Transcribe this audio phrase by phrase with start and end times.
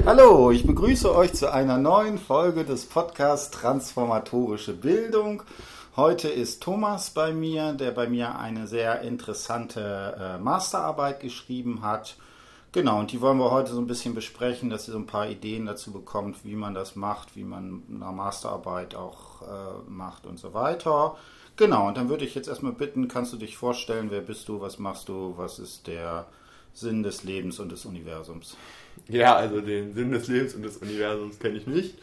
[0.00, 5.44] Hallo, ich begrüße euch zu einer neuen Folge des Podcasts Transformatorische Bildung.
[5.94, 12.16] Heute ist Thomas bei mir, der bei mir eine sehr interessante äh, Masterarbeit geschrieben hat.
[12.72, 15.28] Genau, und die wollen wir heute so ein bisschen besprechen, dass ihr so ein paar
[15.28, 20.38] Ideen dazu bekommt, wie man das macht, wie man eine Masterarbeit auch äh, macht und
[20.38, 21.16] so weiter.
[21.56, 24.60] Genau, und dann würde ich jetzt erstmal bitten, kannst du dich vorstellen, wer bist du,
[24.60, 26.26] was machst du, was ist der
[26.72, 28.56] Sinn des Lebens und des Universums?
[29.08, 31.98] Ja, also den Sinn des Lebens und des Universums kenne ich nicht.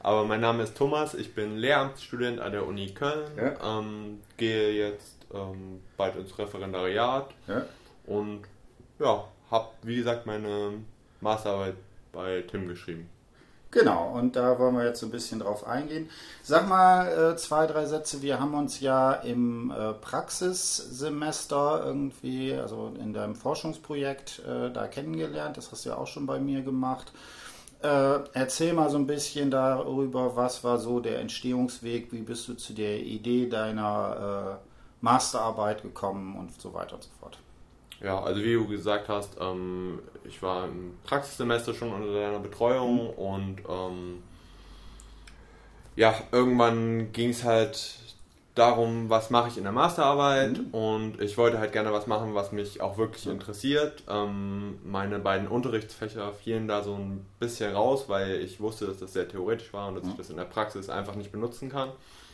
[0.00, 3.78] Aber mein Name ist Thomas, ich bin Lehramtsstudent an der Uni Köln, ja.
[3.78, 7.64] ähm, gehe jetzt ähm, bald ins Referendariat ja.
[8.06, 8.42] und
[8.98, 10.74] ja, habe wie gesagt meine
[11.20, 11.74] Masterarbeit
[12.12, 13.08] bei Tim geschrieben.
[13.70, 16.08] Genau, und da wollen wir jetzt so ein bisschen drauf eingehen.
[16.42, 18.22] Sag mal äh, zwei, drei Sätze.
[18.22, 25.58] Wir haben uns ja im äh, Praxissemester irgendwie, also in deinem Forschungsprojekt äh, da kennengelernt.
[25.58, 27.12] Das hast du ja auch schon bei mir gemacht.
[27.82, 32.54] Äh, erzähl mal so ein bisschen darüber, was war so der Entstehungsweg, wie bist du
[32.54, 34.60] zu der Idee deiner
[35.00, 37.38] Masterarbeit gekommen und so weiter und so fort.
[38.00, 43.04] Ja, also wie du gesagt hast, ähm, ich war im Praxissemester schon unter deiner Betreuung
[43.04, 43.10] mhm.
[43.10, 44.22] und ähm,
[45.96, 47.98] ja, irgendwann ging es halt
[48.54, 50.74] darum, was mache ich in der Masterarbeit mhm.
[50.74, 53.32] und ich wollte halt gerne was machen, was mich auch wirklich mhm.
[53.32, 54.04] interessiert.
[54.08, 59.12] Ähm, meine beiden Unterrichtsfächer fielen da so ein bisschen raus, weil ich wusste, dass das
[59.12, 61.90] sehr theoretisch war und dass ich das in der Praxis einfach nicht benutzen kann.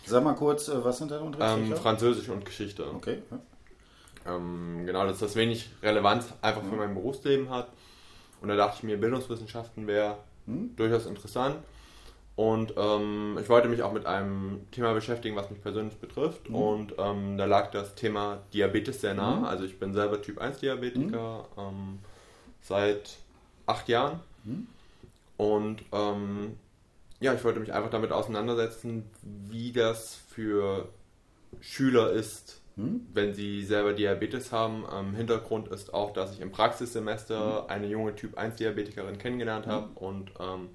[0.06, 1.74] Sag mal kurz, äh, was sind deine Unterrichtsfächer?
[1.74, 2.84] Ähm, Französisch und Geschichte.
[2.94, 3.22] Okay.
[4.26, 7.68] Ähm, genau, dass das wenig Relevanz einfach für mein Berufsleben hat.
[8.40, 10.74] Und da dachte ich mir, Bildungswissenschaften wäre hm?
[10.76, 11.56] durchaus interessant.
[12.36, 16.48] Und ähm, ich wollte mich auch mit einem Thema beschäftigen, was mich persönlich betrifft.
[16.48, 16.54] Mhm.
[16.56, 19.36] Und ähm, da lag das Thema Diabetes sehr nah.
[19.36, 19.44] Mhm.
[19.44, 21.62] Also ich bin selber Typ 1 Diabetiker mhm.
[21.62, 21.98] ähm,
[22.60, 23.18] seit
[23.66, 24.20] acht Jahren.
[24.42, 24.66] Mhm.
[25.36, 26.56] Und ähm,
[27.20, 30.88] ja, ich wollte mich einfach damit auseinandersetzen, wie das für
[31.60, 33.06] Schüler ist, hm?
[33.12, 34.84] wenn sie selber Diabetes haben.
[34.92, 37.70] Ähm, Hintergrund ist auch, dass ich im Praxissemester hm?
[37.70, 39.96] eine junge Typ 1 Diabetikerin kennengelernt habe hm?
[39.96, 40.68] und ähm,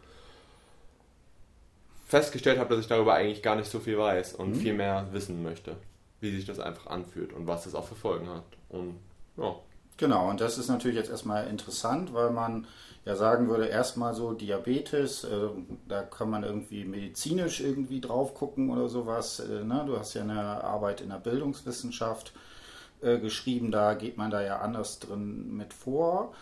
[2.07, 5.43] festgestellt habe, dass ich darüber eigentlich gar nicht so viel weiß und viel mehr wissen
[5.43, 5.75] möchte,
[6.21, 8.45] wie sich das einfach anfühlt und was das auch für Folgen hat.
[8.69, 8.95] Und
[9.37, 9.55] ja.
[9.97, 12.65] Genau, und das ist natürlich jetzt erstmal interessant, weil man
[13.05, 15.49] ja sagen würde, erstmal so Diabetes, äh,
[15.87, 19.39] da kann man irgendwie medizinisch irgendwie drauf gucken oder sowas.
[19.39, 19.83] Äh, ne?
[19.87, 22.33] Du hast ja eine Arbeit in der Bildungswissenschaft
[23.01, 26.33] äh, geschrieben, da geht man da ja anders drin mit vor.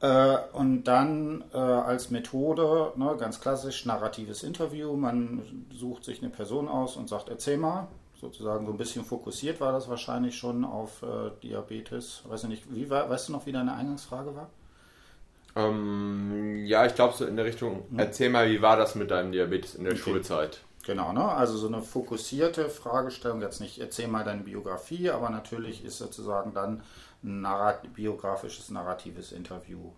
[0.00, 4.94] Äh, und dann äh, als Methode, ne, ganz klassisch, narratives Interview.
[4.96, 7.88] Man sucht sich eine Person aus und sagt, erzähl mal,
[8.20, 12.22] sozusagen so ein bisschen fokussiert war das wahrscheinlich schon auf äh, Diabetes.
[12.28, 14.50] Weiß nicht, wie war, weißt du noch, wie deine Eingangsfrage war?
[15.54, 17.98] Ähm, ja, ich glaube so in der Richtung, hm.
[17.98, 20.02] erzähl mal, wie war das mit deinem Diabetes in der okay.
[20.02, 20.60] Schulzeit?
[20.84, 21.24] Genau, ne?
[21.24, 26.54] also so eine fokussierte Fragestellung, jetzt nicht erzähl mal deine Biografie, aber natürlich ist sozusagen
[26.54, 26.82] dann
[27.22, 29.92] ein narrat biografisches, narratives Interview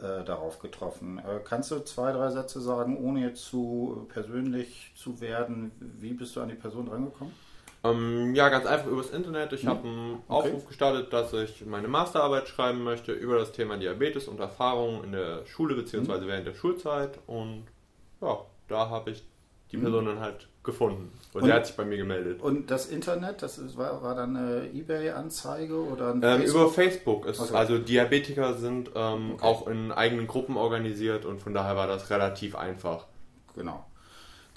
[0.00, 1.18] äh, darauf getroffen.
[1.18, 5.72] Äh, kannst du zwei, drei Sätze sagen, ohne jetzt zu persönlich zu werden?
[5.80, 7.34] Wie bist du an die Person rangekommen?
[7.82, 9.52] Ähm, ja, ganz einfach übers Internet.
[9.52, 9.68] Ich hm.
[9.68, 10.48] habe einen okay.
[10.48, 15.12] Aufruf gestartet, dass ich meine Masterarbeit schreiben möchte über das Thema Diabetes und Erfahrungen in
[15.12, 16.12] der Schule bzw.
[16.12, 16.26] Hm.
[16.26, 17.18] während der Schulzeit.
[17.26, 17.64] Und
[18.20, 18.38] ja,
[18.68, 19.24] da habe ich
[19.72, 19.82] die hm.
[19.82, 21.10] Person dann halt gefunden.
[21.32, 22.42] Und, und der hat sich bei mir gemeldet.
[22.42, 27.24] Und das Internet, das ist, war, war dann eine Ebay-Anzeige oder ein ähm, Über Facebook.
[27.26, 27.54] Ist, okay.
[27.54, 29.44] Also Diabetiker sind ähm, okay.
[29.44, 33.06] auch in eigenen Gruppen organisiert und von daher war das relativ einfach.
[33.56, 33.86] Genau.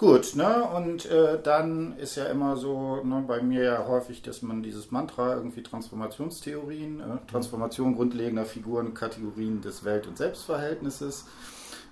[0.04, 0.62] Gut, ne?
[0.64, 4.90] Und äh, dann ist ja immer so, ne, bei mir ja häufig, dass man dieses
[4.90, 11.24] Mantra irgendwie Transformationstheorien, äh, Transformation grundlegender Figuren, Kategorien des Welt- und Selbstverhältnisses.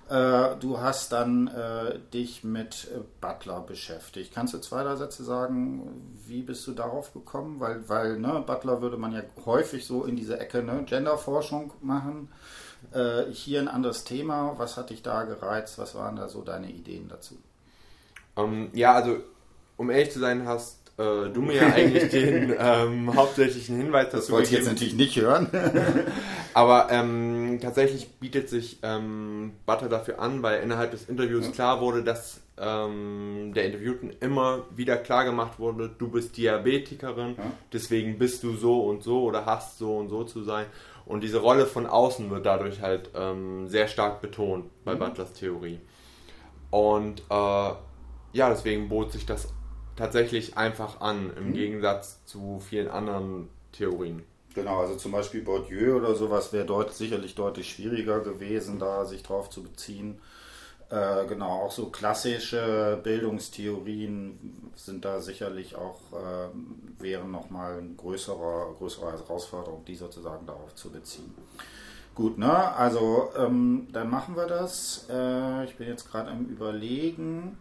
[0.09, 4.31] Äh, du hast dann äh, dich mit äh, Butler beschäftigt.
[4.31, 7.59] Kannst du zwei, drei Sätze sagen, wie bist du darauf gekommen?
[7.59, 12.29] Weil, weil ne, Butler würde man ja häufig so in diese Ecke ne, Genderforschung machen.
[12.91, 14.53] Äh, hier ein anderes Thema.
[14.57, 15.79] Was hat dich da gereizt?
[15.79, 17.39] Was waren da so deine Ideen dazu?
[18.37, 19.17] Ähm, ja, also
[19.77, 24.17] um ehrlich zu sein, hast äh, du mir ja eigentlich den ähm, hauptsächlichen Hinweis dazu
[24.17, 25.47] Das wollte ich jetzt natürlich nicht hören.
[26.53, 32.03] Aber ähm, tatsächlich bietet sich ähm, Butter dafür an, weil innerhalb des Interviews klar wurde,
[32.03, 37.43] dass ähm, der Interviewten immer wieder klar gemacht wurde, du bist Diabetikerin, ja.
[37.71, 40.67] deswegen bist du so und so oder hast so und so zu sein.
[41.05, 44.99] Und diese Rolle von außen wird dadurch halt ähm, sehr stark betont bei mhm.
[44.99, 45.79] Butlers Theorie.
[46.69, 47.71] Und äh,
[48.33, 49.47] ja, deswegen bot sich das
[49.95, 51.53] tatsächlich einfach an, im mhm.
[51.53, 54.23] Gegensatz zu vielen anderen Theorien.
[54.53, 59.23] Genau, also zum Beispiel Bourdieu oder sowas wäre deut sicherlich deutlich schwieriger gewesen, da sich
[59.23, 60.19] drauf zu beziehen.
[60.89, 68.75] Äh, genau, auch so klassische Bildungstheorien sind da sicherlich auch, äh, wären nochmal eine größere,
[68.77, 71.33] größere Herausforderung, die sozusagen darauf zu beziehen.
[72.13, 72.75] Gut, ne?
[72.75, 75.07] Also ähm, dann machen wir das.
[75.09, 77.57] Äh, ich bin jetzt gerade am Überlegen.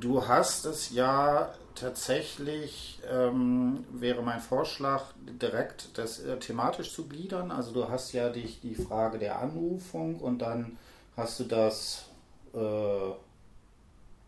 [0.00, 5.04] Du hast es ja tatsächlich, ähm, wäre mein Vorschlag,
[5.42, 7.50] direkt das äh, thematisch zu gliedern.
[7.50, 10.78] Also du hast ja dich die Frage der Anrufung und dann
[11.18, 12.06] hast du das
[12.54, 13.12] äh,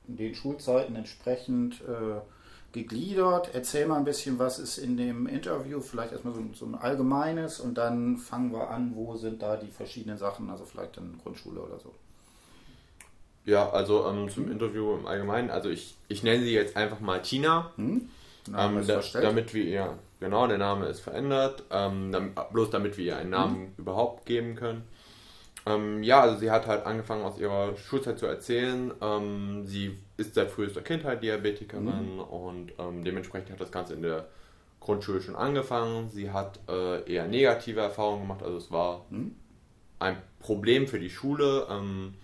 [0.08, 2.20] den Schulzeiten entsprechend äh,
[2.72, 3.54] gegliedert.
[3.54, 7.60] Erzähl mal ein bisschen, was ist in dem Interview, vielleicht erstmal so, so, ein allgemeines
[7.60, 11.62] und dann fangen wir an, wo sind da die verschiedenen Sachen, also vielleicht in Grundschule
[11.62, 11.94] oder so.
[13.44, 17.22] Ja, also ähm, zum Interview im Allgemeinen, also ich, ich nenne sie jetzt einfach mal
[17.22, 18.08] Tina, hm?
[18.56, 23.04] ähm, da, damit wir ihr, genau, der Name ist verändert, ähm, damit, bloß damit wir
[23.04, 23.72] ihr einen Namen hm?
[23.78, 24.84] überhaupt geben können.
[25.64, 28.92] Ähm, ja, also sie hat halt angefangen aus ihrer Schulzeit zu erzählen.
[29.00, 32.20] Ähm, sie ist seit frühester Kindheit Diabetikerin mhm.
[32.20, 34.26] und ähm, dementsprechend hat das Ganze in der
[34.80, 36.10] Grundschule schon angefangen.
[36.10, 39.36] Sie hat äh, eher negative Erfahrungen gemacht, also es war mhm.
[40.00, 41.66] ein Problem für die Schule.
[41.70, 42.14] Ähm,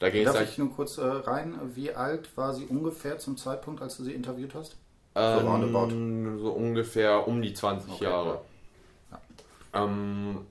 [0.00, 1.58] da ging Darf es ich nur kurz äh, rein?
[1.74, 4.76] Wie alt war sie ungefähr zum Zeitpunkt, als du sie interviewt hast?
[5.14, 8.40] So, ähm, so ungefähr um die 20 okay, Jahre.
[9.10, 9.84] Ja.
[9.84, 10.46] Ähm,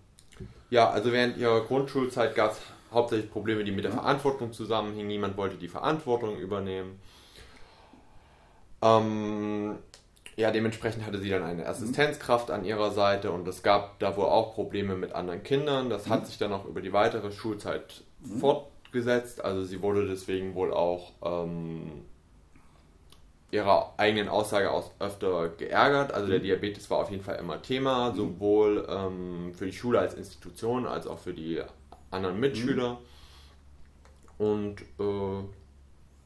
[0.69, 2.59] ja, also während ihrer Grundschulzeit gab es
[2.93, 5.07] hauptsächlich Probleme, die mit der Verantwortung zusammenhingen.
[5.07, 6.99] Niemand wollte die Verantwortung übernehmen.
[8.83, 9.79] Ähm,
[10.35, 14.25] ja, dementsprechend hatte sie dann eine Assistenzkraft an ihrer Seite und es gab da wohl
[14.25, 15.89] auch Probleme mit anderen Kindern.
[15.89, 18.03] Das hat sich dann auch über die weitere Schulzeit
[18.39, 18.78] fortgesetzt.
[19.43, 22.05] Also sie wurde deswegen wohl auch ähm,
[23.51, 26.13] ihrer eigenen Aussage aus öfter geärgert.
[26.13, 26.43] Also der mhm.
[26.43, 28.15] Diabetes war auf jeden Fall immer Thema, mhm.
[28.15, 31.61] sowohl ähm, für die Schule als Institution als auch für die
[32.11, 32.99] anderen Mitschüler.
[34.37, 34.45] Mhm.
[34.45, 35.43] Und äh,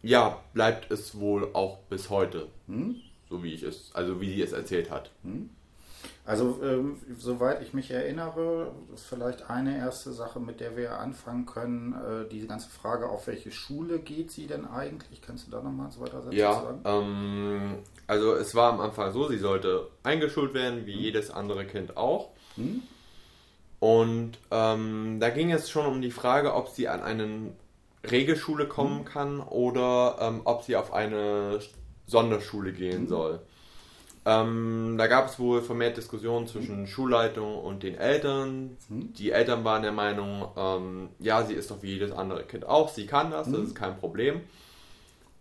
[0.08, 2.98] ja, bleibt es wohl auch bis heute, mhm.
[3.30, 5.12] so wie ich es, also wie sie es erzählt hat.
[5.24, 5.50] Mhm.
[6.26, 11.46] Also, ähm, soweit ich mich erinnere, ist vielleicht eine erste Sache, mit der wir anfangen
[11.46, 15.22] können, äh, diese ganze Frage, auf welche Schule geht sie denn eigentlich?
[15.22, 16.82] Kannst du da nochmal so weiter Sätze ja, sagen?
[16.86, 17.76] Ähm,
[18.08, 21.02] also es war am Anfang so, sie sollte eingeschult werden, wie hm.
[21.02, 22.30] jedes andere Kind auch.
[22.56, 22.84] Hm.
[23.82, 27.52] Und ähm, da ging es schon um die Frage, ob sie an eine
[28.10, 29.06] Regelschule kommen hm.
[29.06, 31.60] kann oder ähm, ob sie auf eine
[32.06, 33.08] Sonderschule gehen hm.
[33.10, 33.40] soll.
[34.26, 36.88] Ähm, da gab es wohl vermehrt Diskussionen zwischen mhm.
[36.88, 38.78] Schulleitung und den Eltern.
[38.88, 39.14] Mhm.
[39.14, 42.90] Die Eltern waren der Meinung, ähm, ja, sie ist doch wie jedes andere Kind auch,
[42.90, 43.54] sie kann das, mhm.
[43.54, 44.42] das ist kein Problem.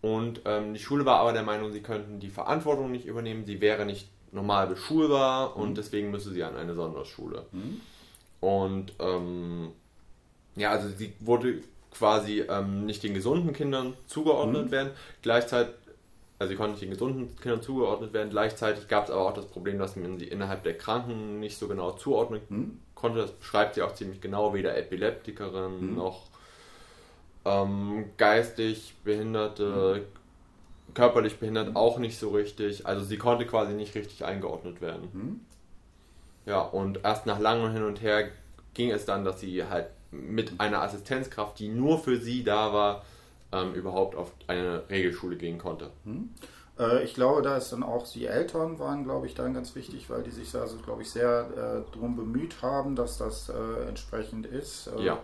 [0.01, 3.61] Und ähm, die Schule war aber der Meinung, sie könnten die Verantwortung nicht übernehmen, sie
[3.61, 5.75] wäre nicht normal beschulbar und mhm.
[5.75, 7.45] deswegen müsse sie an eine Sonderschule.
[7.53, 7.81] Mhm.
[8.41, 9.71] Und ähm,
[10.57, 14.71] ja, also sie wurde quasi ähm, nicht den gesunden Kindern zugeordnet mhm.
[14.71, 14.91] werden.
[15.21, 15.75] Gleichzeitig
[16.43, 18.29] also sie konnten nicht den gesunden Kindern zugeordnet werden.
[18.29, 21.69] Gleichzeitig gab es aber auch das Problem, dass man sie innerhalb der Kranken nicht so
[21.69, 22.79] genau zuordnen hm.
[22.95, 23.19] konnte.
[23.19, 25.95] Das beschreibt sie auch ziemlich genau, weder Epileptikerin hm.
[25.95, 26.23] noch
[27.45, 30.93] ähm, geistig Behinderte, hm.
[30.93, 31.77] körperlich behindert hm.
[31.77, 32.85] auch nicht so richtig.
[32.85, 35.09] Also sie konnte quasi nicht richtig eingeordnet werden.
[35.13, 35.39] Hm.
[36.45, 38.27] Ja, und erst nach langem Hin und Her
[38.73, 43.05] ging es dann, dass sie halt mit einer Assistenzkraft, die nur für sie da war,
[43.53, 45.91] ähm, überhaupt auf eine Regelschule gehen konnte.
[46.03, 46.29] Hm.
[46.79, 50.09] Äh, ich glaube, da ist dann auch die Eltern waren, glaube ich, dann ganz wichtig,
[50.09, 54.45] weil die sich also, glaube ich, sehr äh, darum bemüht haben, dass das äh, entsprechend
[54.45, 54.87] ist.
[54.87, 55.19] Äh, ja.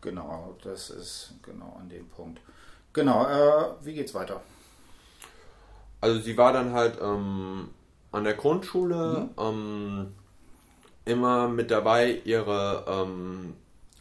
[0.00, 2.40] Genau, das ist genau an dem Punkt.
[2.92, 4.42] Genau, äh, wie geht's weiter?
[6.00, 7.70] Also sie war dann halt ähm,
[8.12, 9.42] an der Grundschule mhm.
[9.42, 10.14] ähm,
[11.06, 13.54] immer mit dabei, ihre ähm,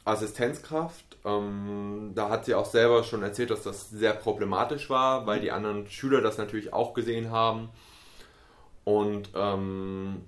[0.06, 5.40] Assistenzkraft ähm, da hat sie auch selber schon erzählt, dass das sehr problematisch war, weil
[5.40, 7.70] die anderen Schüler das natürlich auch gesehen haben.
[8.84, 10.24] Und ähm,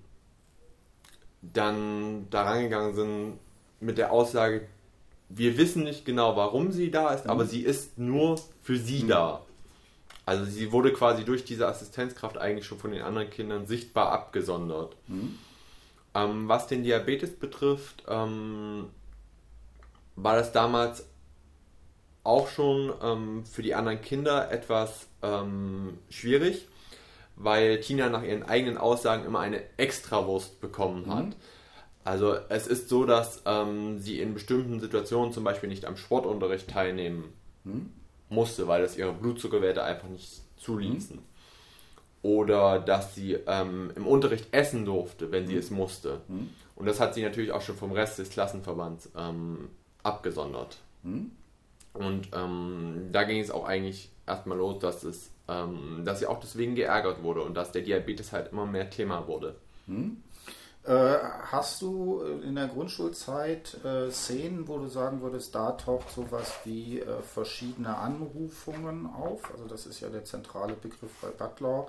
[1.41, 3.39] dann da rangegangen sind
[3.81, 4.67] mit der Aussage,
[5.27, 7.31] wir wissen nicht genau, warum sie da ist, mhm.
[7.31, 9.09] aber sie ist nur für sie mhm.
[9.09, 9.41] da.
[10.25, 14.95] Also sie wurde quasi durch diese Assistenzkraft eigentlich schon von den anderen Kindern sichtbar abgesondert.
[15.07, 15.37] Mhm.
[16.15, 18.85] Ähm, was den Diabetes betrifft, ähm,
[20.15, 21.05] war das damals
[22.23, 26.67] auch schon ähm, für die anderen Kinder etwas ähm, schwierig,
[27.35, 31.25] weil Tina nach ihren eigenen Aussagen immer eine Extrawurst bekommen hat.
[31.25, 31.35] Mhm.
[32.03, 36.69] Also es ist so, dass ähm, sie in bestimmten Situationen zum Beispiel nicht am Sportunterricht
[36.69, 37.91] teilnehmen mhm.
[38.29, 41.17] musste, weil das ihre Blutzuckerwerte einfach nicht zuließen.
[41.17, 41.23] Mhm.
[42.21, 45.59] oder dass sie ähm, im Unterricht essen durfte, wenn sie mhm.
[45.59, 46.21] es musste.
[46.27, 46.49] Mhm.
[46.75, 49.69] Und das hat sie natürlich auch schon vom Rest des Klassenverbands ähm,
[50.05, 50.77] abgesondert.
[51.03, 51.31] Mhm.
[51.93, 56.39] Und ähm, da ging es auch eigentlich erstmal los, dass es, ähm, dass sie auch
[56.39, 59.55] deswegen geärgert wurde und dass der Diabetes halt immer mehr Thema wurde.
[59.87, 60.17] Hm.
[60.83, 61.17] Äh,
[61.51, 66.99] hast du in der Grundschulzeit äh, Szenen, wo du sagen würdest, da taucht sowas wie
[66.99, 69.51] äh, verschiedene Anrufungen auf?
[69.51, 71.87] Also das ist ja der zentrale Begriff bei Butler,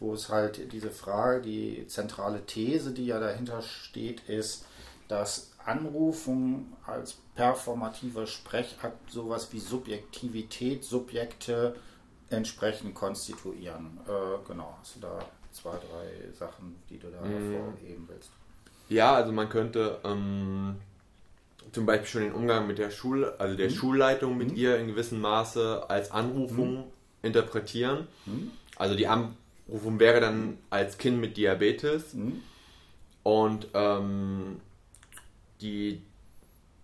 [0.00, 4.64] wo es halt diese Frage, die zentrale These, die ja dahinter steht, ist,
[5.06, 11.76] dass Anrufung als performativer Sprechakt sowas wie Subjektivität, Subjekte
[12.30, 13.98] entsprechend konstituieren.
[14.06, 15.18] Äh, genau, hast du da
[15.50, 17.30] zwei, drei Sachen, die du da mm.
[17.30, 18.30] hervorheben willst?
[18.88, 20.76] Ja, also man könnte ähm,
[21.72, 23.74] zum Beispiel schon den Umgang mit der Schule, also der mhm.
[23.74, 24.56] Schulleitung mit mhm.
[24.56, 26.84] ihr in gewissem Maße als Anrufung mhm.
[27.22, 28.08] interpretieren.
[28.26, 28.50] Mhm.
[28.76, 32.42] Also die Anrufung wäre dann als Kind mit Diabetes mhm.
[33.22, 34.60] und ähm,
[35.62, 36.02] die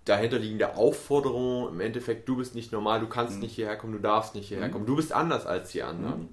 [0.05, 3.41] dahinterliegende Aufforderung im Endeffekt, du bist nicht normal, du kannst mhm.
[3.41, 4.73] nicht hierher kommen, du darfst nicht hierher mhm.
[4.73, 6.21] kommen, du bist anders als die anderen.
[6.21, 6.29] Mhm.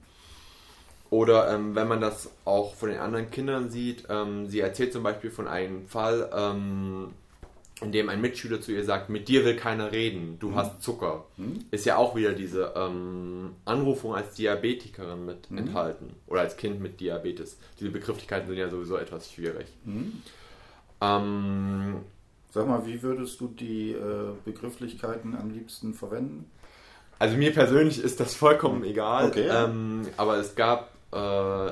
[1.09, 5.03] Oder ähm, wenn man das auch von den anderen Kindern sieht, ähm, sie erzählt zum
[5.03, 7.13] Beispiel von einem Fall, ähm,
[7.81, 10.55] in dem ein Mitschüler zu ihr sagt, mit dir will keiner reden, du mhm.
[10.55, 11.25] hast Zucker.
[11.37, 11.65] Mhm.
[11.71, 15.57] Ist ja auch wieder diese ähm, Anrufung als Diabetikerin mit mhm.
[15.59, 16.15] enthalten.
[16.27, 17.57] Oder als Kind mit Diabetes.
[17.79, 19.67] Diese Begrifflichkeiten sind ja sowieso etwas schwierig.
[22.55, 26.49] Sag mal, wie würdest du die äh, Begrifflichkeiten am liebsten verwenden?
[27.19, 29.49] Also mir persönlich ist das vollkommen egal, okay.
[29.51, 31.71] ähm, aber es gab äh,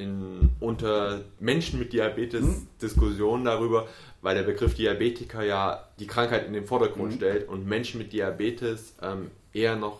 [0.00, 2.66] in, unter Menschen mit Diabetes hm.
[2.80, 3.88] Diskussionen darüber,
[4.22, 7.18] weil der Begriff Diabetiker ja die Krankheit in den Vordergrund hm.
[7.18, 9.98] stellt und Menschen mit Diabetes ähm, eher noch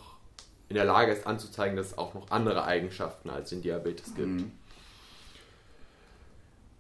[0.71, 4.41] in der Lage ist anzuzeigen, dass es auch noch andere Eigenschaften als den Diabetes gibt.
[4.41, 4.53] Hm.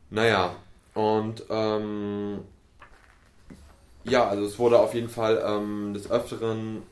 [0.08, 0.56] Naja,
[0.94, 2.38] und ähm,
[4.04, 6.82] ja, also es wurde auf jeden Fall ähm, des Öfteren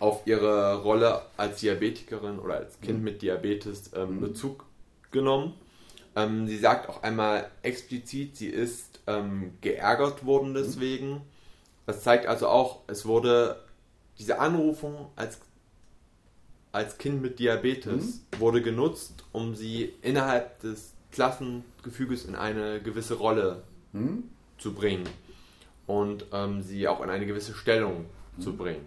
[0.00, 3.04] auf ihre Rolle als Diabetikerin oder als Kind mhm.
[3.04, 4.20] mit Diabetes ähm, mhm.
[4.20, 4.64] Bezug
[5.10, 5.54] genommen.
[6.16, 10.54] Ähm, sie sagt auch einmal explizit, sie ist ähm, geärgert worden mhm.
[10.54, 11.20] deswegen.
[11.86, 13.60] Das zeigt also auch, es wurde
[14.18, 15.38] diese Anrufung als,
[16.72, 18.40] als Kind mit Diabetes mhm.
[18.40, 23.62] wurde genutzt, um sie innerhalb des Klassengefüges in eine gewisse Rolle
[23.92, 24.24] mhm.
[24.56, 25.06] zu bringen
[25.86, 28.42] und ähm, sie auch in eine gewisse Stellung mhm.
[28.42, 28.86] zu bringen.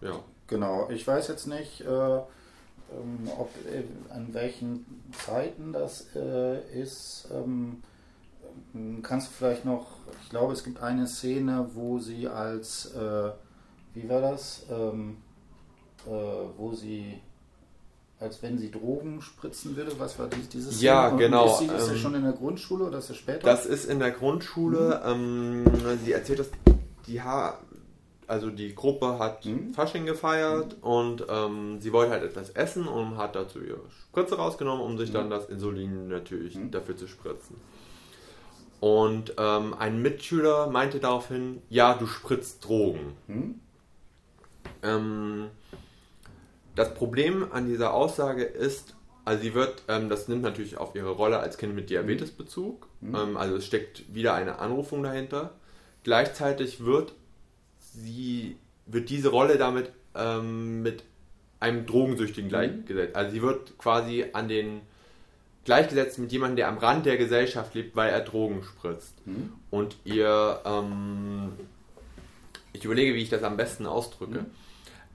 [0.00, 0.20] Ja.
[0.48, 7.28] Genau, ich weiß jetzt nicht, äh, ähm, ob äh, an welchen Zeiten das äh, ist.
[7.32, 7.82] Ähm,
[9.02, 9.86] kannst du vielleicht noch,
[10.22, 13.30] ich glaube, es gibt eine Szene, wo sie als, äh,
[13.94, 15.18] wie war das, ähm,
[16.06, 17.20] äh, wo sie
[18.22, 19.92] als wenn sie Drogen spritzen würde.
[19.98, 20.80] Was war dies, dieses?
[20.80, 21.22] Ja, Szene?
[21.22, 21.46] genau.
[21.46, 23.40] Ist sie, ist ähm, schon in der Grundschule oder ist sie später?
[23.40, 25.02] Das ist in der Grundschule.
[25.04, 25.64] Mhm.
[25.66, 26.50] Ähm, sie erzählt, dass
[27.06, 27.58] die ha
[28.28, 29.74] also die Gruppe hat mhm.
[29.74, 30.82] Fasching gefeiert mhm.
[30.82, 35.10] und ähm, sie wollte halt etwas essen und hat dazu ihre Spritze rausgenommen, um sich
[35.10, 35.14] mhm.
[35.14, 36.70] dann das Insulin natürlich mhm.
[36.70, 37.56] dafür zu spritzen.
[38.80, 43.12] Und ähm, ein Mitschüler meinte daraufhin, ja, du spritzt Drogen.
[43.26, 43.60] Mhm.
[44.82, 45.48] Ähm,
[46.74, 51.10] das Problem an dieser Aussage ist, also sie wird, ähm, das nimmt natürlich auf ihre
[51.10, 52.36] Rolle als Kind mit Diabetes mhm.
[52.36, 53.14] Bezug, mhm.
[53.14, 55.52] ähm, also es steckt wieder eine Anrufung dahinter.
[56.02, 57.12] Gleichzeitig wird
[57.78, 61.04] sie, wird diese Rolle damit ähm, mit
[61.60, 62.50] einem Drogensüchtigen mhm.
[62.50, 63.16] gleichgesetzt.
[63.16, 64.80] Also sie wird quasi an den
[65.64, 69.14] gleichgesetzt mit jemandem, der am Rand der Gesellschaft lebt, weil er Drogen spritzt.
[69.26, 69.52] Mhm.
[69.70, 71.52] Und ihr, ähm,
[72.72, 74.46] ich überlege, wie ich das am besten ausdrücke, mhm.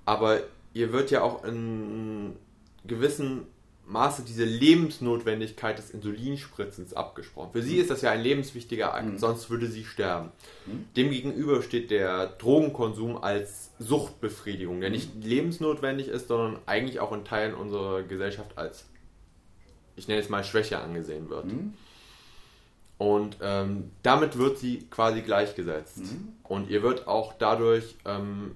[0.05, 0.39] aber
[0.77, 2.35] ihr wird ja auch in
[2.85, 3.47] gewissem
[3.87, 7.51] Maße diese Lebensnotwendigkeit des Insulinspritzens abgesprochen.
[7.53, 7.81] Für sie mhm.
[7.81, 9.17] ist das ja ein lebenswichtiger Akt, mhm.
[9.17, 10.31] sonst würde sie sterben.
[10.65, 10.85] Mhm.
[10.95, 17.55] Demgegenüber steht der Drogenkonsum als Suchtbefriedigung, der nicht lebensnotwendig ist, sondern eigentlich auch in Teilen
[17.55, 18.85] unserer Gesellschaft als,
[19.95, 21.45] ich nenne es mal, Schwäche angesehen wird.
[21.45, 21.73] Mhm.
[22.97, 25.99] Und ähm, damit wird sie quasi gleichgesetzt.
[25.99, 26.33] Mhm.
[26.43, 28.55] Und ihr wird auch dadurch ähm,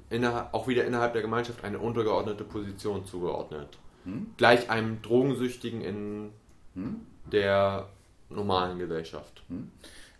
[0.51, 3.77] auch wieder innerhalb der Gemeinschaft eine untergeordnete Position zugeordnet.
[4.03, 4.27] Mhm.
[4.37, 6.31] Gleich einem Drogensüchtigen in
[6.73, 7.01] mhm.
[7.31, 7.89] der
[8.29, 9.43] normalen Gesellschaft.
[9.49, 9.69] Mhm.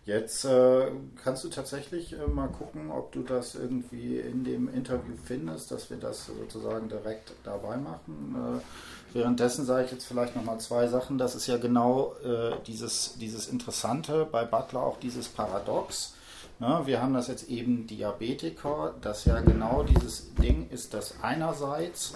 [0.04, 0.90] Jetzt äh,
[1.22, 5.90] kannst du tatsächlich äh, mal gucken, ob du das irgendwie in dem Interview findest, dass
[5.90, 8.34] wir das sozusagen direkt dabei machen.
[8.36, 11.18] Äh, währenddessen sage ich jetzt vielleicht nochmal zwei Sachen.
[11.18, 16.14] Das ist ja genau äh, dieses, dieses Interessante bei Butler, auch dieses Paradox.
[16.58, 16.82] Ne?
[16.84, 22.14] Wir haben das jetzt eben Diabetiker, das ja genau dieses Ding ist, dass einerseits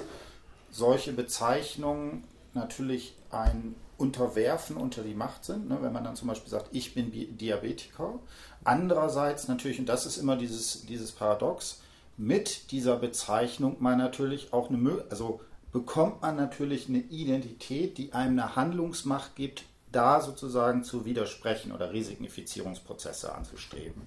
[0.71, 2.25] solche Bezeichnungen
[2.55, 5.79] natürlich ein Unterwerfen unter die Macht sind, ne?
[5.81, 8.19] wenn man dann zum Beispiel sagt, ich bin Diabetiker.
[8.65, 11.81] Andererseits natürlich, und das ist immer dieses, dieses Paradox,
[12.17, 15.41] mit dieser Bezeichnung man natürlich auch eine also
[15.77, 21.93] bekommt man natürlich eine Identität, die einem eine Handlungsmacht gibt, da sozusagen zu widersprechen oder
[21.93, 24.01] Resignifizierungsprozesse anzustreben.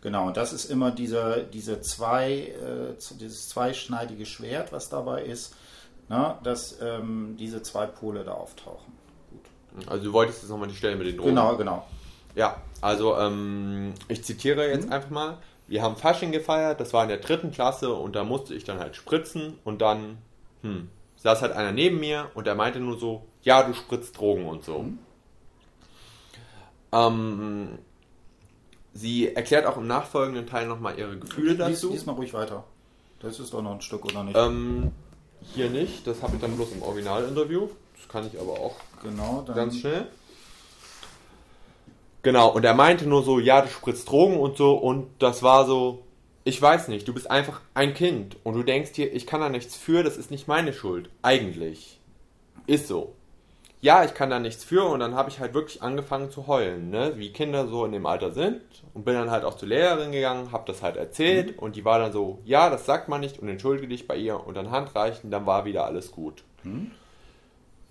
[0.00, 5.54] Genau, und das ist immer diese, diese zwei, äh, dieses zweischneidige Schwert, was dabei ist,
[6.08, 8.92] na, dass ähm, diese zwei Pole da auftauchen.
[9.30, 9.86] Gut.
[9.86, 11.30] Also du wolltest jetzt nochmal die Stelle mit den Drogen.
[11.30, 11.86] Genau, genau.
[12.34, 14.92] Ja, also ähm, ich zitiere jetzt mhm.
[14.92, 15.38] einfach mal.
[15.68, 18.80] Wir haben Fasching gefeiert, das war in der dritten Klasse und da musste ich dann
[18.80, 20.18] halt spritzen und dann,
[20.62, 20.90] hm,
[21.24, 24.62] saß halt einer neben mir und er meinte nur so, ja, du spritzt Drogen und
[24.62, 24.80] so.
[24.80, 24.98] Mhm.
[26.92, 27.78] Ähm,
[28.92, 31.88] sie erklärt auch im nachfolgenden Teil nochmal ihre Gefühle dazu.
[31.88, 32.64] Lies, lies mal ruhig weiter.
[33.20, 34.36] Das ist doch noch ein Stück, oder nicht?
[34.36, 34.92] Ähm,
[35.54, 37.68] hier nicht, das habe ich dann bloß im Originalinterview.
[37.96, 40.06] Das kann ich aber auch genau, ganz schnell.
[42.22, 45.66] Genau, und er meinte nur so, ja, du spritzt Drogen und so, und das war
[45.66, 46.04] so,
[46.44, 49.48] ich weiß nicht, du bist einfach ein Kind und du denkst dir, ich kann da
[49.48, 51.08] nichts für, das ist nicht meine Schuld.
[51.22, 51.98] Eigentlich.
[52.66, 53.14] Ist so.
[53.80, 56.88] Ja, ich kann da nichts für und dann habe ich halt wirklich angefangen zu heulen,
[56.88, 57.14] ne?
[57.16, 58.62] wie Kinder so in dem Alter sind
[58.94, 61.58] und bin dann halt auch zur Lehrerin gegangen, habe das halt erzählt mhm.
[61.58, 64.46] und die war dann so, ja, das sagt man nicht und entschuldige dich bei ihr
[64.46, 66.44] und dann Handreichen, dann war wieder alles gut.
[66.62, 66.92] Mhm.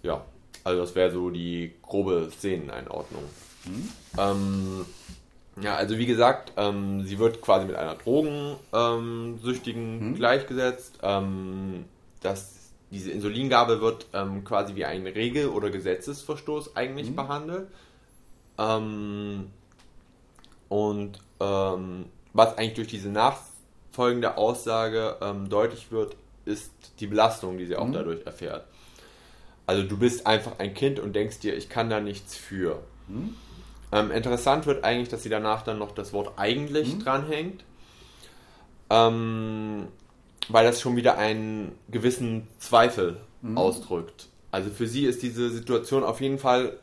[0.02, 0.26] Ja,
[0.64, 3.24] also das wäre so die grobe Szeneneinordnung.
[3.66, 3.90] Mhm.
[4.18, 4.86] Ähm,
[5.62, 10.16] ja, also wie gesagt, ähm, sie wird quasi mit einer Drogensüchtigen ähm, hm.
[10.16, 11.00] gleichgesetzt.
[11.04, 11.86] Ähm,
[12.22, 17.16] das, diese Insulingabe wird ähm, quasi wie ein Regel- oder Gesetzesverstoß eigentlich hm.
[17.16, 17.68] behandelt.
[18.58, 19.52] Ähm,
[20.70, 25.18] und ähm, was eigentlich durch diese nachfolgende Aussage
[25.48, 27.94] deutlich wird, ist die Belastung, die sie auch hm.
[27.94, 28.66] dadurch erfährt.
[29.68, 32.82] Also du bist einfach ein Kind und denkst dir, ich kann da nichts für.
[33.94, 34.10] Hm.
[34.10, 37.00] Ähm, interessant wird eigentlich, dass sie danach dann noch das Wort eigentlich mhm.
[37.00, 37.64] dranhängt.
[38.90, 39.88] Ähm,
[40.50, 43.58] weil das schon wieder einen gewissen Zweifel mhm.
[43.58, 44.30] ausdrückt.
[44.52, 46.78] Also für sie ist diese Situation auf jeden Fall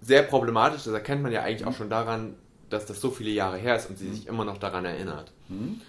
[0.00, 0.84] sehr problematisch.
[0.84, 1.68] Das erkennt man ja eigentlich mhm.
[1.68, 2.34] auch schon daran,
[2.70, 4.14] dass das so viele Jahre her ist und sie mhm.
[4.14, 5.32] sich immer noch daran erinnert.
[5.48, 5.80] Mhm.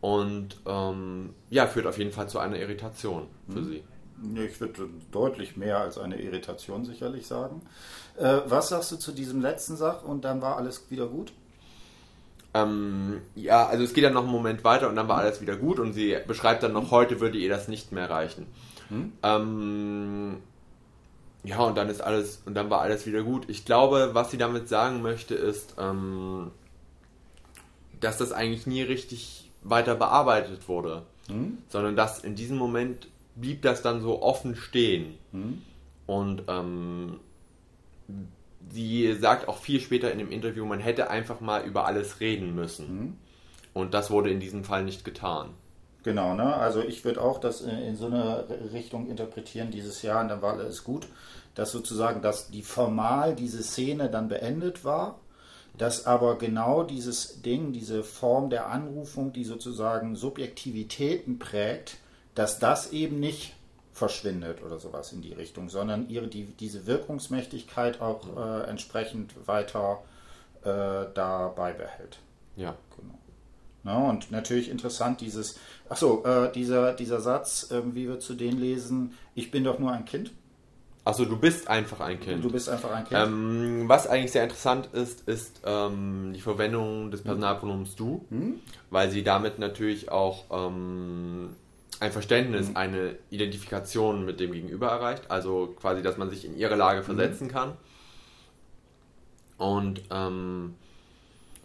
[0.00, 3.64] Und ähm, ja, führt auf jeden Fall zu einer Irritation für mhm.
[3.64, 3.82] sie.
[4.46, 7.60] Ich würde deutlich mehr als eine Irritation sicherlich sagen.
[8.18, 11.32] Äh, was sagst du zu diesem letzten Sach und dann war alles wieder gut?
[12.54, 15.56] Ähm, ja, also es geht dann noch einen Moment weiter und dann war alles wieder
[15.56, 18.46] gut und sie beschreibt dann noch, heute würde ihr das nicht mehr reichen.
[18.88, 19.12] Hm?
[19.22, 20.36] Ähm,
[21.44, 23.44] ja, und dann ist alles, und dann war alles wieder gut.
[23.48, 26.50] Ich glaube, was sie damit sagen möchte, ist, ähm,
[28.00, 31.02] dass das eigentlich nie richtig weiter bearbeitet wurde.
[31.28, 31.58] Hm?
[31.68, 35.18] Sondern dass in diesem Moment blieb das dann so offen stehen.
[35.32, 35.62] Hm?
[36.06, 37.20] Und ähm,
[38.70, 42.54] sie sagt auch viel später in dem Interview, man hätte einfach mal über alles reden
[42.54, 42.88] müssen.
[42.88, 43.16] Hm?
[43.74, 45.50] Und das wurde in diesem Fall nicht getan.
[46.02, 46.54] Genau, ne?
[46.54, 50.40] Also ich würde auch das in, in so eine Richtung interpretieren dieses Jahr und dann
[50.40, 51.08] war alles gut,
[51.54, 55.18] dass sozusagen, dass die formal diese Szene dann beendet war,
[55.76, 61.98] dass aber genau dieses Ding, diese Form der Anrufung, die sozusagen Subjektivitäten prägt,
[62.34, 63.54] dass das eben nicht
[63.96, 70.02] verschwindet oder sowas in die Richtung, sondern ihre, die, diese Wirkungsmächtigkeit auch äh, entsprechend weiter
[70.62, 72.18] äh, da beibehält.
[72.56, 72.74] Ja.
[72.96, 73.18] Genau.
[73.84, 78.60] Na, und natürlich interessant dieses, achso, äh, dieser, dieser Satz, äh, wie wir zu denen
[78.60, 80.30] lesen, ich bin doch nur ein Kind.
[81.06, 82.44] Achso, du bist einfach ein Kind.
[82.44, 83.18] Du bist einfach ein Kind.
[83.18, 88.60] Ähm, was eigentlich sehr interessant ist, ist ähm, die Verwendung des Personalpronoms du, hm?
[88.90, 91.56] weil sie damit natürlich auch ähm,
[92.00, 92.76] ein Verständnis, mhm.
[92.76, 95.30] eine Identifikation mit dem Gegenüber erreicht.
[95.30, 97.04] Also quasi, dass man sich in ihre Lage mhm.
[97.04, 97.52] versetzen mhm.
[97.52, 97.72] kann.
[99.58, 100.74] Und ähm,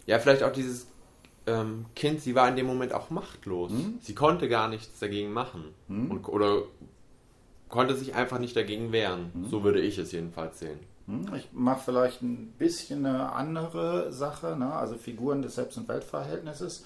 [0.06, 0.86] ja, vielleicht auch dieses
[1.46, 3.72] ähm, Kind, sie war in dem Moment auch machtlos.
[3.72, 3.98] Mhm.
[4.00, 5.64] Sie konnte gar nichts dagegen machen.
[5.88, 6.10] Mhm.
[6.10, 6.62] Und, oder
[7.68, 9.30] konnte sich einfach nicht dagegen wehren.
[9.34, 9.48] Mhm.
[9.48, 10.78] So würde ich es jedenfalls sehen.
[11.36, 14.72] Ich mache vielleicht ein bisschen eine andere Sache, ne?
[14.72, 16.84] also Figuren des Selbst- und Weltverhältnisses.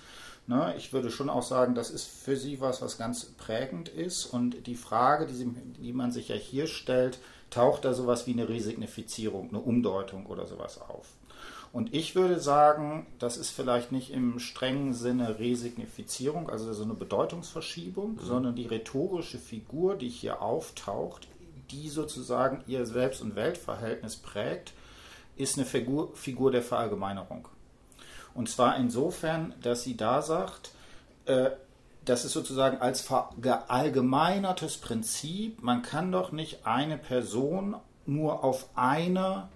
[0.49, 4.27] Ne, ich würde schon auch sagen, das ist für sie was, was ganz prägend ist.
[4.27, 7.19] Und die Frage, die, sie, die man sich ja hier stellt,
[7.51, 11.07] taucht da sowas wie eine Resignifizierung, eine Umdeutung oder sowas auf.
[11.73, 16.95] Und ich würde sagen, das ist vielleicht nicht im strengen Sinne Resignifizierung, also so eine
[16.95, 18.21] Bedeutungsverschiebung, mhm.
[18.21, 21.29] sondern die rhetorische Figur, die hier auftaucht,
[21.71, 24.73] die sozusagen ihr Selbst- und Weltverhältnis prägt,
[25.37, 27.49] ist eine Figur, Figur der Verallgemeinerung.
[28.37, 30.71] Und zwar insofern, dass sie da sagt,
[31.25, 31.51] äh,
[32.05, 39.49] das ist sozusagen als verallgemeinertes Prinzip, man kann doch nicht eine Person nur auf eine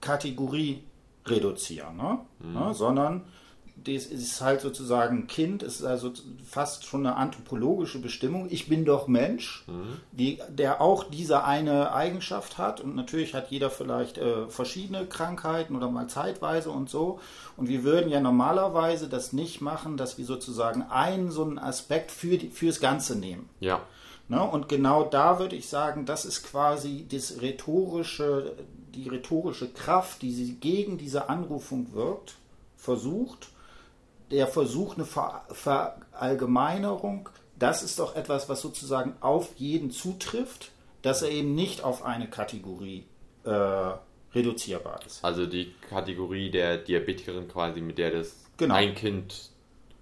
[0.00, 0.82] Kategorie
[1.24, 2.18] reduzieren, ne?
[2.40, 2.52] Mhm.
[2.52, 2.74] Ne?
[2.74, 3.22] sondern
[3.86, 6.12] das ist halt sozusagen Kind, ist also
[6.44, 8.48] fast schon eine anthropologische Bestimmung.
[8.50, 10.00] Ich bin doch Mensch, mhm.
[10.10, 12.80] die, der auch diese eine Eigenschaft hat.
[12.80, 17.20] Und natürlich hat jeder vielleicht äh, verschiedene Krankheiten oder mal zeitweise und so.
[17.56, 22.10] Und wir würden ja normalerweise das nicht machen, dass wir sozusagen einen so einen Aspekt
[22.10, 23.48] für die, fürs Ganze nehmen.
[23.60, 23.82] Ja.
[24.28, 24.42] Ne?
[24.42, 28.56] Und genau da würde ich sagen, das ist quasi das rhetorische,
[28.94, 32.34] die rhetorische Kraft, die sie gegen diese Anrufung wirkt,
[32.76, 33.50] versucht
[34.30, 41.22] der Versuch, eine Ver Verallgemeinerung, das ist doch etwas, was sozusagen auf jeden zutrifft, dass
[41.22, 43.04] er eben nicht auf eine Kategorie
[43.44, 43.92] äh,
[44.34, 45.24] reduzierbar ist.
[45.24, 48.74] Also die Kategorie der Diabetikerin quasi, mit der das genau.
[48.74, 49.50] ein Kind,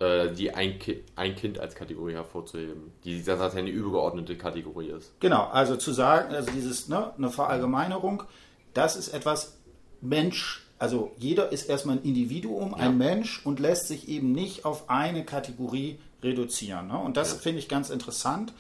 [0.01, 5.13] äh, die ein, Ki ein Kind als Kategorie hervorzuheben, die das eine übergeordnete Kategorie ist.
[5.21, 8.25] Genau, also zu sagen, also dieses, ne, eine Verallgemeinerung,
[8.73, 9.59] das ist etwas
[10.01, 12.77] Mensch also jeder ist erstmal ein Individuum, ja.
[12.77, 16.89] ein Mensch und lässt sich eben nicht auf eine Kategorie reduzieren.
[16.89, 16.99] Ne?
[16.99, 17.39] Und das ja.
[17.39, 18.53] finde ich ganz interessant,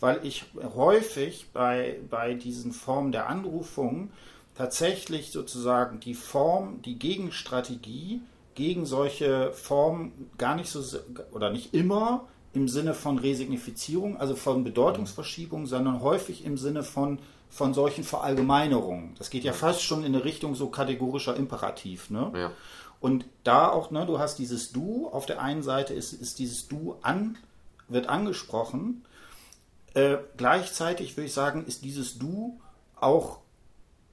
[0.00, 4.10] weil ich häufig bei, bei diesen Formen der Anrufung
[4.56, 8.20] tatsächlich sozusagen die Form, die Gegenstrategie
[8.54, 10.98] gegen solche Formen gar nicht so
[11.32, 17.20] oder nicht immer im Sinne von Resignifizierung, also von Bedeutungsverschiebung, sondern häufig im Sinne von
[17.50, 19.14] von solchen Verallgemeinerungen.
[19.18, 22.10] Das geht ja fast schon in eine Richtung so kategorischer Imperativ.
[22.10, 22.30] Ne?
[22.34, 22.52] Ja.
[23.00, 26.68] Und da auch, ne, du hast dieses Du, auf der einen Seite ist, ist dieses
[26.68, 27.38] Du an,
[27.88, 29.04] wird angesprochen.
[29.94, 32.60] Äh, gleichzeitig würde ich sagen, ist dieses Du
[33.00, 33.38] auch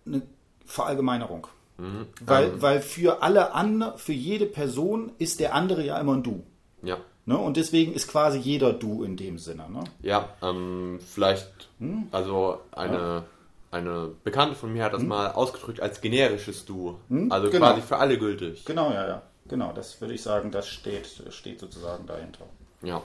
[0.06, 0.24] eine
[0.66, 1.48] Verallgemeinerung.
[1.78, 2.08] Mhm.
[2.22, 2.62] Weil, ähm.
[2.62, 6.44] weil für alle andere, für jede Person ist der andere ja immer ein Du.
[6.82, 6.98] Ja.
[7.28, 7.38] Ne?
[7.38, 9.70] Und deswegen ist quasi jeder Du in dem Sinne.
[9.70, 9.84] Ne?
[10.02, 12.08] Ja, ähm, vielleicht, hm?
[12.10, 13.24] also eine, ja.
[13.70, 15.10] eine Bekannte von mir hat das hm?
[15.10, 16.98] mal ausgedrückt als generisches Du.
[17.10, 17.30] Hm?
[17.30, 17.68] Also genau.
[17.68, 18.64] quasi für alle gültig.
[18.64, 19.22] Genau, ja, ja.
[19.50, 22.46] Genau, das würde ich sagen, das steht, steht sozusagen dahinter.
[22.82, 23.02] Ja.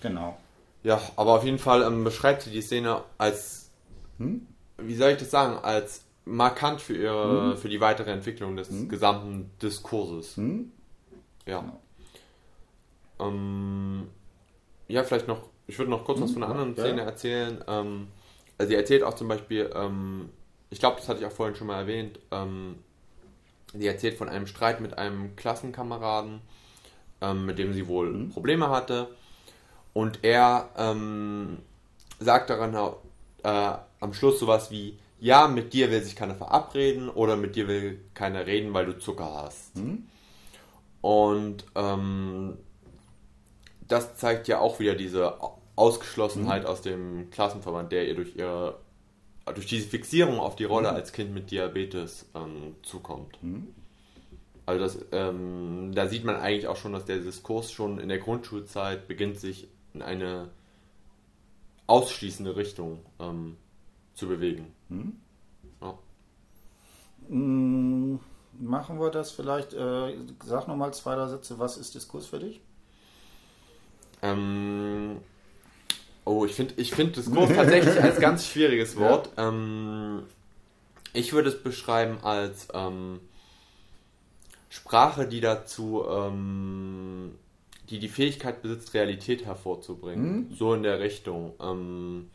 [0.00, 0.38] Genau.
[0.84, 3.70] Ja, aber auf jeden Fall ähm, beschreibt sie die Szene als,
[4.18, 4.46] hm?
[4.78, 7.56] wie soll ich das sagen, als markant für ihre, hm?
[7.56, 8.88] für die weitere Entwicklung des hm?
[8.88, 10.36] gesamten Diskurses.
[11.44, 11.58] Ja.
[11.58, 11.81] Genau.
[13.28, 14.08] Ähm,
[14.88, 16.82] ja, vielleicht noch, ich würde noch kurz was von einer anderen ja.
[16.82, 17.64] Szene erzählen.
[17.66, 18.08] Ähm,
[18.58, 20.30] also sie erzählt auch zum Beispiel, ähm,
[20.70, 22.76] ich glaube, das hatte ich auch vorhin schon mal erwähnt, ähm,
[23.74, 26.40] sie erzählt von einem Streit mit einem Klassenkameraden,
[27.20, 28.30] ähm, mit dem sie wohl mhm.
[28.30, 29.08] Probleme hatte.
[29.94, 31.58] Und er ähm,
[32.18, 32.74] sagt daran
[33.42, 37.68] äh, am Schluss sowas wie, ja, mit dir will sich keiner verabreden oder mit dir
[37.68, 39.76] will keiner reden, weil du Zucker hast.
[39.76, 40.08] Mhm.
[41.00, 42.58] Und ähm,
[43.92, 45.34] das zeigt ja auch wieder diese
[45.76, 46.68] Ausgeschlossenheit mhm.
[46.68, 48.78] aus dem Klassenverband, der ihr durch ihre
[49.44, 50.96] durch diese Fixierung auf die Rolle mhm.
[50.96, 53.42] als Kind mit Diabetes ähm, zukommt.
[53.42, 53.74] Mhm.
[54.64, 58.18] Also das, ähm, da sieht man eigentlich auch schon, dass der Diskurs schon in der
[58.18, 60.50] Grundschulzeit beginnt, sich in eine
[61.88, 63.56] ausschließende Richtung ähm,
[64.14, 64.72] zu bewegen.
[64.88, 65.16] Mhm.
[65.80, 65.98] Ja.
[67.28, 68.20] Mm,
[68.60, 72.60] machen wir das vielleicht, äh, sag nochmal zwei, drei Sätze, was ist Diskurs für dich?
[74.22, 75.18] Ähm,
[76.24, 79.30] oh, ich finde ich find Diskurs tatsächlich als ganz schwieriges Wort.
[79.36, 79.48] Ja.
[79.48, 80.22] Ähm,
[81.12, 83.20] ich würde es beschreiben als ähm,
[84.70, 87.32] Sprache, die dazu, ähm,
[87.90, 90.48] die die Fähigkeit besitzt, Realität hervorzubringen.
[90.48, 90.54] Mhm.
[90.54, 91.52] So in der Richtung.
[91.60, 92.30] Ähm,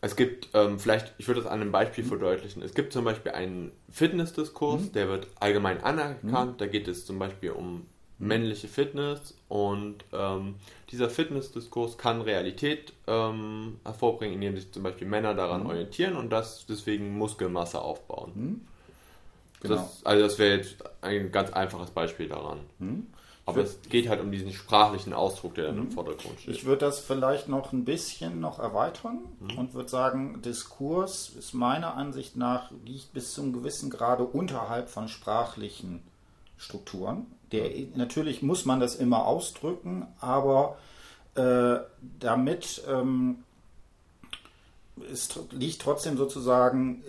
[0.00, 2.08] es gibt, ähm, vielleicht, ich würde das an einem Beispiel mhm.
[2.08, 2.62] verdeutlichen.
[2.62, 4.92] Es gibt zum Beispiel einen Fitnessdiskurs, mhm.
[4.92, 6.52] der wird allgemein anerkannt.
[6.52, 6.58] Mhm.
[6.58, 7.86] Da geht es zum Beispiel um
[8.18, 10.56] männliche Fitness und ähm,
[10.90, 15.68] dieser Fitnessdiskurs kann Realität ähm, hervorbringen, indem sich zum Beispiel Männer daran mhm.
[15.68, 18.32] orientieren und das deswegen Muskelmasse aufbauen.
[18.34, 18.60] Mhm.
[19.60, 19.74] Genau.
[19.76, 22.60] Das, also das wäre jetzt ein ganz einfaches Beispiel daran.
[22.78, 23.06] Mhm.
[23.46, 25.92] Aber es geht halt um diesen sprachlichen Ausdruck, der dann im mhm.
[25.92, 26.54] Vordergrund steht.
[26.54, 29.56] Ich würde das vielleicht noch ein bisschen noch erweitern mhm.
[29.56, 34.90] und würde sagen, Diskurs ist meiner Ansicht nach liegt bis zu einem gewissen Grade unterhalb
[34.90, 36.02] von sprachlichen
[36.58, 37.26] Strukturen.
[37.52, 40.76] Der, natürlich muss man das immer ausdrücken, aber
[41.34, 41.78] äh,
[42.20, 43.44] damit ähm,
[45.10, 47.02] ist, liegt trotzdem sozusagen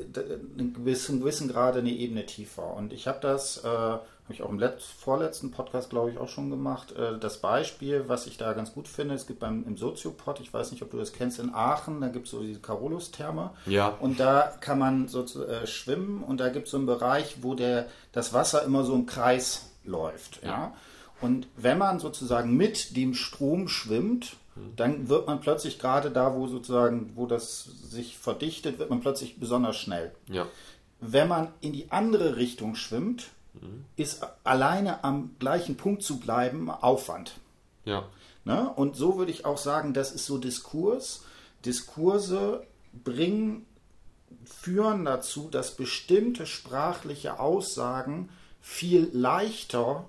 [0.57, 2.73] in gewissen, gewissen Grade eine Ebene tiefer.
[2.75, 6.29] Und ich habe das, äh, habe ich auch im Letz-, vorletzten Podcast, glaube ich, auch
[6.29, 6.91] schon gemacht.
[6.91, 10.53] Äh, das Beispiel, was ich da ganz gut finde, es gibt beim im Soziopod, ich
[10.53, 13.51] weiß nicht, ob du das kennst, in Aachen, da gibt es so diese Carolus-Therme.
[13.65, 13.89] Ja.
[13.99, 17.55] Und da kann man so äh, schwimmen und da gibt es so einen Bereich, wo
[17.55, 20.41] der, das Wasser immer so im Kreis läuft.
[20.43, 20.49] Ja.
[20.49, 20.73] ja.
[21.21, 24.37] Und wenn man sozusagen mit dem Strom schwimmt,
[24.75, 29.39] dann wird man plötzlich gerade da, wo sozusagen, wo das sich verdichtet, wird man plötzlich
[29.39, 30.13] besonders schnell.
[30.27, 30.47] Ja.
[30.99, 33.85] Wenn man in die andere Richtung schwimmt, mhm.
[33.95, 37.33] ist alleine am gleichen Punkt zu bleiben Aufwand.
[37.85, 38.05] Ja.
[38.43, 38.69] Ne?
[38.75, 41.23] Und so würde ich auch sagen, das ist so Diskurs.
[41.65, 42.65] Diskurse
[43.03, 43.65] bringen,
[44.45, 48.29] führen dazu, dass bestimmte sprachliche Aussagen
[48.69, 50.05] viel leichter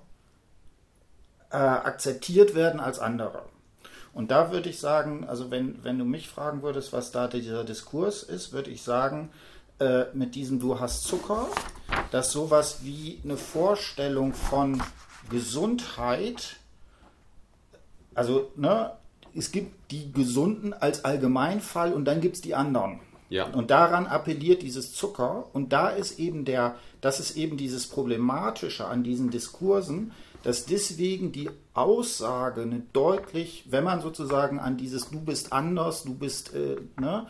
[1.50, 3.42] äh, akzeptiert werden als andere.
[4.12, 7.64] Und da würde ich sagen, also wenn, wenn du mich fragen würdest, was da dieser
[7.64, 9.30] Diskurs ist, würde ich sagen,
[9.78, 11.48] äh, mit diesem Du hast Zucker,
[12.10, 14.82] dass sowas wie eine Vorstellung von
[15.30, 16.56] Gesundheit,
[18.14, 18.92] also ne,
[19.34, 23.00] es gibt die Gesunden als Allgemeinfall und dann gibt es die anderen.
[23.30, 23.44] Ja.
[23.44, 28.86] Und daran appelliert dieses Zucker und da ist eben der, das ist eben dieses Problematische
[28.86, 30.10] an diesen Diskursen,
[30.42, 36.14] dass deswegen die Aussage eine deutlich, wenn man sozusagen an dieses Du bist anders, du
[36.14, 37.28] bist, äh, ne,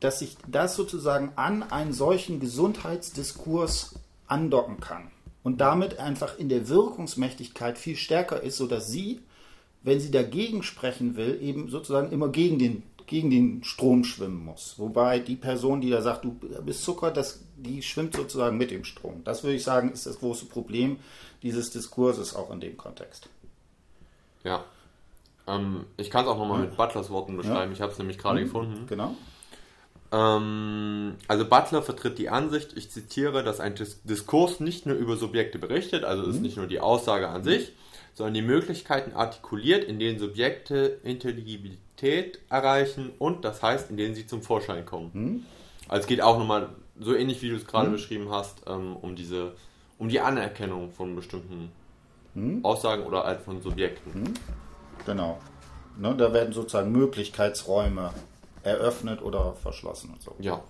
[0.00, 3.94] dass sich das sozusagen an einen solchen Gesundheitsdiskurs
[4.26, 5.10] andocken kann
[5.42, 9.20] und damit einfach in der Wirkungsmächtigkeit viel stärker ist, sodass sie,
[9.82, 14.74] wenn sie dagegen sprechen will, eben sozusagen immer gegen den gegen den Strom schwimmen muss.
[14.78, 16.32] Wobei die Person, die da sagt, du
[16.64, 19.22] bist Zucker, das, die schwimmt sozusagen mit dem Strom.
[19.24, 20.98] Das würde ich sagen, ist das große Problem
[21.42, 23.28] dieses Diskurses auch in dem Kontext.
[24.42, 24.64] Ja.
[25.46, 27.70] Ähm, ich kann es auch nochmal mit Butlers Worten beschreiben.
[27.70, 27.76] Ja.
[27.76, 28.44] Ich habe es nämlich gerade mhm.
[28.44, 28.86] gefunden.
[28.88, 29.14] Genau.
[30.12, 35.58] Ähm, also Butler vertritt die Ansicht, ich zitiere, dass ein Diskurs nicht nur über Subjekte
[35.58, 36.30] berichtet, also mhm.
[36.30, 37.72] ist nicht nur die Aussage an sich,
[38.16, 44.26] sondern die Möglichkeiten artikuliert, in denen Subjekte Intelligibilität erreichen und das heißt, in denen sie
[44.26, 45.10] zum Vorschein kommen.
[45.12, 45.42] Mhm.
[45.86, 47.92] Also es geht auch nochmal, so ähnlich wie du es gerade mhm.
[47.92, 49.52] beschrieben hast, ähm, um diese,
[49.98, 51.70] um die Anerkennung von bestimmten
[52.34, 52.64] mhm.
[52.64, 54.22] Aussagen oder halt von Subjekten.
[54.22, 54.34] Mhm.
[55.04, 55.38] Genau.
[55.98, 58.12] Ne, da werden sozusagen Möglichkeitsräume
[58.62, 60.34] eröffnet oder verschlossen und so.
[60.38, 60.62] Ja.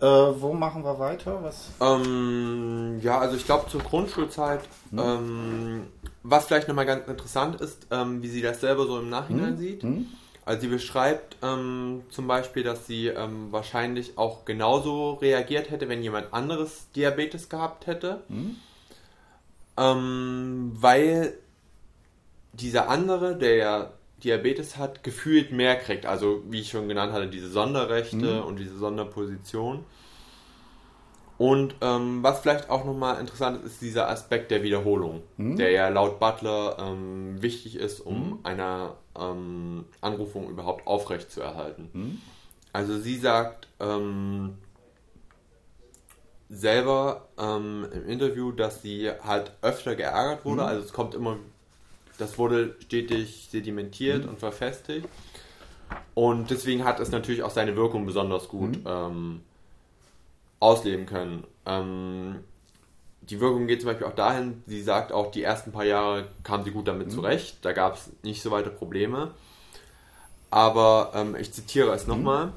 [0.00, 1.42] Äh, wo machen wir weiter?
[1.42, 1.70] Was?
[1.80, 4.60] Ähm, ja, also ich glaube zur Grundschulzeit.
[4.90, 4.98] Hm.
[4.98, 5.86] Ähm,
[6.22, 9.56] was vielleicht nochmal ganz interessant ist, ähm, wie sie das selber so im Nachhinein hm.
[9.56, 9.82] sieht.
[9.82, 10.06] Hm.
[10.44, 16.02] Also sie beschreibt ähm, zum Beispiel, dass sie ähm, wahrscheinlich auch genauso reagiert hätte, wenn
[16.02, 18.22] jemand anderes Diabetes gehabt hätte.
[18.28, 18.56] Hm.
[19.76, 21.34] Ähm, weil
[22.52, 23.90] dieser andere, der ja
[24.24, 26.06] Diabetes hat, gefühlt mehr kriegt.
[26.06, 28.42] Also, wie ich schon genannt hatte, diese Sonderrechte mhm.
[28.42, 29.84] und diese Sonderposition.
[31.36, 35.56] Und ähm, was vielleicht auch nochmal interessant ist, ist dieser Aspekt der Wiederholung, mhm.
[35.56, 38.38] der ja laut Butler ähm, wichtig ist, um mhm.
[38.44, 41.90] eine ähm, Anrufung überhaupt aufrechtzuerhalten.
[41.92, 42.20] Mhm.
[42.72, 44.58] Also sie sagt ähm,
[46.48, 50.62] selber ähm, im Interview, dass sie halt öfter geärgert wurde.
[50.62, 50.68] Mhm.
[50.68, 51.36] Also es kommt immer
[52.18, 54.30] das wurde stetig sedimentiert mhm.
[54.30, 55.08] und verfestigt.
[56.14, 58.86] Und deswegen hat es natürlich auch seine Wirkung besonders gut mhm.
[58.86, 59.40] ähm,
[60.60, 61.44] ausleben können.
[61.66, 62.36] Ähm,
[63.22, 66.62] die Wirkung geht zum Beispiel auch dahin, sie sagt auch, die ersten paar Jahre kam
[66.64, 67.12] sie gut damit mhm.
[67.12, 69.32] zurecht, da gab es nicht so weite Probleme.
[70.50, 72.52] Aber ähm, ich zitiere es nochmal, mhm.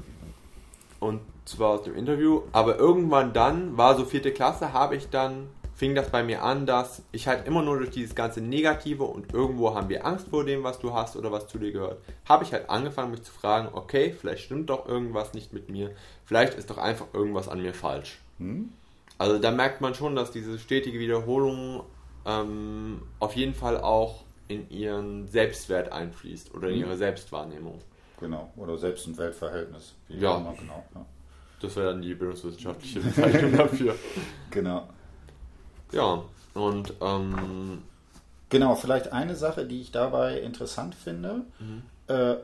[1.00, 5.48] und zwar aus dem Interview, aber irgendwann dann, war so vierte Klasse, habe ich dann
[5.78, 9.32] fing das bei mir an, dass ich halt immer nur durch dieses ganze Negative und
[9.32, 12.42] irgendwo haben wir Angst vor dem, was du hast oder was zu dir gehört, habe
[12.42, 15.92] ich halt angefangen, mich zu fragen, okay, vielleicht stimmt doch irgendwas nicht mit mir,
[16.24, 18.18] vielleicht ist doch einfach irgendwas an mir falsch.
[18.38, 18.70] Hm?
[19.18, 21.84] Also da merkt man schon, dass diese stetige Wiederholung
[22.26, 26.80] ähm, auf jeden Fall auch in ihren Selbstwert einfließt oder in hm?
[26.80, 27.78] ihre Selbstwahrnehmung.
[28.18, 29.94] Genau, oder Selbst- und Weltverhältnis.
[30.08, 30.38] ja.
[30.58, 31.06] Genau, ja.
[31.60, 33.94] Das wäre dann die bildungswissenschaftliche Bezeichnung dafür.
[34.50, 34.88] Genau.
[35.92, 36.22] Ja,
[36.54, 37.82] und ähm,
[38.48, 41.42] genau, vielleicht eine Sache, die ich dabei interessant finde.
[41.58, 41.82] Mhm.
[42.08, 42.36] Äh,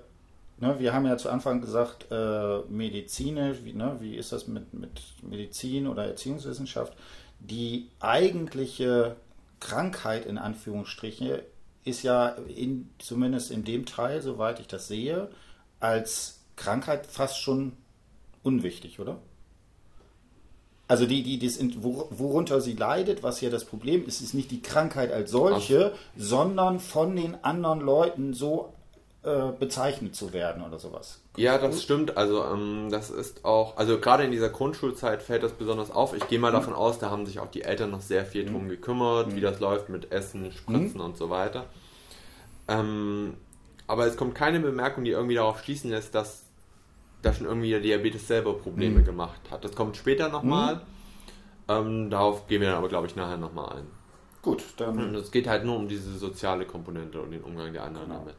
[0.58, 4.72] ne, wir haben ja zu Anfang gesagt, äh, medizinisch, wie, ne, wie ist das mit,
[4.74, 6.94] mit Medizin oder Erziehungswissenschaft?
[7.40, 9.16] Die eigentliche
[9.60, 11.38] Krankheit in Anführungsstrichen
[11.84, 15.28] ist ja in, zumindest in dem Teil, soweit ich das sehe,
[15.80, 17.72] als Krankheit fast schon
[18.42, 19.18] unwichtig, oder?
[20.86, 24.60] Also die, die, das, worunter sie leidet, was ja das Problem ist, ist nicht die
[24.60, 25.98] Krankheit als solche, Ach.
[26.16, 28.74] sondern von den anderen Leuten so
[29.24, 31.20] äh, bezeichnet zu werden oder sowas.
[31.38, 32.18] Ja, das stimmt.
[32.18, 36.14] Also ähm, das ist auch, also gerade in dieser Grundschulzeit fällt das besonders auf.
[36.14, 36.56] Ich gehe mal mhm.
[36.56, 38.68] davon aus, da haben sich auch die Eltern noch sehr viel drum mhm.
[38.68, 39.36] gekümmert, mhm.
[39.36, 41.06] wie das läuft mit Essen, Spritzen mhm.
[41.06, 41.64] und so weiter.
[42.68, 43.34] Ähm,
[43.86, 46.43] aber es kommt keine Bemerkung, die irgendwie darauf schließen lässt, dass
[47.24, 49.04] da schon irgendwie der Diabetes selber Probleme mhm.
[49.04, 49.64] gemacht hat.
[49.64, 50.76] Das kommt später nochmal.
[50.76, 50.80] Mhm.
[51.66, 53.86] Ähm, darauf gehen wir dann aber, glaube ich, nachher nochmal ein.
[54.42, 54.98] Gut, dann.
[54.98, 58.20] Und es geht halt nur um diese soziale Komponente und den Umgang der anderen genau.
[58.20, 58.36] damit.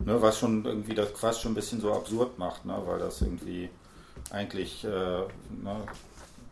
[0.00, 3.22] Ne, was schon irgendwie das fast schon ein bisschen so absurd macht, ne, weil das
[3.22, 3.70] irgendwie
[4.30, 5.76] eigentlich, äh, ne,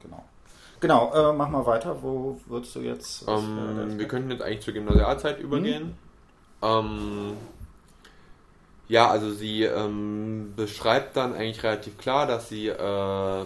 [0.02, 0.24] genau.
[0.80, 2.02] Genau, äh, mach mal weiter.
[2.02, 3.28] Wo würdest du jetzt?
[3.28, 5.84] Ähm, wir könnten jetzt eigentlich zur Gymnasialzeit übergehen.
[5.84, 5.92] Mhm.
[6.62, 7.32] Ähm,
[8.92, 13.44] ja, also sie ähm, beschreibt dann eigentlich relativ klar, dass sie äh,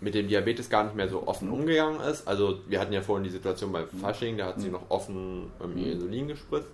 [0.00, 2.26] mit dem Diabetes gar nicht mehr so offen umgegangen ist.
[2.26, 5.76] Also wir hatten ja vorhin die Situation beim Fasching, da hat sie noch offen ähm,
[5.76, 6.70] ihr Insulin gespritzt.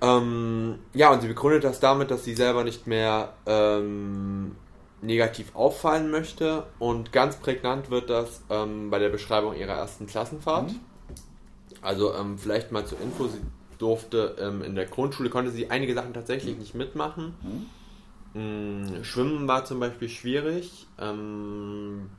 [0.00, 4.56] Ähm, ja, und sie begründet das damit, dass sie selber nicht mehr ähm,
[5.00, 6.64] negativ auffallen möchte.
[6.80, 10.72] Und ganz prägnant wird das ähm, bei der Beschreibung ihrer ersten Klassenfahrt.
[10.72, 10.80] Mhm.
[11.82, 13.38] Also ähm, vielleicht mal zur Info, sie
[13.78, 16.60] durfte ähm, in der Grundschule, konnte sie einige Sachen tatsächlich mhm.
[16.60, 17.34] nicht mitmachen.
[17.42, 17.66] Mhm
[18.34, 20.86] Mm, Schwimmen war zum Beispiel schwierig.
[20.98, 22.10] Ähm,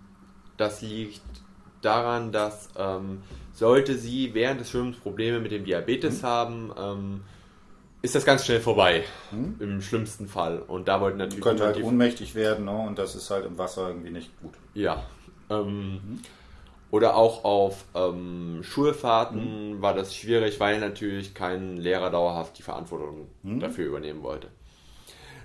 [0.58, 1.22] das liegt
[1.82, 3.22] daran, dass ähm,
[3.54, 6.26] sollte sie während des Schwimmens Probleme mit dem Diabetes mhm.
[6.26, 7.22] haben, ähm,
[8.02, 9.04] ist das ganz schnell vorbei.
[9.32, 9.56] Mhm.
[9.60, 10.60] Im schlimmsten Fall.
[10.60, 11.44] Und da wollten natürlich.
[11.44, 12.78] Könnte halt ohnmächtig werden, ne?
[12.78, 14.54] und das ist halt im Wasser irgendwie nicht gut.
[14.74, 15.04] Ja.
[15.50, 16.20] Ähm, mhm.
[16.96, 19.82] Oder auch auf ähm, Schulfahrten mhm.
[19.82, 23.60] war das schwierig, weil natürlich kein Lehrer dauerhaft die Verantwortung mhm.
[23.60, 24.48] dafür übernehmen wollte.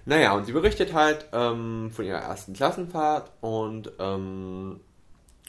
[0.04, 4.78] Naja, und sie berichtet halt ähm, von ihrer ersten Klassenfahrt und ähm,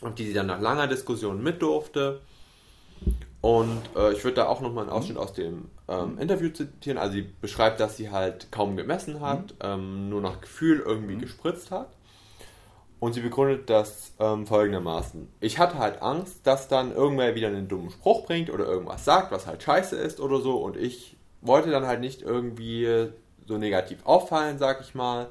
[0.02, 2.22] auf die sie dann nach langer Diskussion mit durfte.
[3.42, 6.98] Und äh, ich würde da auch nochmal einen Ausschnitt aus dem ähm, Interview zitieren.
[6.98, 9.56] Also sie beschreibt, dass sie halt kaum gemessen hat, mhm.
[9.62, 11.22] ähm, nur nach Gefühl irgendwie mhm.
[11.22, 11.90] gespritzt hat.
[13.02, 15.28] Und sie begründet das ähm, folgendermaßen.
[15.40, 19.32] Ich hatte halt Angst, dass dann irgendwer wieder einen dummen Spruch bringt oder irgendwas sagt,
[19.32, 20.58] was halt scheiße ist oder so.
[20.58, 23.10] Und ich wollte dann halt nicht irgendwie
[23.48, 25.30] so negativ auffallen, sag ich mal.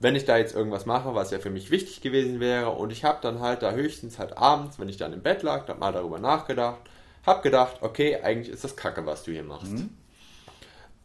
[0.00, 3.04] Wenn ich da jetzt irgendwas mache, was ja für mich wichtig gewesen wäre, und ich
[3.04, 5.92] habe dann halt da höchstens halt abends, wenn ich dann im Bett lag, dann mal
[5.92, 6.80] darüber nachgedacht,
[7.26, 9.72] habe gedacht, okay, eigentlich ist das Kacke, was du hier machst.
[9.72, 9.90] Mhm.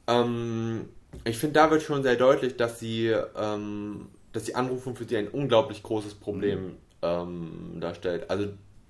[0.08, 0.90] Ähm,
[1.26, 5.18] ich finde, da wird schon sehr deutlich, dass sie, ähm, dass die Anrufung für sie
[5.18, 6.78] ein unglaublich großes Problem mhm.
[7.02, 8.30] ähm, darstellt.
[8.30, 8.48] Also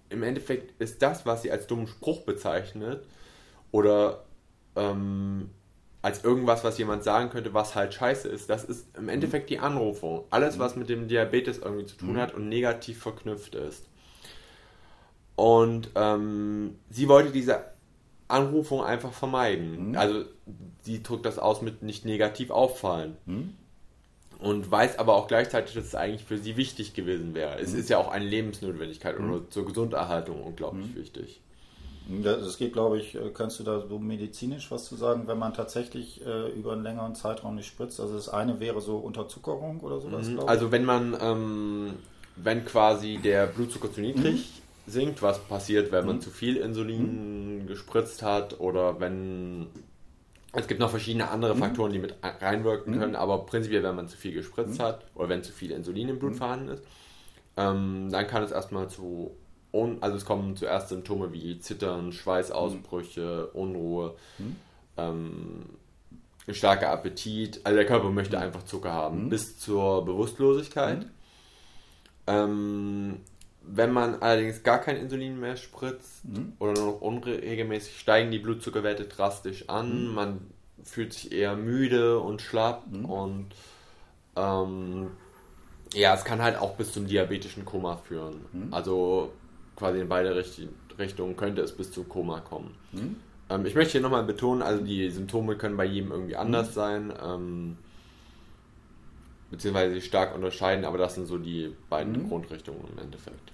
[0.10, 3.04] im Endeffekt ist das, was sie als dummen Spruch bezeichnet,
[3.72, 4.26] oder
[4.76, 5.50] ähm,
[6.02, 8.50] als irgendwas, was jemand sagen könnte, was halt scheiße ist.
[8.50, 10.26] Das ist im Endeffekt die Anrufung.
[10.30, 12.18] Alles, was mit dem Diabetes irgendwie zu tun mhm.
[12.18, 13.86] hat und negativ verknüpft ist.
[15.36, 17.64] Und ähm, sie wollte diese
[18.28, 19.90] Anrufung einfach vermeiden.
[19.90, 19.98] Mhm.
[19.98, 20.26] Also
[20.82, 23.18] sie drückt das aus mit nicht negativ auffallen.
[23.26, 23.56] Mhm.
[24.42, 27.60] Und weiß aber auch gleichzeitig, dass es eigentlich für sie wichtig gewesen wäre.
[27.60, 29.46] Es ist ja auch eine Lebensnotwendigkeit mhm.
[29.52, 30.96] zur Gesunderhaltung unglaublich mhm.
[30.96, 31.42] wichtig.
[32.24, 35.54] Das geht, glaube ich, äh, kannst du da so medizinisch was zu sagen, wenn man
[35.54, 38.00] tatsächlich äh, über einen längeren Zeitraum nicht spritzt?
[38.00, 40.40] Also das eine wäre so Unterzuckerung oder sowas, mhm.
[40.40, 41.94] Also wenn man, ähm,
[42.36, 44.50] wenn quasi der Blutzucker zu niedrig
[44.88, 44.92] mhm.
[44.92, 46.22] sinkt, was passiert, wenn man mhm.
[46.22, 47.68] zu viel Insulin mhm.
[47.68, 49.68] gespritzt hat oder wenn
[50.54, 51.60] es gibt noch verschiedene andere mhm.
[51.60, 53.00] Faktoren, die mit reinwirken mhm.
[53.00, 56.20] können, aber prinzipiell, wenn man zu viel gespritzt hat oder wenn zu viel Insulin im
[56.20, 56.84] Blut vorhanden ist,
[57.58, 59.36] ähm, dann kann es erstmal zu
[59.72, 64.56] und, also es kommen zuerst Symptome wie Zittern, Schweißausbrüche, Unruhe, mhm.
[64.98, 65.66] ähm,
[66.50, 67.62] starker Appetit.
[67.64, 68.44] Also der Körper möchte mhm.
[68.44, 69.30] einfach Zucker haben, mhm.
[69.30, 71.04] bis zur Bewusstlosigkeit.
[71.04, 71.10] Mhm.
[72.28, 73.20] Ähm,
[73.62, 76.54] wenn man allerdings gar kein Insulin mehr spritzt mhm.
[76.60, 80.08] oder nur noch unregelmäßig, steigen die Blutzuckerwerte drastisch an.
[80.08, 80.14] Mhm.
[80.14, 80.42] Man
[80.84, 83.48] fühlt sich eher müde und schlapp und
[84.36, 85.12] ähm,
[85.94, 88.46] ja, es kann halt auch bis zum diabetischen Koma führen.
[88.72, 89.32] Also
[89.76, 90.60] quasi in beide Richt
[90.98, 92.76] Richtungen könnte es bis zu Koma kommen.
[92.92, 93.16] Mhm.
[93.50, 96.74] Ähm, ich möchte hier nochmal betonen, also die Symptome können bei jedem irgendwie anders mhm.
[96.74, 97.78] sein, ähm,
[99.52, 102.30] beziehungsweise sich stark unterscheiden, aber das sind so die beiden mhm.
[102.30, 103.52] Grundrichtungen im Endeffekt.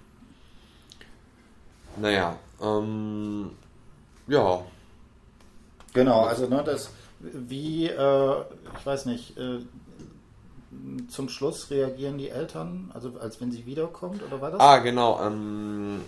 [1.97, 3.51] Naja, ähm,
[4.27, 4.61] ja.
[5.93, 8.41] Genau, also ne, das, wie, äh,
[8.77, 9.59] ich weiß nicht, äh,
[11.09, 14.59] zum Schluss reagieren die Eltern, also als wenn sie wiederkommt, oder war das?
[14.59, 15.19] Ah, genau.
[15.25, 16.01] Ähm,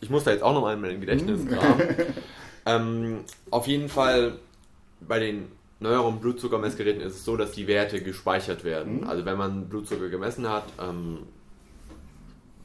[0.00, 1.48] ich muss da jetzt auch nochmal in mein Gedächtnis hm.
[1.48, 1.82] graben.
[2.66, 4.38] ähm, auf jeden Fall
[5.00, 9.00] bei den neueren Blutzuckermessgeräten ist es so, dass die Werte gespeichert werden.
[9.00, 9.08] Mhm.
[9.08, 11.18] Also wenn man Blutzucker gemessen hat, ähm,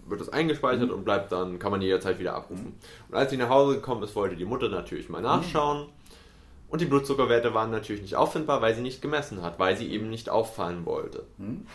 [0.08, 0.96] wird das eingespeichert mhm.
[0.96, 2.74] und bleibt dann, kann man jederzeit wieder abrufen.
[3.10, 5.84] Und als sie nach Hause gekommen ist, wollte die Mutter natürlich mal nachschauen.
[5.84, 5.92] Mhm.
[6.70, 10.10] Und die Blutzuckerwerte waren natürlich nicht auffindbar, weil sie nicht gemessen hat, weil sie eben
[10.10, 11.26] nicht auffallen wollte.
[11.38, 11.68] Mhm.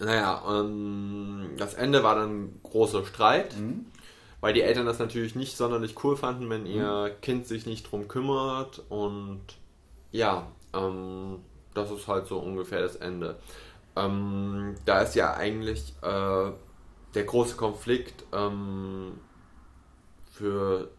[0.00, 3.56] Naja, ähm, das Ende war dann großer Streit.
[3.56, 3.86] Mhm
[4.40, 7.20] weil die Eltern das natürlich nicht sonderlich cool fanden, wenn ihr mhm.
[7.20, 9.40] Kind sich nicht drum kümmert und
[10.12, 11.40] ja, ähm,
[11.74, 13.38] das ist halt so ungefähr das Ende.
[13.96, 16.50] Ähm, da ist ja eigentlich äh,
[17.14, 19.18] der große Konflikt ähm,
[20.30, 20.90] für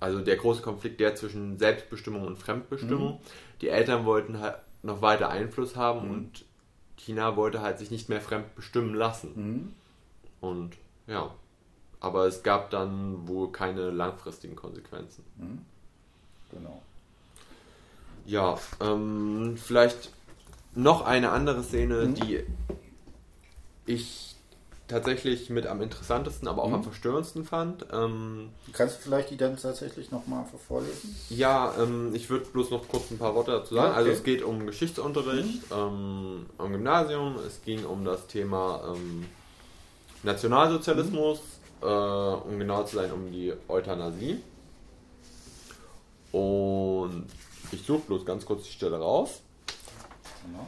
[0.00, 3.14] also der große Konflikt der zwischen Selbstbestimmung und Fremdbestimmung.
[3.14, 3.18] Mhm.
[3.60, 6.14] Die Eltern wollten halt noch weiter Einfluss haben mhm.
[6.14, 6.44] und
[6.96, 9.32] China wollte halt sich nicht mehr fremd bestimmen lassen.
[9.34, 9.74] Mhm.
[10.40, 10.76] Und
[11.06, 11.34] ja,
[12.00, 15.24] aber es gab dann wohl keine langfristigen Konsequenzen.
[15.36, 15.64] Mhm.
[16.50, 16.82] Genau.
[18.28, 20.10] Ja, ähm, vielleicht
[20.74, 22.14] noch eine andere Szene, mhm.
[22.14, 22.44] die
[23.86, 24.36] ich
[24.86, 26.74] tatsächlich mit am interessantesten, aber auch mhm.
[26.74, 27.86] am verstörendsten fand.
[27.90, 31.16] Ähm, Kannst du vielleicht die dann tatsächlich nochmal vorlesen?
[31.30, 33.94] Ja, ähm, ich würde bloß noch kurz ein paar Worte dazu sagen.
[33.94, 34.08] Also okay.
[34.10, 35.76] Also es geht um Geschichtsunterricht mhm.
[35.76, 39.24] ähm, am Gymnasium, es ging um das Thema ähm,
[40.22, 41.38] Nationalsozialismus,
[41.80, 41.88] mhm.
[41.88, 44.42] äh, um genau zu sein, um die Euthanasie.
[46.30, 47.24] Und
[47.72, 49.42] ich suche bloß ganz kurz die Stelle raus.
[50.44, 50.66] Genau.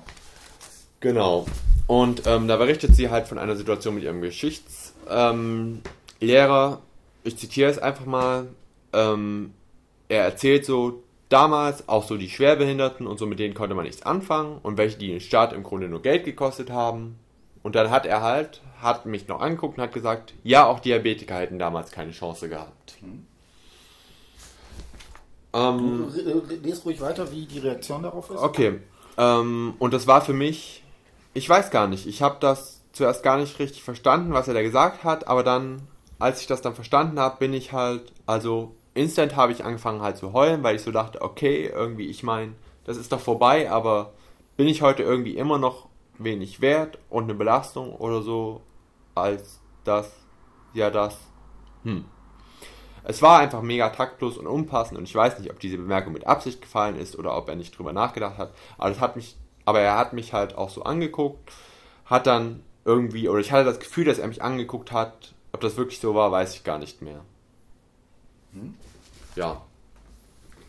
[1.00, 1.46] Genau.
[1.86, 5.82] Und ähm, da berichtet sie halt von einer Situation mit ihrem Geschichtslehrer.
[6.20, 6.78] Ähm,
[7.24, 8.48] ich zitiere es einfach mal.
[8.92, 9.54] Ähm,
[10.08, 14.02] er erzählt so, damals auch so die Schwerbehinderten und so, mit denen konnte man nichts
[14.02, 17.18] anfangen und welche, die den Staat im Grunde nur Geld gekostet haben.
[17.62, 21.36] Und dann hat er halt, hat mich noch angeguckt und hat gesagt, ja, auch Diabetiker
[21.36, 22.96] hätten damals keine Chance gehabt.
[23.00, 23.26] Hm.
[25.52, 26.06] Ähm,
[26.62, 28.38] Lies ruhig weiter, wie die Reaktion darauf ist.
[28.38, 28.80] Okay.
[29.18, 30.80] Ähm, und das war für mich
[31.32, 32.06] ich weiß gar nicht.
[32.06, 35.82] Ich habe das zuerst gar nicht richtig verstanden, was er da gesagt hat, aber dann,
[36.18, 40.16] als ich das dann verstanden habe, bin ich halt, also instant habe ich angefangen halt
[40.16, 44.12] zu heulen, weil ich so dachte, okay, irgendwie, ich meine, das ist doch vorbei, aber
[44.56, 45.88] bin ich heute irgendwie immer noch
[46.18, 48.60] wenig wert und eine Belastung oder so,
[49.14, 50.12] als das,
[50.74, 51.16] ja, das,
[51.84, 52.04] hm.
[53.04, 56.26] Es war einfach mega taktlos und unpassend und ich weiß nicht, ob diese Bemerkung mit
[56.26, 59.80] Absicht gefallen ist oder ob er nicht drüber nachgedacht hat, aber das hat mich aber
[59.80, 61.52] er hat mich halt auch so angeguckt,
[62.04, 65.32] hat dann irgendwie, oder ich hatte das Gefühl, dass er mich angeguckt hat.
[65.52, 67.20] Ob das wirklich so war, weiß ich gar nicht mehr.
[68.52, 68.74] Hm?
[69.36, 69.62] Ja.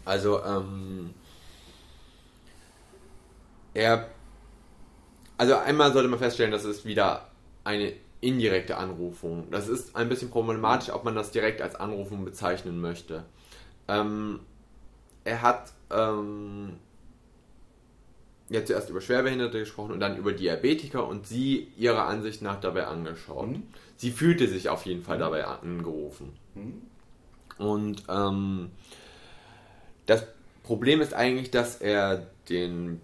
[0.06, 1.16] Also, ähm,
[3.74, 4.08] er,
[5.38, 7.28] also einmal sollte man feststellen, dass es wieder
[7.64, 9.50] eine indirekte Anrufung.
[9.52, 13.26] Das ist ein bisschen problematisch, ob man das direkt als Anrufung bezeichnen möchte.
[13.88, 14.40] Ähm,
[15.24, 16.78] er hat ähm,
[18.50, 22.86] ja zuerst über Schwerbehinderte gesprochen und dann über Diabetiker und sie ihrer Ansicht nach dabei
[22.88, 23.50] angeschaut.
[23.50, 23.64] Mhm.
[23.98, 26.34] Sie fühlte sich auf jeden Fall dabei angerufen.
[26.56, 26.82] Mhm.
[27.58, 28.72] Und ähm,
[30.06, 30.26] das
[30.64, 33.02] Problem ist eigentlich, dass er den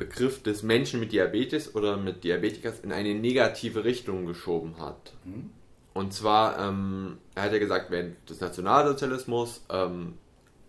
[0.00, 5.12] Begriff des Menschen mit Diabetes oder mit Diabetikers in eine negative Richtung geschoben hat.
[5.24, 5.50] Mhm.
[5.92, 10.14] Und zwar, ähm, er hat ja gesagt, während des Nationalsozialismus ähm,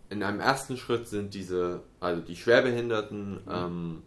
[0.10, 3.40] in einem ersten Schritt sind diese, also die Schwerbehinderten, mhm.
[3.50, 4.04] ähm,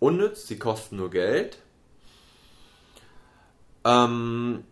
[0.00, 1.58] unnütz, sie kosten nur Geld.
[3.84, 4.64] Ähm,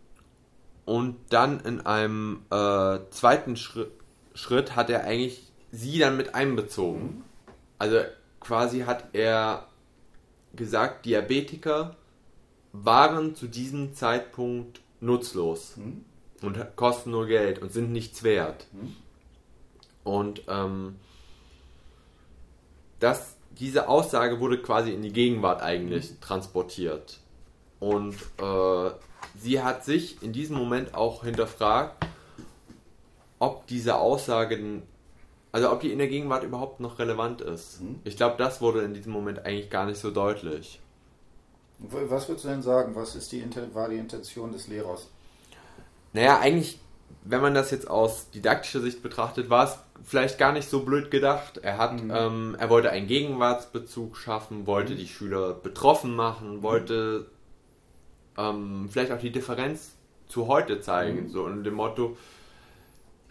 [0.87, 3.91] und dann in einem äh, zweiten Schritt,
[4.35, 7.03] Schritt hat er eigentlich sie dann mit einbezogen.
[7.03, 7.25] Mhm.
[7.77, 7.99] Also
[8.41, 9.67] quasi hat er
[10.55, 11.97] gesagt, Diabetiker
[12.73, 16.05] waren zu diesem Zeitpunkt nutzlos mhm.
[16.43, 18.67] und kosten nur Geld und sind nichts wert.
[18.73, 18.97] Mhm.
[20.05, 20.97] Und ähm,
[22.99, 26.21] das, diese Aussage wurde quasi in die Gegenwart eigentlich mhm.
[26.21, 27.19] transportiert.
[27.81, 28.91] Und äh,
[29.37, 32.07] sie hat sich in diesem Moment auch hinterfragt,
[33.39, 34.83] ob diese Aussage,
[35.53, 37.81] also ob die in der Gegenwart überhaupt noch relevant ist.
[37.81, 38.01] Mhm.
[38.05, 40.81] Ich glaube, das wurde in diesem Moment eigentlich gar nicht so deutlich.
[41.79, 42.95] Was würdest du denn sagen?
[42.95, 43.45] Was ist die,
[43.75, 45.09] war die Intention des Lehrers?
[46.13, 46.79] Naja, eigentlich
[47.25, 51.11] wenn man das jetzt aus didaktischer Sicht betrachtet, war es vielleicht gar nicht so blöd
[51.11, 51.59] gedacht.
[51.59, 52.13] Er hat, mhm.
[52.15, 54.99] ähm, er wollte einen Gegenwartsbezug schaffen, wollte mhm.
[54.99, 57.27] die Schüler betroffen machen, wollte
[58.37, 59.93] ähm, vielleicht auch die Differenz
[60.27, 61.31] zu heute zeigen, mhm.
[61.31, 62.17] so unter dem Motto,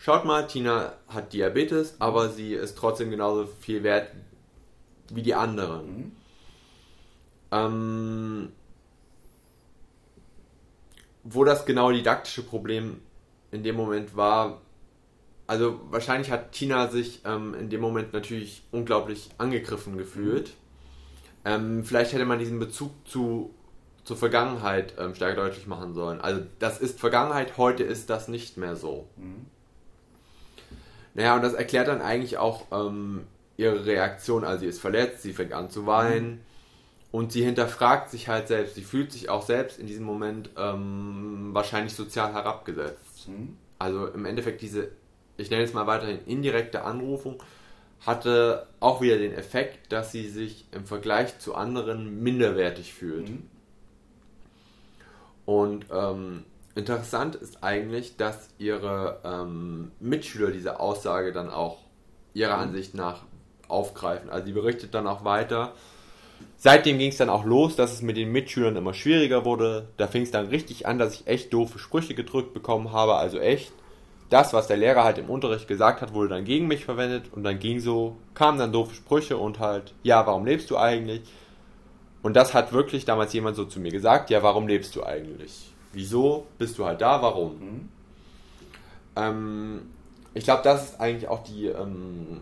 [0.02, 4.10] schaut mal, Tina hat Diabetes, aber sie ist trotzdem genauso viel wert
[5.10, 5.86] wie die anderen.
[5.86, 6.12] Mhm.
[7.52, 8.52] Ähm,
[11.24, 12.99] wo das genau didaktische Problem
[13.52, 14.62] in dem Moment war,
[15.45, 20.47] also wahrscheinlich hat Tina sich ähm, in dem Moment natürlich unglaublich angegriffen gefühlt.
[20.47, 20.54] Mhm.
[21.45, 23.54] Ähm, vielleicht hätte man diesen Bezug zu,
[24.04, 26.22] zur Vergangenheit ähm, stärker deutlich machen sollen.
[26.22, 29.08] Also das ist Vergangenheit, heute ist das nicht mehr so.
[29.18, 29.45] Mhm.
[31.14, 33.26] Naja, und das erklärt dann eigentlich auch ähm,
[33.57, 34.43] ihre Reaktion.
[34.43, 36.32] Also sie ist verletzt, sie fängt an zu weinen.
[36.32, 36.39] Mhm.
[37.12, 38.76] Und sie hinterfragt sich halt selbst.
[38.76, 43.28] Sie fühlt sich auch selbst in diesem Moment ähm, wahrscheinlich sozial herabgesetzt.
[43.28, 43.57] Mhm.
[43.80, 44.91] Also im Endeffekt diese,
[45.38, 47.43] ich nenne es mal weiterhin indirekte Anrufung,
[48.05, 53.30] hatte auch wieder den Effekt, dass sie sich im Vergleich zu anderen minderwertig fühlt.
[53.30, 53.49] Mhm.
[55.45, 56.45] Und ähm,
[56.76, 61.78] interessant ist eigentlich, dass ihre ähm, Mitschüler diese Aussage dann auch
[62.34, 62.63] ihrer mhm.
[62.63, 63.24] Ansicht nach
[63.67, 64.30] aufgreifen.
[64.30, 65.74] Also sie berichtet dann auch weiter.
[66.57, 69.88] Seitdem ging es dann auch los, dass es mit den Mitschülern immer schwieriger wurde.
[69.97, 73.15] Da fing es dann richtig an, dass ich echt doofe Sprüche gedrückt bekommen habe.
[73.15, 73.72] Also echt,
[74.30, 77.43] das, was der Lehrer halt im Unterricht gesagt hat, wurde dann gegen mich verwendet und
[77.43, 81.22] dann ging so, kamen dann doofe Sprüche und halt, ja, warum lebst du eigentlich?
[82.22, 85.70] Und das hat wirklich damals jemand so zu mir gesagt, ja, warum lebst du eigentlich?
[85.94, 87.22] Wieso bist du halt da?
[87.22, 87.60] Warum?
[87.60, 87.89] Mhm.
[89.16, 89.82] Ähm,
[90.34, 92.42] ich glaube, das ist eigentlich auch die, ähm,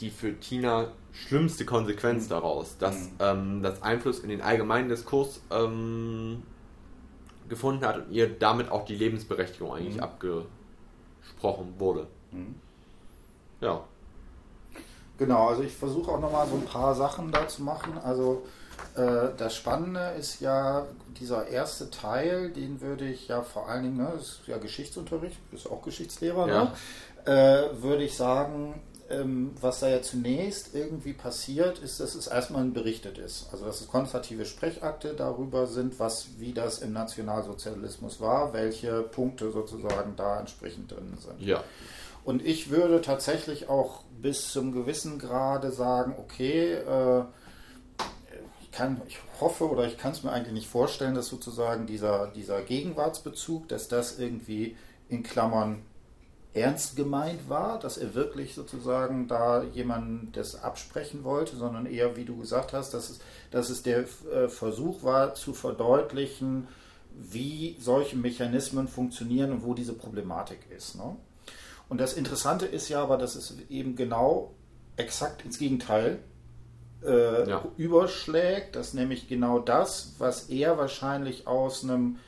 [0.00, 2.30] die für Tina schlimmste Konsequenz mhm.
[2.30, 3.10] daraus, dass mhm.
[3.20, 6.42] ähm, das Einfluss in den allgemeinen Diskurs ähm,
[7.48, 10.02] gefunden hat und ihr damit auch die Lebensberechtigung eigentlich mhm.
[10.02, 12.06] abgesprochen wurde.
[12.32, 12.54] Mhm.
[13.60, 13.82] Ja.
[15.18, 17.98] Genau, also ich versuche auch nochmal so ein paar Sachen da zu machen.
[18.04, 18.44] Also
[18.94, 20.86] das Spannende ist ja
[21.20, 25.36] dieser erste Teil, den würde ich ja vor allen Dingen, ne, das ist ja Geschichtsunterricht,
[25.36, 26.52] du bist auch Geschichtslehrer, ne?
[26.52, 26.72] ja.
[27.26, 27.70] ne?
[27.72, 32.64] äh, würde ich sagen, ähm, was da ja zunächst irgendwie passiert, ist, dass es erstmal
[32.66, 33.48] berichtet ist.
[33.52, 39.50] Also dass es konstative Sprechakte darüber sind, was wie das im Nationalsozialismus war, welche Punkte
[39.50, 41.40] sozusagen da entsprechend drin sind.
[41.40, 41.64] Ja.
[42.24, 47.24] Und ich würde tatsächlich auch bis zum gewissen Grade sagen, okay, äh,
[48.78, 52.62] kann, ich hoffe oder ich kann es mir eigentlich nicht vorstellen, dass sozusagen dieser, dieser
[52.62, 54.76] Gegenwartsbezug, dass das irgendwie
[55.08, 55.82] in Klammern
[56.54, 62.24] ernst gemeint war, dass er wirklich sozusagen da jemandem das absprechen wollte, sondern eher, wie
[62.24, 63.18] du gesagt hast, dass es,
[63.50, 66.68] dass es der äh, Versuch war zu verdeutlichen,
[67.10, 70.94] wie solche Mechanismen funktionieren und wo diese Problematik ist.
[70.94, 71.16] Ne?
[71.88, 74.54] Und das Interessante ist ja aber, dass es eben genau
[74.96, 76.20] exakt ins Gegenteil
[77.04, 77.64] äh, ja.
[77.76, 82.18] überschlägt, dass nämlich genau das, was er wahrscheinlich aus einem,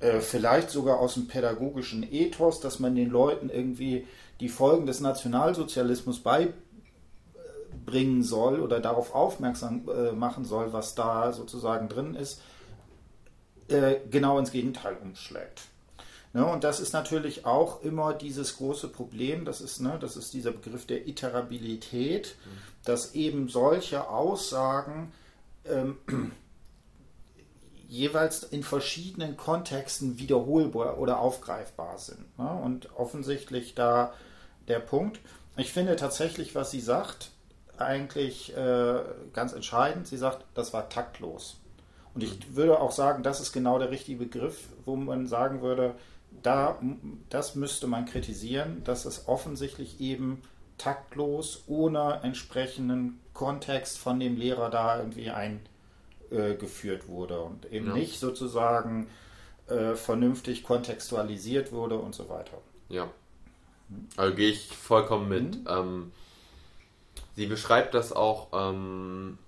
[0.00, 4.06] äh, vielleicht sogar aus dem pädagogischen Ethos, dass man den Leuten irgendwie
[4.40, 11.88] die Folgen des Nationalsozialismus beibringen soll oder darauf aufmerksam äh, machen soll, was da sozusagen
[11.88, 12.40] drin ist,
[13.68, 15.62] äh, genau ins Gegenteil umschlägt.
[16.36, 20.34] Ne, und das ist natürlich auch immer dieses große Problem, das ist, ne, das ist
[20.34, 22.58] dieser Begriff der Iterabilität, mhm.
[22.84, 25.14] dass eben solche Aussagen
[25.64, 25.96] ähm,
[27.88, 32.38] jeweils in verschiedenen Kontexten wiederholbar oder aufgreifbar sind.
[32.38, 32.50] Ne?
[32.50, 34.12] Und offensichtlich da
[34.68, 35.20] der Punkt.
[35.56, 37.30] Ich finde tatsächlich, was sie sagt,
[37.78, 39.00] eigentlich äh,
[39.32, 40.06] ganz entscheidend.
[40.06, 41.56] Sie sagt, das war taktlos.
[42.12, 42.56] Und ich mhm.
[42.56, 45.94] würde auch sagen, das ist genau der richtige Begriff, wo man sagen würde,
[46.42, 46.78] da,
[47.28, 50.42] das müsste man kritisieren, dass es offensichtlich eben
[50.78, 57.94] taktlos, ohne entsprechenden Kontext von dem Lehrer da irgendwie eingeführt äh, wurde und eben ja.
[57.94, 59.08] nicht sozusagen
[59.68, 62.58] äh, vernünftig kontextualisiert wurde und so weiter.
[62.88, 63.08] Ja.
[64.16, 65.64] Also gehe ich vollkommen mit.
[65.64, 65.68] Mhm.
[65.68, 66.12] Ähm,
[67.34, 69.38] sie beschreibt das auch ähm,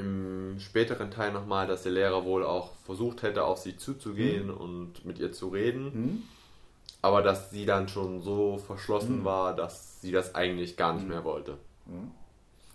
[0.00, 4.54] im späteren Teil nochmal, dass der Lehrer wohl auch versucht hätte, auf sie zuzugehen mhm.
[4.54, 5.84] und mit ihr zu reden.
[5.84, 6.22] Mhm.
[7.02, 9.24] Aber dass sie dann schon so verschlossen mhm.
[9.24, 11.10] war, dass sie das eigentlich gar nicht mhm.
[11.10, 11.56] mehr wollte.
[11.86, 12.10] Mhm.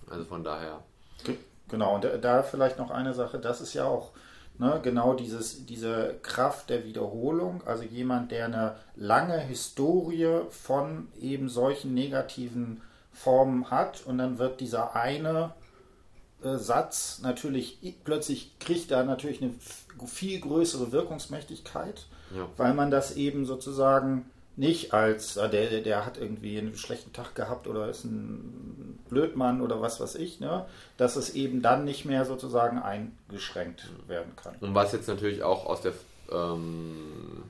[0.09, 0.81] Also von daher.
[1.67, 4.11] Genau, und da vielleicht noch eine Sache, das ist ja auch
[4.57, 7.61] ne, genau dieses, diese Kraft der Wiederholung.
[7.65, 14.59] Also jemand, der eine lange Historie von eben solchen negativen Formen hat und dann wird
[14.59, 15.53] dieser eine
[16.45, 19.53] Satz natürlich plötzlich kriegt da natürlich eine
[20.05, 22.47] viel größere Wirkungsmächtigkeit, ja.
[22.57, 27.35] weil man das eben sozusagen nicht als äh, der, der hat irgendwie einen schlechten Tag
[27.35, 30.65] gehabt oder ist ein Blödmann oder was weiß ich, ne?
[30.97, 34.55] dass es eben dann nicht mehr sozusagen eingeschränkt werden kann.
[34.61, 35.93] Und was jetzt natürlich auch aus der
[36.31, 37.43] ähm,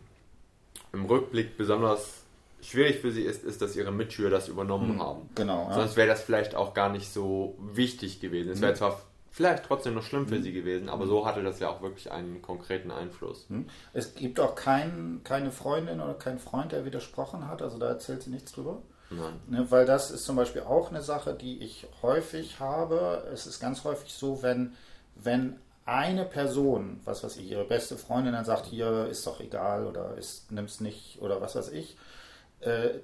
[0.93, 2.24] im Rückblick besonders
[2.69, 5.01] schwierig für sie ist, ist, dass ihre Mitschüler das übernommen mhm.
[5.01, 5.29] haben.
[5.35, 5.67] Genau.
[5.69, 5.75] Ja.
[5.75, 8.51] Sonst wäre das vielleicht auch gar nicht so wichtig gewesen.
[8.51, 8.77] Es wäre mhm.
[8.77, 9.01] zwar
[9.31, 10.43] vielleicht trotzdem noch schlimm für mhm.
[10.43, 13.45] sie gewesen, aber so hatte das ja auch wirklich einen konkreten Einfluss.
[13.49, 13.67] Mhm.
[13.91, 18.23] Es gibt auch kein, keine Freundin oder keinen Freund, der widersprochen hat, also da erzählt
[18.23, 18.81] sie nichts drüber.
[19.09, 19.39] Nein.
[19.47, 23.27] Ne, weil das ist zum Beispiel auch eine Sache, die ich häufig habe.
[23.31, 24.73] Es ist ganz häufig so, wenn,
[25.15, 29.85] wenn eine Person, was weiß ich, ihre beste Freundin dann sagt, hier ist doch egal
[29.85, 30.15] oder
[30.49, 31.97] nimm es nicht oder was weiß ich,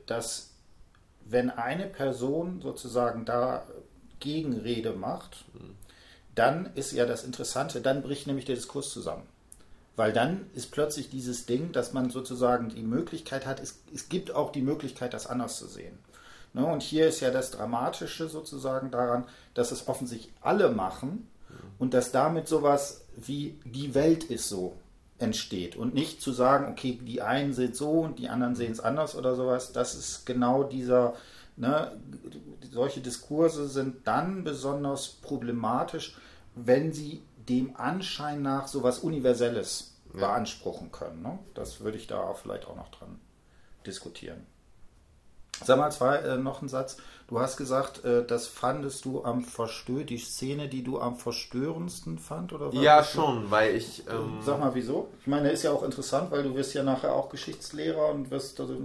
[0.06, 0.52] dass
[1.26, 3.66] wenn eine Person sozusagen da
[4.20, 5.46] Gegenrede macht,
[6.36, 9.24] dann ist ja das Interessante, dann bricht nämlich der Diskurs zusammen.
[9.96, 14.32] Weil dann ist plötzlich dieses Ding, dass man sozusagen die Möglichkeit hat, es, es gibt
[14.32, 15.98] auch die Möglichkeit, das anders zu sehen.
[16.54, 16.66] Ne?
[16.66, 21.28] Und hier ist ja das Dramatische sozusagen daran, dass es offensichtlich alle machen
[21.78, 24.76] und dass damit sowas wie die Welt ist so
[25.22, 28.80] entsteht und nicht zu sagen, okay, die einen sehen so und die anderen sehen es
[28.80, 29.72] anders oder sowas.
[29.72, 31.14] Das ist genau dieser,
[31.56, 31.98] ne,
[32.72, 36.18] solche Diskurse sind dann besonders problematisch,
[36.56, 40.20] wenn sie dem Anschein nach sowas Universelles ja.
[40.20, 41.22] beanspruchen können.
[41.22, 41.40] Ne?
[41.54, 43.20] Das würde ich da vielleicht auch noch dran
[43.86, 44.46] diskutieren.
[45.64, 46.98] Sag mal zwei, äh, noch einen Satz.
[47.32, 52.20] Du hast gesagt, äh, das fandest du am Verstör, die Szene, die du am verstörendsten
[52.20, 52.84] fand, oder was?
[52.84, 54.04] Ja, schon, weil ich.
[54.10, 55.08] Ähm, Sag mal, wieso?
[55.22, 58.60] Ich meine, ist ja auch interessant, weil du wirst ja nachher auch Geschichtslehrer und wirst
[58.60, 58.76] also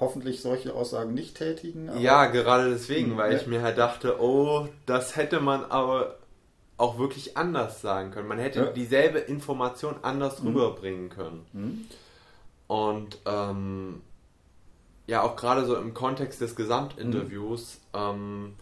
[0.00, 1.88] hoffentlich solche Aussagen nicht tätigen.
[2.00, 3.38] ja, gerade deswegen, weil ja.
[3.38, 6.16] ich mir halt dachte, oh, das hätte man aber
[6.78, 8.26] auch wirklich anders sagen können.
[8.26, 8.66] Man hätte ja.
[8.72, 10.48] dieselbe Information anders mhm.
[10.48, 11.46] rüberbringen können.
[11.52, 11.86] Mhm.
[12.66, 14.00] Und ähm,
[15.06, 17.98] ja auch gerade so im Kontext des Gesamtinterviews, mhm.
[17.98, 18.54] ähm,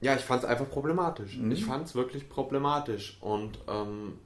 [0.00, 1.36] ja, ich fand es einfach problematisch.
[1.36, 1.52] Mhm.
[1.52, 3.18] Ich fand es wirklich problematisch.
[3.20, 4.18] Und ähm,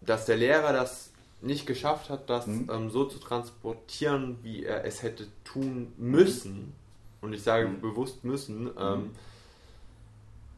[0.00, 2.70] dass der Lehrer das nicht geschafft hat, das mhm.
[2.72, 6.74] ähm, so zu transportieren, wie er es hätte tun müssen,
[7.20, 7.80] und ich sage mhm.
[7.80, 8.72] bewusst müssen, mhm.
[8.78, 9.10] ähm,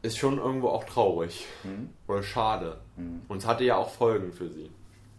[0.01, 1.89] ist schon irgendwo auch traurig mhm.
[2.07, 2.79] oder schade.
[3.27, 4.69] Und es hatte ja auch Folgen für sie.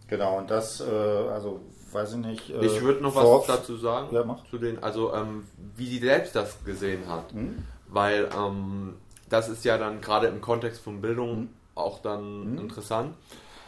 [0.09, 1.61] Genau, und das, äh, also
[1.95, 2.51] weiß ich nicht.
[2.51, 4.15] Äh, ich würde noch was dazu sagen.
[4.15, 4.45] Ja, mach.
[4.51, 5.45] Zu den, also ähm,
[5.77, 7.33] wie sie selbst das gesehen hat.
[7.33, 7.65] Mhm.
[7.89, 8.95] Weil ähm,
[9.29, 11.49] das ist ja dann gerade im Kontext von Bildung mhm.
[11.75, 12.59] auch dann mhm.
[12.59, 13.15] interessant.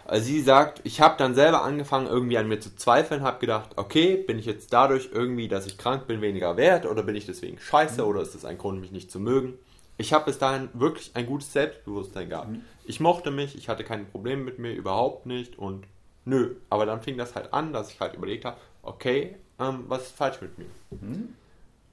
[0.05, 3.71] Also sie sagt, ich habe dann selber angefangen, irgendwie an mir zu zweifeln, habe gedacht,
[3.75, 7.27] okay, bin ich jetzt dadurch irgendwie, dass ich krank bin, weniger wert oder bin ich
[7.27, 8.09] deswegen scheiße mhm.
[8.09, 9.55] oder ist das ein Grund, mich nicht zu mögen?
[9.99, 12.51] Ich habe bis dahin wirklich ein gutes Selbstbewusstsein gehabt.
[12.51, 12.63] Mhm.
[12.85, 15.85] Ich mochte mich, ich hatte keine Probleme mit mir, überhaupt nicht und
[16.27, 20.03] Nö, aber dann fing das halt an, dass ich halt überlegt habe, okay, ähm, was
[20.03, 20.67] ist falsch mit mir?
[20.91, 21.35] Mhm.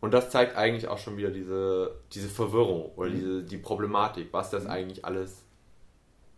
[0.01, 3.15] Und das zeigt eigentlich auch schon wieder diese, diese Verwirrung oder mhm.
[3.15, 4.71] diese, die Problematik, was das mhm.
[4.71, 5.43] eigentlich alles,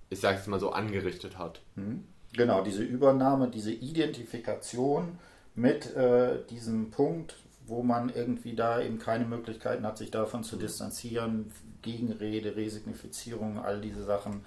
[0.09, 1.61] ich sage es mal so, angerichtet hat.
[1.75, 2.03] Mhm.
[2.33, 5.17] Genau, diese Übernahme, diese Identifikation
[5.55, 10.57] mit äh, diesem Punkt, wo man irgendwie da eben keine Möglichkeiten hat, sich davon zu
[10.57, 10.59] mhm.
[10.59, 14.43] distanzieren, Gegenrede, Resignifizierung, all diese Sachen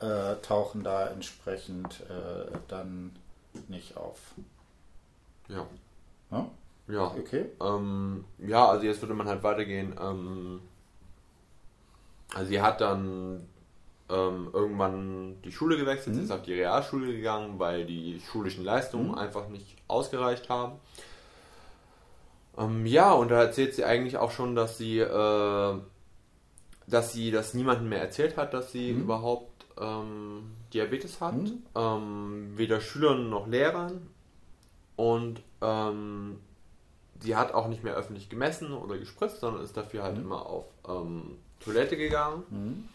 [0.00, 3.12] äh, tauchen da entsprechend äh, dann
[3.68, 4.18] nicht auf.
[5.48, 5.66] Ja.
[6.30, 6.50] Ja,
[6.88, 7.06] ja.
[7.06, 7.46] okay.
[7.60, 9.94] Ähm, ja, also jetzt würde man halt weitergehen.
[10.00, 10.60] Ähm,
[12.34, 13.46] also sie hat dann
[14.10, 16.24] ähm, irgendwann die Schule gewechselt, mhm.
[16.24, 19.18] ist auf die Realschule gegangen, weil die schulischen Leistungen mhm.
[19.18, 20.78] einfach nicht ausgereicht haben.
[22.58, 25.78] Ähm, ja, und da erzählt sie eigentlich auch schon, dass sie, äh,
[26.86, 29.02] dass sie das niemandem mehr erzählt hat, dass sie mhm.
[29.02, 31.62] überhaupt ähm, Diabetes hat, mhm.
[31.74, 34.08] ähm, weder Schülern noch Lehrern
[34.96, 36.38] und ähm,
[37.20, 40.24] sie hat auch nicht mehr öffentlich gemessen oder gespritzt, sondern ist dafür halt mhm.
[40.24, 42.42] immer auf ähm, Toilette gegangen.
[42.50, 42.88] Mhm.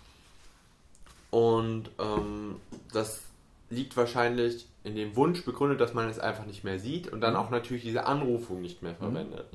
[1.31, 2.55] Und ähm,
[2.91, 3.21] das
[3.69, 7.33] liegt wahrscheinlich in dem Wunsch begründet, dass man es einfach nicht mehr sieht und dann
[7.33, 7.39] mhm.
[7.39, 8.97] auch natürlich diese Anrufung nicht mehr mhm.
[8.97, 9.47] verwendet.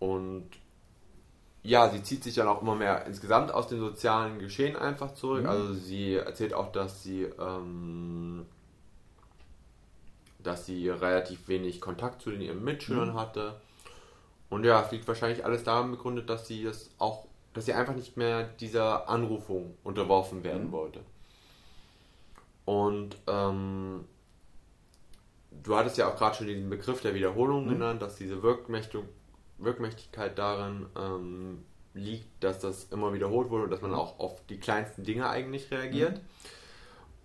[0.00, 0.48] Und
[1.68, 5.42] ja, sie zieht sich dann auch immer mehr insgesamt aus dem sozialen Geschehen einfach zurück.
[5.42, 5.48] Mhm.
[5.48, 8.46] Also sie erzählt auch, dass sie, ähm,
[10.38, 13.20] dass sie relativ wenig Kontakt zu den ihren Mitschülern mhm.
[13.20, 13.60] hatte.
[14.48, 17.94] Und ja, es liegt wahrscheinlich alles daran begründet, dass sie es auch, dass sie einfach
[17.94, 20.72] nicht mehr dieser Anrufung unterworfen werden mhm.
[20.72, 21.00] wollte.
[22.64, 24.06] Und ähm,
[25.62, 27.70] du hattest ja auch gerade schon diesen Begriff der Wiederholung mhm.
[27.70, 29.02] genannt, dass diese Wirkmächtig
[29.58, 34.58] Wirkmächtigkeit darin ähm, liegt, dass das immer wiederholt wurde und dass man auch auf die
[34.58, 36.14] kleinsten Dinge eigentlich reagiert.
[36.14, 36.20] Mhm.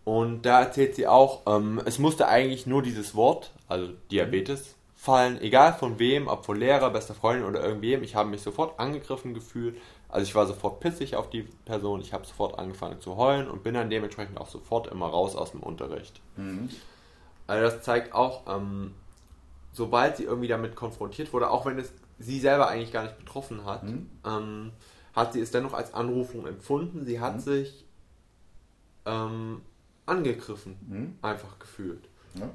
[0.05, 5.41] Und da erzählt sie auch, ähm, es musste eigentlich nur dieses Wort, also Diabetes, fallen,
[5.41, 8.03] egal von wem, ob von Lehrer, bester Freundin oder irgendwem.
[8.03, 9.77] Ich habe mich sofort angegriffen gefühlt.
[10.07, 13.63] Also ich war sofort pissig auf die Person, ich habe sofort angefangen zu heulen und
[13.63, 16.21] bin dann dementsprechend auch sofort immer raus aus dem Unterricht.
[16.37, 16.69] Mhm.
[17.47, 18.93] Also das zeigt auch, ähm,
[19.73, 23.65] sobald sie irgendwie damit konfrontiert wurde, auch wenn es sie selber eigentlich gar nicht betroffen
[23.65, 24.09] hat, mhm.
[24.25, 24.71] ähm,
[25.13, 27.05] hat sie es dennoch als Anrufung empfunden.
[27.05, 27.39] Sie hat mhm.
[27.39, 27.85] sich
[29.05, 29.61] ähm,
[30.05, 31.17] angegriffen, mhm.
[31.21, 32.07] einfach gefühlt.
[32.35, 32.49] Ja.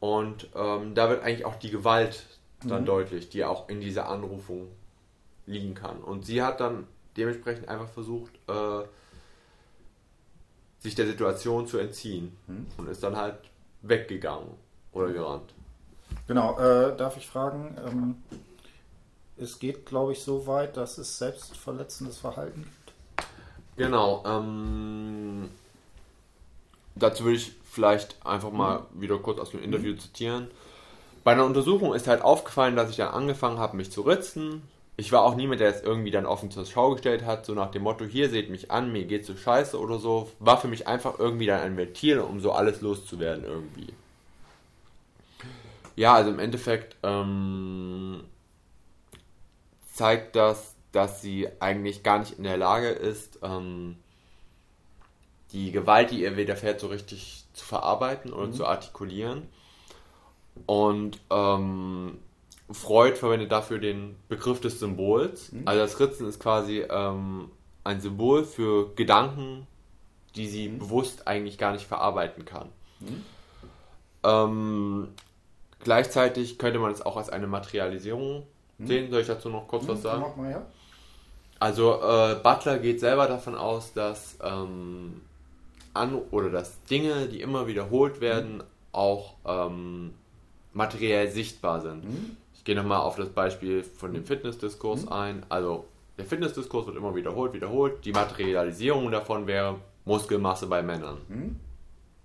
[0.00, 2.26] Und ähm, da wird eigentlich auch die Gewalt
[2.62, 2.86] dann mhm.
[2.86, 4.68] deutlich, die auch in dieser Anrufung
[5.46, 5.98] liegen kann.
[5.98, 6.86] Und sie hat dann
[7.16, 8.84] dementsprechend einfach versucht, äh,
[10.78, 12.66] sich der Situation zu entziehen mhm.
[12.76, 13.38] und ist dann halt
[13.82, 14.50] weggegangen
[14.92, 15.54] oder gerannt.
[16.26, 18.16] Genau, äh, darf ich fragen, ähm,
[19.36, 23.26] es geht, glaube ich, so weit, dass es selbstverletzendes Verhalten gibt.
[23.76, 24.22] Genau.
[24.26, 25.50] Ähm,
[26.94, 29.00] dazu würde ich vielleicht einfach mal mhm.
[29.00, 29.98] wieder kurz aus dem Interview mhm.
[29.98, 30.50] zitieren.
[31.24, 34.62] Bei einer Untersuchung ist halt aufgefallen, dass ich dann angefangen habe, mich zu ritzen.
[34.96, 37.70] ich war auch niemand, der es irgendwie dann offen zur Schau gestellt hat, so nach
[37.70, 40.30] dem Motto, hier seht mich an, mir geht's so scheiße oder so.
[40.38, 43.92] War für mich einfach irgendwie dann ein Ventil, um so alles loszuwerden irgendwie.
[45.96, 48.22] Ja, also im Endeffekt ähm,
[49.94, 53.96] zeigt das, dass sie eigentlich gar nicht in der Lage ist, ähm,
[55.52, 58.52] die Gewalt, die ihr widerfährt, so richtig zu verarbeiten oder mhm.
[58.52, 59.48] zu artikulieren.
[60.66, 62.18] Und ähm,
[62.70, 65.52] Freud verwendet dafür den Begriff des Symbols.
[65.52, 65.62] Mhm.
[65.64, 67.50] Also das Ritzen ist quasi ähm,
[67.84, 69.68] ein Symbol für Gedanken,
[70.34, 70.80] die sie mhm.
[70.80, 72.68] bewusst eigentlich gar nicht verarbeiten kann.
[72.98, 73.24] Mhm.
[74.24, 75.08] Ähm,
[75.78, 78.44] gleichzeitig könnte man es auch als eine Materialisierung
[78.78, 78.86] mhm.
[78.86, 79.10] sehen.
[79.10, 80.24] Soll ich dazu noch kurz was mhm, sagen?
[80.36, 80.66] Mal, ja.
[81.60, 85.22] Also äh, Butler geht selber davon aus, dass ähm,
[85.94, 88.64] an oder dass Dinge, die immer wiederholt werden, mhm.
[88.92, 90.14] auch ähm,
[90.72, 92.04] materiell sichtbar sind.
[92.04, 92.36] Mhm.
[92.54, 95.12] Ich gehe nochmal auf das Beispiel von dem Fitnessdiskurs mhm.
[95.12, 95.46] ein.
[95.48, 95.86] Also
[96.18, 98.04] der Fitnessdiskurs wird immer wiederholt, wiederholt.
[98.04, 101.18] Die Materialisierung davon wäre Muskelmasse bei Männern,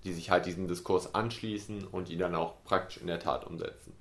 [0.03, 3.93] die sich halt diesem Diskurs anschließen und die dann auch praktisch in der Tat umsetzen.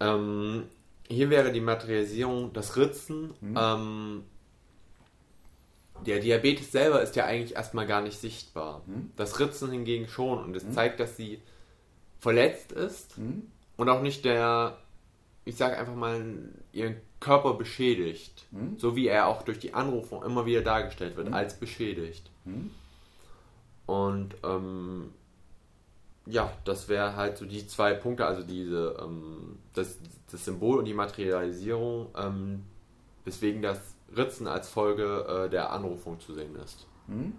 [0.00, 0.64] Ähm,
[1.08, 3.34] hier wäre die Materialisierung das Ritzen.
[3.40, 3.56] Mhm.
[3.58, 4.24] Ähm,
[6.04, 8.82] der Diabetes selber ist ja eigentlich erstmal gar nicht sichtbar.
[8.86, 9.12] Mhm.
[9.16, 10.72] Das Ritzen hingegen schon und es mhm.
[10.72, 11.40] zeigt, dass sie
[12.18, 13.50] verletzt ist mhm.
[13.76, 14.78] und auch nicht der
[15.46, 18.44] ich sage einfach mal, ihren Körper beschädigt.
[18.50, 18.78] Hm?
[18.78, 21.34] So wie er auch durch die Anrufung immer wieder dargestellt wird, hm?
[21.34, 22.30] als beschädigt.
[23.86, 25.12] Und ähm,
[26.26, 29.98] ja, das wäre halt so die zwei Punkte, also diese, ähm, das,
[30.30, 32.64] das Symbol und die Materialisierung, ähm,
[33.24, 33.78] weswegen das
[34.16, 36.86] Ritzen als Folge äh, der Anrufung zu sehen ist.
[37.06, 37.34] Hm?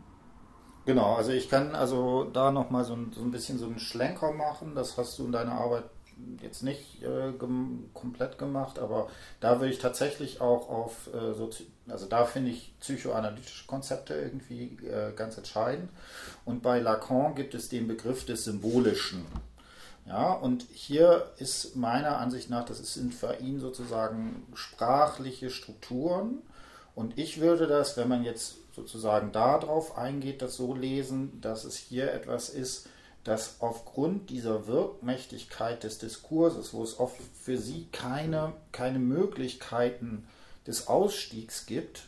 [0.86, 4.74] Genau, also ich kann also da nochmal so, so ein bisschen so einen Schlenker machen,
[4.74, 5.84] das hast du in deiner Arbeit
[6.42, 9.08] jetzt nicht äh, gem komplett gemacht, aber
[9.40, 11.50] da würde ich tatsächlich auch auf, äh, so,
[11.90, 15.90] also da finde ich psychoanalytische Konzepte irgendwie äh, ganz entscheidend.
[16.46, 19.26] Und bei Lacan gibt es den Begriff des Symbolischen.
[20.06, 26.42] Ja, und hier ist meiner Ansicht nach, das sind für ihn sozusagen sprachliche Strukturen.
[26.96, 31.76] Und ich würde das, wenn man jetzt sozusagen darauf eingeht, das so lesen, dass es
[31.76, 32.88] hier etwas ist,
[33.24, 40.26] dass aufgrund dieser Wirkmächtigkeit des Diskurses, wo es oft für sie keine, keine Möglichkeiten
[40.68, 42.04] des Ausstiegs gibt,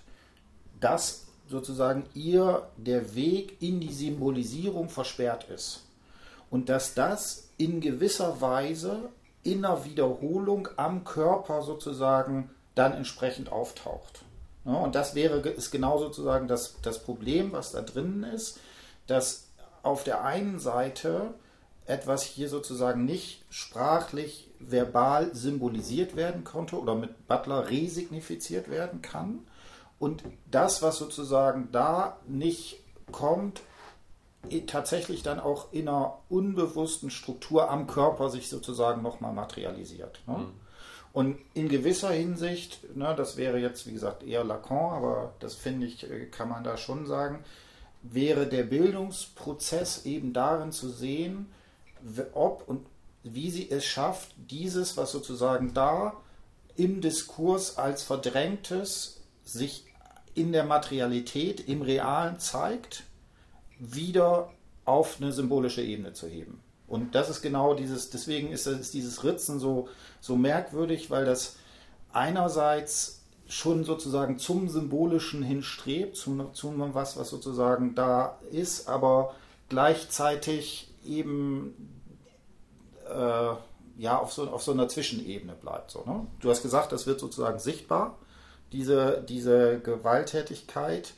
[0.80, 5.86] dass sozusagen ihr der Weg in die Symbolisierung versperrt ist.
[6.50, 9.10] Und dass das in gewisser Weise
[9.44, 14.24] in einer Wiederholung am Körper sozusagen dann entsprechend auftaucht.
[14.64, 18.60] Und das wäre ist genau sozusagen das, das Problem, was da drinnen ist,
[19.08, 19.48] dass
[19.82, 21.34] auf der einen Seite
[21.86, 29.40] etwas hier sozusagen nicht sprachlich, verbal symbolisiert werden konnte oder mit Butler resignifiziert werden kann.
[30.00, 32.80] Und das, was sozusagen da nicht
[33.12, 33.62] kommt,
[34.68, 40.22] tatsächlich dann auch in einer unbewussten Struktur am Körper sich sozusagen nochmal materialisiert.
[40.28, 40.38] Ne?
[40.38, 40.52] Mhm.
[41.12, 45.88] Und in gewisser Hinsicht, ne, das wäre jetzt wie gesagt eher Lacan, aber das finde
[45.88, 47.44] ich, äh, kann man da schon sagen,
[48.02, 51.52] wäre der Bildungsprozess eben darin zu sehen,
[52.34, 52.86] ob und
[53.34, 56.14] wie sie es schafft, dieses, was sozusagen da
[56.76, 59.86] im Diskurs als verdrängtes sich
[60.36, 63.04] in der Materialität, im Realen zeigt,
[63.80, 64.52] wieder
[64.86, 66.62] auf eine symbolische Ebene zu heben.
[66.88, 69.90] Und das ist genau dieses, deswegen ist, ist dieses Ritzen so,
[70.22, 71.58] so merkwürdig, weil das
[72.12, 79.36] einerseits schon sozusagen zum Symbolischen hinstrebt, zum, zum was, was sozusagen da ist, aber
[79.70, 81.99] gleichzeitig eben
[83.10, 85.92] äh, ja auf so, auf so einer Zwischenebene bleibt.
[85.92, 86.26] So, ne?
[86.40, 88.18] Du hast gesagt, das wird sozusagen sichtbar,
[88.72, 91.14] diese, diese Gewalttätigkeit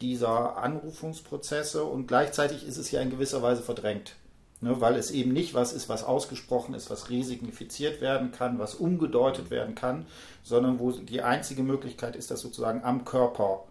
[0.00, 4.16] dieser Anrufungsprozesse und gleichzeitig ist es ja in gewisser Weise verdrängt.
[4.62, 8.74] Ne, weil es eben nicht was ist, was ausgesprochen ist, was resignifiziert werden kann, was
[8.74, 10.04] umgedeutet werden kann,
[10.42, 13.64] sondern wo die einzige Möglichkeit ist, dass sozusagen am Körper,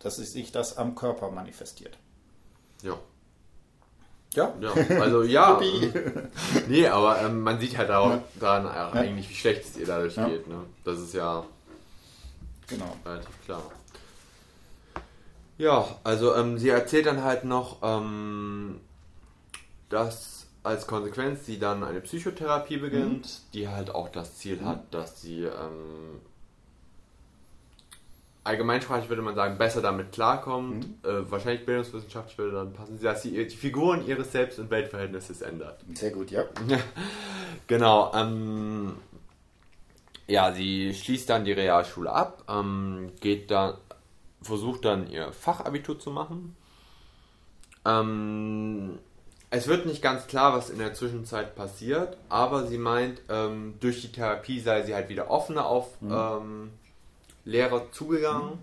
[0.00, 1.96] dass sich das am Körper manifestiert.
[2.82, 2.98] Ja.
[4.36, 4.54] Ja?
[4.60, 5.60] ja also ja.
[6.68, 8.22] nee, aber ähm, man sieht halt auch ja.
[8.38, 10.46] daran eigentlich, wie schlecht es ihr dadurch geht.
[10.46, 10.62] Ne?
[10.84, 11.44] Das ist ja
[12.68, 12.96] genau.
[13.04, 13.62] relativ klar.
[15.58, 18.80] Ja, also ähm, sie erzählt dann halt noch, ähm,
[19.88, 23.52] dass als Konsequenz sie dann eine Psychotherapie beginnt, mhm.
[23.54, 24.90] die halt auch das Ziel hat, mhm.
[24.90, 26.20] dass sie ähm,
[28.46, 30.86] allgemeinsprachlich würde man sagen, besser damit klarkommt.
[30.86, 31.08] Mhm.
[31.08, 35.80] Äh, wahrscheinlich bildungswissenschaftlich würde dann passen, dass sie die Figuren ihres Selbst- und Weltverhältnisses ändert.
[35.94, 36.44] Sehr gut, ja.
[37.66, 38.12] genau.
[38.14, 38.94] Ähm,
[40.28, 43.74] ja, sie schließt dann die Realschule ab, ähm, geht dann,
[44.42, 46.56] versucht dann ihr Fachabitur zu machen.
[47.84, 48.98] Ähm,
[49.50, 54.02] es wird nicht ganz klar, was in der Zwischenzeit passiert, aber sie meint, ähm, durch
[54.02, 56.70] die Therapie sei sie halt wieder offener auf mhm.
[57.46, 58.58] Lehrer zugegangen.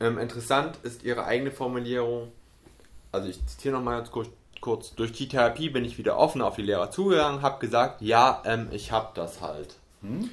[0.00, 2.32] Ähm, interessant ist ihre eigene Formulierung.
[3.12, 4.28] Also ich zitiere nochmal ganz kurz,
[4.60, 4.94] kurz.
[4.94, 8.68] Durch die Therapie bin ich wieder offener auf die Lehrer zugegangen, habe gesagt, ja, ähm,
[8.72, 9.76] ich habe das halt.
[10.00, 10.30] Mhm.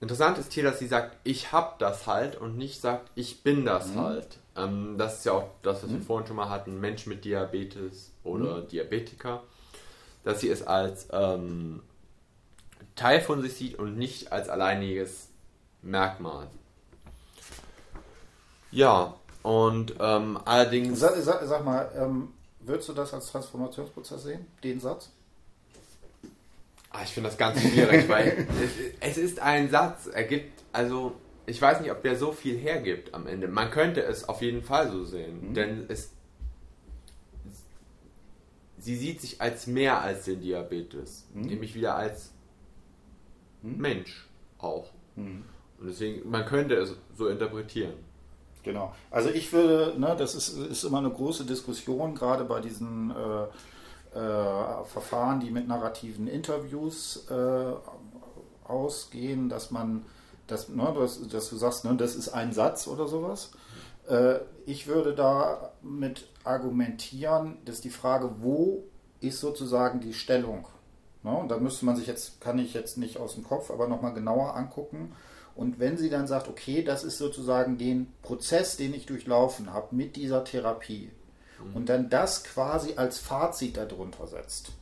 [0.00, 3.64] Interessant ist hier, dass sie sagt, ich habe das halt und nicht sagt, ich bin
[3.64, 4.00] das mhm.
[4.00, 4.38] halt.
[4.56, 6.04] Ähm, das ist ja auch das, was wir mhm.
[6.04, 8.68] vorhin schon mal hatten, Mensch mit Diabetes oder mhm.
[8.68, 9.42] Diabetiker,
[10.24, 11.82] dass sie es als ähm,
[12.94, 15.28] Teil von sich sieht und nicht als alleiniges
[15.82, 16.48] Merkmal.
[18.70, 20.98] Ja, und ähm, allerdings.
[21.00, 25.10] Sag, sag, sag mal, ähm, würdest du das als Transformationsprozess sehen, den Satz?
[26.90, 31.12] Ah, ich finde das ganz schwierig, weil es, es, ist ein Satz, er gibt, also
[31.46, 33.48] ich weiß nicht, ob der so viel hergibt am Ende.
[33.48, 35.54] Man könnte es auf jeden Fall so sehen, mhm.
[35.54, 36.10] denn es
[38.78, 41.42] sie sieht sich als mehr als den Diabetes, mhm.
[41.42, 42.32] nämlich wieder als
[43.62, 43.78] mhm.
[43.78, 44.90] Mensch auch.
[45.16, 45.44] Mhm.
[45.78, 47.94] Und deswegen, man könnte es so interpretieren.
[48.66, 48.92] Genau.
[49.12, 54.18] Also ich würde, ne, das ist, ist immer eine große Diskussion, gerade bei diesen äh,
[54.18, 57.72] äh, Verfahren, die mit narrativen Interviews äh,
[58.64, 60.04] ausgehen, dass man,
[60.48, 63.52] dass, ne, dass, dass du sagst, ne, das ist ein Satz oder sowas.
[64.08, 68.82] Äh, ich würde damit argumentieren, dass die Frage, wo
[69.20, 70.66] ist sozusagen die Stellung?
[71.22, 71.30] Ne?
[71.30, 74.12] Und da müsste man sich jetzt, kann ich jetzt nicht aus dem Kopf, aber nochmal
[74.12, 75.12] genauer angucken.
[75.56, 79.94] Und wenn sie dann sagt, okay, das ist sozusagen den Prozess, den ich durchlaufen habe
[79.96, 81.10] mit dieser Therapie,
[81.64, 81.76] mhm.
[81.76, 84.72] und dann das quasi als Fazit darunter setzt,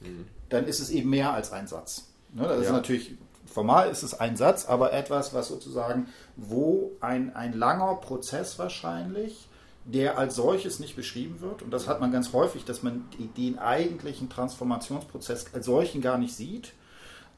[0.00, 0.26] mhm.
[0.48, 2.08] dann ist es eben mehr als ein Satz.
[2.32, 2.42] Ne?
[2.42, 2.62] Das ja.
[2.62, 3.16] ist natürlich
[3.54, 9.48] formal ist es ein Satz, aber etwas, was sozusagen, wo ein, ein langer Prozess wahrscheinlich,
[9.84, 13.04] der als solches nicht beschrieben wird, und das hat man ganz häufig, dass man
[13.36, 16.72] den eigentlichen Transformationsprozess als solchen gar nicht sieht,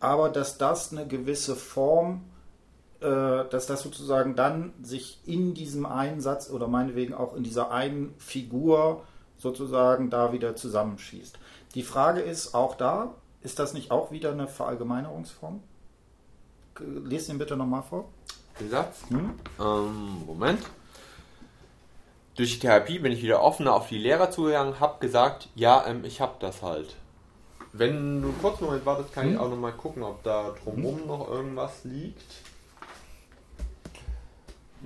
[0.01, 2.23] aber dass das eine gewisse Form,
[3.01, 8.15] dass das sozusagen dann sich in diesem einen Satz oder meinetwegen auch in dieser einen
[8.19, 9.03] Figur
[9.37, 11.39] sozusagen da wieder zusammenschießt.
[11.75, 15.61] Die Frage ist auch da, ist das nicht auch wieder eine Verallgemeinerungsform?
[16.81, 18.07] lese ihn bitte nochmal vor.
[18.61, 19.05] Den Satz?
[19.09, 19.35] Hm?
[19.61, 20.61] Ähm, Moment.
[22.37, 26.05] Durch die Therapie bin ich wieder offener auf die Lehrer zugegangen, habe gesagt, ja, ähm,
[26.05, 26.97] ich habe das halt.
[27.73, 29.33] Wenn du kurz einen Moment wartest, kann hm?
[29.35, 31.07] ich auch nochmal gucken, ob da drumherum hm?
[31.07, 32.25] noch irgendwas liegt.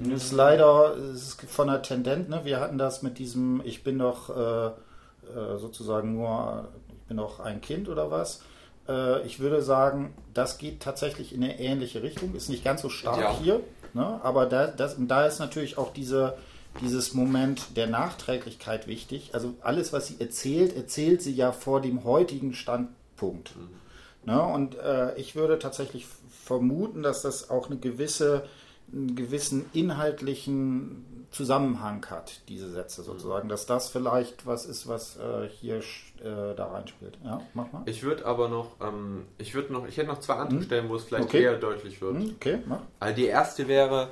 [0.01, 2.41] Das ist leider ist von der Tendenz, ne?
[2.45, 7.41] wir hatten das mit diesem, ich bin doch äh, äh, sozusagen nur, ich bin doch
[7.41, 8.43] ein Kind oder was.
[8.89, 12.35] Äh, ich würde sagen, das geht tatsächlich in eine ähnliche Richtung.
[12.35, 13.39] Ist nicht ganz so stark ja.
[13.39, 13.61] hier,
[13.93, 14.21] ne?
[14.23, 16.37] aber da, das, da ist natürlich auch diese,
[16.81, 19.31] dieses Moment der Nachträglichkeit wichtig.
[19.35, 23.55] Also alles, was sie erzählt, erzählt sie ja vor dem heutigen Standpunkt.
[23.55, 23.69] Mhm.
[24.25, 24.43] Ne?
[24.43, 26.07] Und äh, ich würde tatsächlich
[26.45, 28.45] vermuten, dass das auch eine gewisse,
[28.93, 35.49] einen gewissen inhaltlichen Zusammenhang hat, diese Sätze sozusagen, dass das vielleicht was ist, was äh,
[35.49, 37.19] hier äh, da reinspielt.
[37.25, 37.83] Ja, mach mal.
[37.87, 40.67] Ich würde aber noch, ähm, ich würde noch, ich hätte noch zwei andere hm.
[40.67, 41.43] Stellen, wo es vielleicht okay.
[41.43, 42.17] eher deutlich wird.
[42.17, 42.81] Hm, okay, mach.
[42.99, 44.11] Also die erste wäre,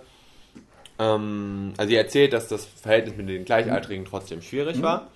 [1.00, 4.10] ähm, also sie erzählt, dass das Verhältnis mit den Gleichaltrigen hm.
[4.10, 4.82] trotzdem schwierig hm.
[4.82, 5.08] war.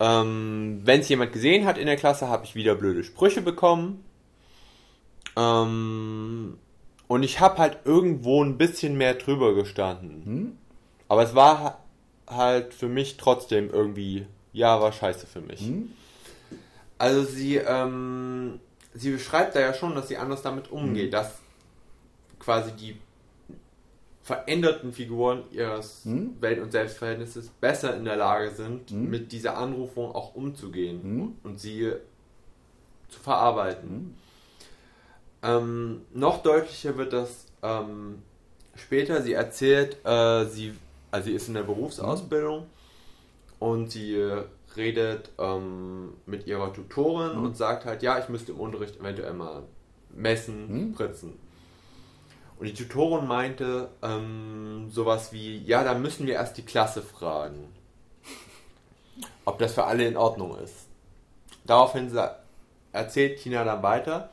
[0.00, 4.04] Ähm, Wenn es jemand gesehen hat in der Klasse, habe ich wieder blöde Sprüche bekommen.
[5.36, 6.58] Ähm,
[7.12, 10.24] und ich habe halt irgendwo ein bisschen mehr drüber gestanden.
[10.24, 10.58] Hm?
[11.08, 11.84] Aber es war
[12.26, 15.60] halt für mich trotzdem irgendwie, ja, war scheiße für mich.
[15.60, 15.92] Mhm.
[16.96, 18.60] Also sie, ähm,
[18.94, 21.10] sie beschreibt da ja schon, dass sie anders damit umgeht, mhm.
[21.10, 21.38] dass
[22.38, 22.96] quasi die
[24.22, 26.40] veränderten Figuren ihres mhm.
[26.40, 29.10] Welt- und Selbstverhältnisses besser in der Lage sind, mhm.
[29.10, 31.36] mit dieser Anrufung auch umzugehen mhm.
[31.42, 31.92] und sie
[33.10, 34.16] zu verarbeiten.
[35.42, 38.22] Ähm, noch deutlicher wird das ähm,
[38.74, 39.22] später.
[39.22, 40.74] Sie erzählt, äh, sie
[41.12, 42.66] also sie ist in der Berufsausbildung mhm.
[43.60, 44.44] und sie äh,
[44.76, 47.44] redet ähm, mit ihrer Tutorin mhm.
[47.44, 49.62] und sagt halt, ja, ich müsste im Unterricht eventuell mal
[50.10, 50.94] messen, mhm.
[50.94, 51.34] spritzen.
[52.58, 57.68] Und die Tutorin meinte ähm, sowas wie, ja, da müssen wir erst die Klasse fragen,
[59.44, 60.86] ob das für alle in Ordnung ist.
[61.64, 62.10] Daraufhin
[62.92, 64.30] erzählt Tina dann weiter,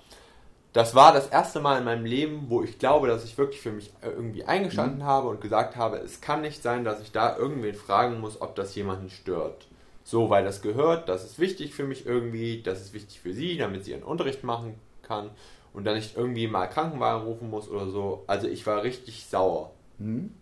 [0.73, 3.71] das war das erste Mal in meinem Leben, wo ich glaube, dass ich wirklich für
[3.71, 5.03] mich äh, irgendwie eingestanden mhm.
[5.03, 8.55] habe und gesagt habe, es kann nicht sein, dass ich da irgendwen fragen muss, ob
[8.55, 9.67] das jemanden stört.
[10.03, 13.57] So, weil das gehört, das ist wichtig für mich irgendwie, das ist wichtig für sie,
[13.57, 15.31] damit sie ihren Unterricht machen kann.
[15.71, 18.23] und dann nicht irgendwie mal Krankenwagen rufen muss oder so.
[18.25, 19.71] Also ich war richtig sauer.
[19.99, 20.33] Mhm.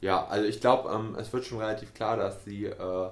[0.00, 3.08] Ja, also ich glaube, ähm, es wird schon relativ klar, dass sie, äh,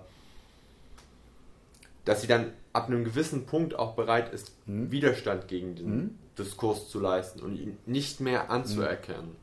[2.04, 4.90] dass sie dann ab einem gewissen Punkt auch bereit ist, mhm.
[4.90, 6.18] Widerstand gegen den.
[6.38, 9.30] Diskurs zu leisten und ihn nicht mehr anzuerkennen.
[9.30, 9.36] Mhm.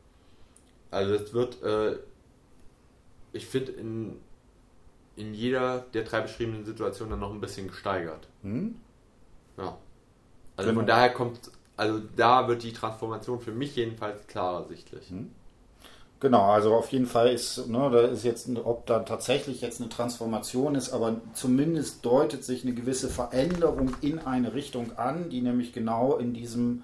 [0.91, 1.97] Also es wird, äh,
[3.31, 4.19] ich finde, in,
[5.15, 8.27] in jeder der drei beschriebenen Situationen dann noch ein bisschen gesteigert.
[8.41, 8.75] Mhm.
[9.57, 9.77] Ja.
[10.55, 10.81] Also genau.
[10.81, 15.11] von daher kommt, also da wird die Transformation für mich jedenfalls klarer sichtlich.
[15.11, 15.31] Mhm.
[16.21, 19.89] Genau, also auf jeden Fall ist, ne, da ist jetzt, ob da tatsächlich jetzt eine
[19.89, 25.71] Transformation ist, aber zumindest deutet sich eine gewisse Veränderung in eine Richtung an, die nämlich
[25.71, 26.83] genau in diesem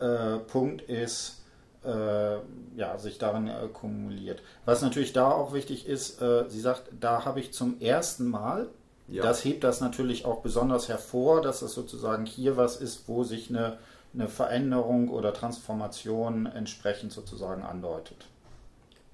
[0.00, 1.42] äh, Punkt ist,
[1.84, 2.38] äh,
[2.76, 4.42] ja, sich darin akkumuliert.
[4.64, 8.66] Was natürlich da auch wichtig ist, äh, sie sagt, da habe ich zum ersten Mal,
[9.06, 9.22] ja.
[9.22, 13.50] das hebt das natürlich auch besonders hervor, dass es sozusagen hier was ist, wo sich
[13.50, 13.78] eine,
[14.14, 18.26] eine Veränderung oder Transformation entsprechend sozusagen andeutet.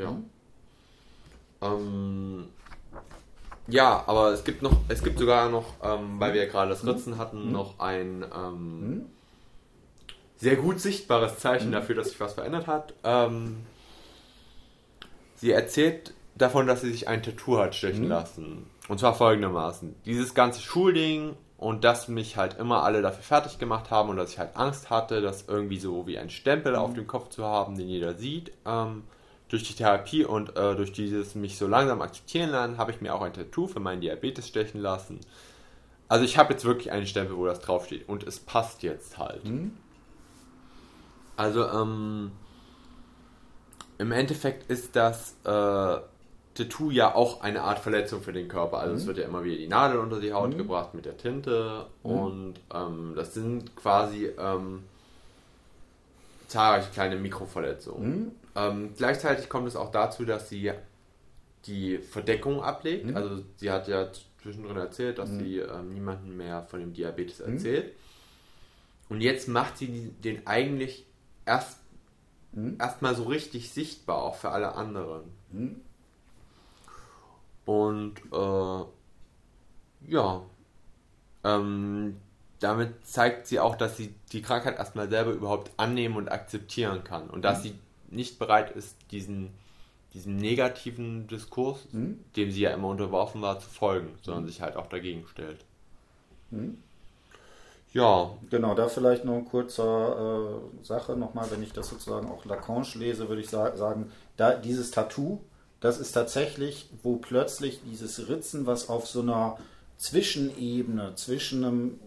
[0.00, 0.10] Ja.
[0.10, 0.24] Hm?
[1.62, 2.48] Ähm,
[3.68, 6.84] ja, aber es gibt noch, es gibt sogar noch, ähm, weil wir ja gerade das?
[6.84, 7.52] Ritzen hatten, hm?
[7.52, 9.06] noch ein ähm, hm?
[10.36, 11.72] sehr gut sichtbares Zeichen hm?
[11.72, 12.94] dafür, dass sich was verändert hat.
[13.04, 13.58] Ähm,
[15.36, 18.66] sie erzählt davon, dass sie sich ein Tattoo hat stechen lassen.
[18.88, 19.94] Und zwar folgendermaßen.
[20.04, 24.32] Dieses ganze Schulding und dass mich halt immer alle dafür fertig gemacht haben und dass
[24.32, 27.76] ich halt Angst hatte, das irgendwie so wie ein Stempel auf dem Kopf zu haben,
[27.76, 28.52] den jeder sieht.
[28.64, 29.04] Ähm,
[29.50, 33.14] durch die Therapie und äh, durch dieses mich so langsam akzeptieren lernen, habe ich mir
[33.14, 35.20] auch ein Tattoo für meinen Diabetes stechen lassen.
[36.08, 39.44] Also ich habe jetzt wirklich einen Stempel, wo das draufsteht und es passt jetzt halt.
[39.44, 39.72] Mhm.
[41.36, 42.32] Also ähm,
[43.98, 45.98] im Endeffekt ist das äh,
[46.54, 48.78] Tattoo ja auch eine Art Verletzung für den Körper.
[48.78, 48.98] Also mhm.
[48.98, 50.58] es wird ja immer wieder die Nadel unter die Haut mhm.
[50.58, 52.10] gebracht mit der Tinte mhm.
[52.10, 54.84] und ähm, das sind quasi ähm,
[56.46, 58.32] zahlreiche kleine Mikroverletzungen.
[58.54, 58.60] Mhm.
[58.60, 60.72] Ähm, gleichzeitig kommt es auch dazu, dass sie
[61.66, 63.06] die Verdeckung ablegt.
[63.06, 63.16] Mhm.
[63.16, 64.08] Also sie hat ja
[64.42, 65.38] zwischendrin erzählt, dass mhm.
[65.40, 67.54] sie ähm, niemandem mehr von dem Diabetes mhm.
[67.54, 67.92] erzählt.
[69.08, 71.04] Und jetzt macht sie den eigentlich
[71.44, 71.78] erst
[72.52, 72.76] mhm.
[72.78, 75.24] erstmal so richtig sichtbar, auch für alle anderen.
[75.52, 75.80] Mhm.
[77.66, 78.84] Und äh,
[80.10, 80.42] ja,
[81.44, 82.16] ähm,
[82.58, 87.30] damit zeigt sie auch, dass sie die Krankheit erstmal selber überhaupt annehmen und akzeptieren kann.
[87.30, 87.62] Und dass mhm.
[87.62, 87.74] sie
[88.10, 89.50] nicht bereit ist, diesen,
[90.14, 92.20] diesem negativen Diskurs, mhm.
[92.36, 94.48] dem sie ja immer unterworfen war, zu folgen, sondern mhm.
[94.48, 95.64] sich halt auch dagegen stellt.
[96.50, 96.78] Mhm.
[97.92, 98.30] Ja.
[98.50, 102.98] Genau, da vielleicht noch eine kurze äh, Sache nochmal, wenn ich das sozusagen auch Lacanche
[102.98, 105.40] lese, würde ich sa sagen, da dieses Tattoo,
[105.80, 109.58] das ist tatsächlich, wo plötzlich dieses Ritzen, was auf so einer
[109.98, 112.00] Zwischenebene, zwischen einem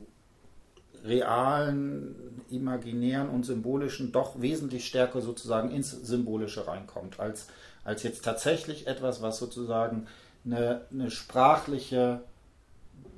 [1.03, 2.15] realen,
[2.49, 7.47] imaginären und symbolischen doch wesentlich stärker sozusagen ins Symbolische reinkommt, als,
[7.83, 10.07] als jetzt tatsächlich etwas, was sozusagen
[10.45, 12.21] eine, eine sprachliche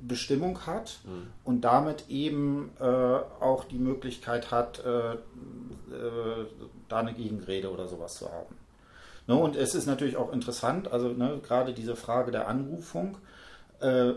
[0.00, 1.28] Bestimmung hat mhm.
[1.44, 5.16] und damit eben äh, auch die Möglichkeit hat, äh, äh,
[6.88, 8.54] da eine Gegenrede oder sowas zu haben.
[9.26, 13.18] Ne, und es ist natürlich auch interessant, also ne, gerade diese Frage der Anrufung,
[13.80, 14.12] äh,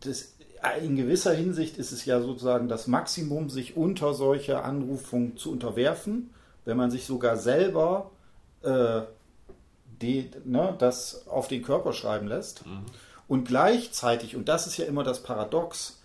[0.00, 0.35] das
[0.70, 6.30] in gewisser Hinsicht ist es ja sozusagen das Maximum, sich unter solche Anrufungen zu unterwerfen,
[6.64, 8.10] wenn man sich sogar selber
[8.62, 9.02] äh,
[10.02, 12.66] die, ne, das auf den Körper schreiben lässt.
[12.66, 12.84] Mhm.
[13.28, 16.00] Und gleichzeitig, und das ist ja immer das Paradox,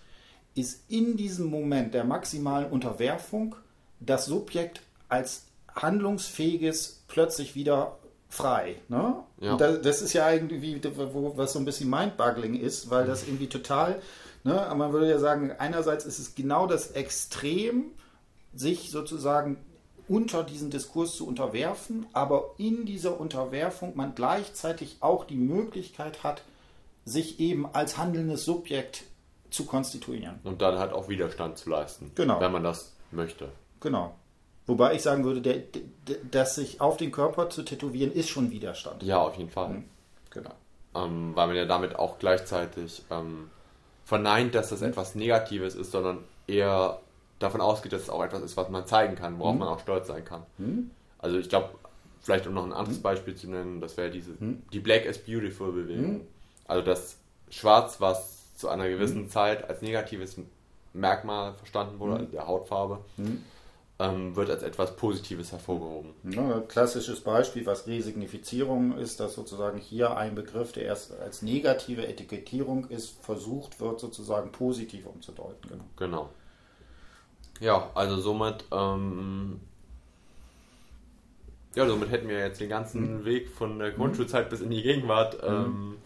[0.56, 3.56] ist in diesem Moment der maximalen Unterwerfung
[4.00, 5.46] das Subjekt als
[5.76, 7.98] handlungsfähiges plötzlich wieder
[8.28, 8.78] frei.
[8.88, 9.16] Ne?
[9.40, 9.56] Ja.
[9.58, 13.48] Das, das, ist ja irgendwie, wo, was so ein bisschen Mindbuggling ist, weil das irgendwie
[13.48, 14.02] total
[14.44, 14.60] Ne?
[14.62, 17.92] Aber man würde ja sagen, einerseits ist es genau das Extrem,
[18.54, 19.58] sich sozusagen
[20.08, 26.44] unter diesen Diskurs zu unterwerfen, aber in dieser Unterwerfung man gleichzeitig auch die Möglichkeit hat,
[27.06, 29.04] sich eben als handelndes Subjekt
[29.50, 30.40] zu konstituieren.
[30.44, 32.40] Und dann halt auch Widerstand zu leisten, genau.
[32.40, 33.50] wenn man das möchte.
[33.80, 34.16] Genau.
[34.68, 38.52] Wobei ich sagen würde, der, der, dass sich auf den Körper zu tätowieren, ist schon
[38.52, 39.04] Widerstand.
[39.04, 39.70] Ja, auf jeden Fall.
[39.70, 39.84] Mhm.
[40.30, 40.52] Genau.
[40.94, 43.50] Ähm, weil man ja damit auch gleichzeitig ähm,
[44.06, 47.00] verneint, dass das etwas Negatives ist, sondern eher
[47.40, 49.60] davon ausgeht, dass es auch etwas ist, was man zeigen kann, worauf mhm.
[49.60, 50.44] man auch stolz sein kann.
[50.58, 50.92] Mhm.
[51.20, 51.70] Also ich glaube,
[52.22, 53.04] vielleicht um noch ein anderes mhm.
[53.04, 54.64] Beispiel zu nennen, das wäre diese mhm.
[54.72, 56.14] die Black is Beautiful Bewegung.
[56.14, 56.22] Mhm.
[56.68, 57.18] Also das
[57.50, 59.30] Schwarz, was zu einer gewissen mhm.
[59.30, 60.38] Zeit als negatives
[60.94, 63.00] Merkmal verstanden wurde, also der Hautfarbe,
[64.02, 66.14] ähm, wird als etwas Positives hervorgehoben.
[66.24, 72.08] Ja, klassisches Beispiel, was Resignifizierung ist, dass sozusagen hier ein Begriff, der erst als negative
[72.08, 75.70] Etikettierung ist, versucht wird, sozusagen positiv umzudeuten.
[75.70, 75.84] Genau.
[75.98, 76.30] genau.
[77.60, 79.60] Ja, also somit, ähm,
[81.76, 83.26] ja, somit hätten wir jetzt den ganzen mhm.
[83.26, 85.48] Weg von der Grundschulzeit bis in die Gegenwart mhm.
[85.48, 85.98] ähm,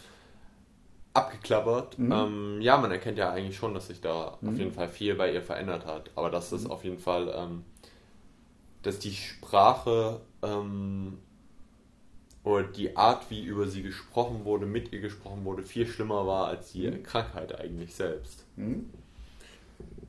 [1.16, 1.98] abgeklappert.
[1.98, 2.12] Mhm.
[2.12, 4.58] Ähm, ja, man erkennt ja eigentlich schon, dass sich da auf mhm.
[4.58, 6.12] jeden Fall viel bei ihr verändert hat.
[6.16, 6.70] Aber das mhm.
[6.70, 7.64] auf jeden Fall, ähm,
[8.86, 11.18] dass die Sprache ähm,
[12.44, 16.48] oder die Art, wie über sie gesprochen wurde, mit ihr gesprochen wurde, viel schlimmer war
[16.48, 17.02] als die mhm.
[17.02, 18.44] Krankheit eigentlich selbst.
[18.56, 18.90] Mhm.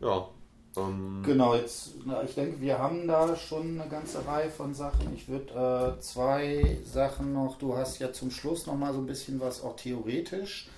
[0.00, 0.28] Ja.
[0.76, 1.94] Ähm, genau, jetzt,
[2.26, 5.14] ich denke, wir haben da schon eine ganze Reihe von Sachen.
[5.14, 9.06] Ich würde äh, zwei Sachen noch, du hast ja zum Schluss noch mal so ein
[9.06, 10.68] bisschen was auch theoretisch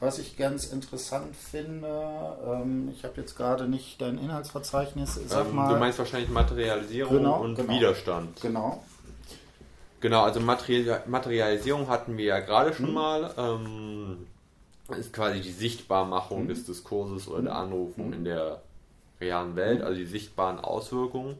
[0.00, 5.54] was ich ganz interessant finde, ähm, ich habe jetzt gerade nicht dein Inhaltsverzeichnis, sag ähm,
[5.54, 5.72] mal.
[5.72, 8.40] Du meinst wahrscheinlich Materialisierung genau, und genau, Widerstand.
[8.42, 8.82] Genau.
[10.00, 12.94] Genau, also Materialisierung hatten wir ja gerade schon mhm.
[12.94, 13.34] mal.
[13.38, 14.26] Ähm,
[14.94, 16.48] ist quasi die Sichtbarmachung mhm.
[16.48, 17.60] des Diskurses oder der mhm.
[17.60, 18.12] Anrufung mhm.
[18.12, 18.62] in der
[19.20, 21.36] realen Welt, also die sichtbaren Auswirkungen.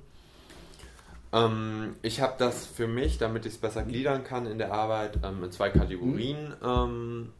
[1.32, 3.88] Ähm, ich habe das für mich, damit ich es besser mhm.
[3.88, 6.66] gliedern kann in der Arbeit, ähm, in zwei Kategorien mhm.
[6.66, 7.32] ähm,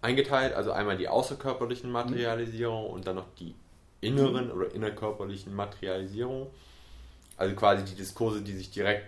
[0.00, 0.54] eingeteilt.
[0.54, 3.54] Also einmal die außerkörperlichen Materialisierung und dann noch die
[4.00, 6.48] inneren oder innerkörperlichen Materialisierung.
[7.36, 9.06] Also quasi die Diskurse, die sich direkt,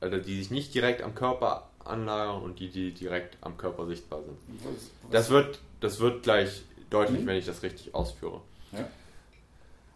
[0.00, 4.20] also die sich nicht direkt am Körper anlagern und die, die direkt am Körper sichtbar
[4.22, 4.36] sind.
[5.10, 7.26] Das wird, das wird gleich deutlich, mhm.
[7.26, 8.40] wenn ich das richtig ausführe.
[8.72, 8.88] Ja.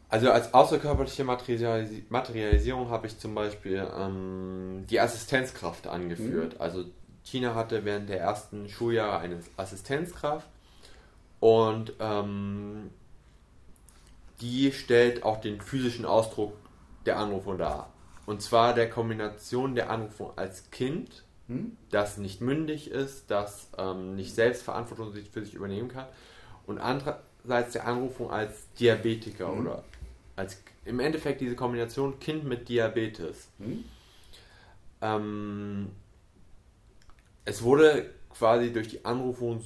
[0.09, 6.55] Also als außerkörperliche Materialisierung habe ich zum Beispiel ähm, die Assistenzkraft angeführt.
[6.55, 6.61] Mhm.
[6.61, 6.85] Also
[7.25, 10.47] Tina hatte während der ersten Schuljahre eine Assistenzkraft
[11.39, 12.91] und ähm,
[14.41, 16.55] die stellt auch den physischen Ausdruck
[17.07, 17.93] der Anrufung dar.
[18.27, 21.77] Und zwar der Kombination der Anrufung als Kind, hm?
[21.91, 26.07] das nicht mündig ist, das ähm, nicht selbst Verantwortung für sich übernehmen kann,
[26.67, 29.61] und andererseits der Anrufung als Diabetiker hm?
[29.61, 29.85] oder
[30.37, 33.49] als im Endeffekt diese Kombination Kind mit Diabetes.
[33.59, 33.85] Hm?
[35.03, 35.91] Ähm,
[37.45, 39.63] es wurde quasi durch die Anrufung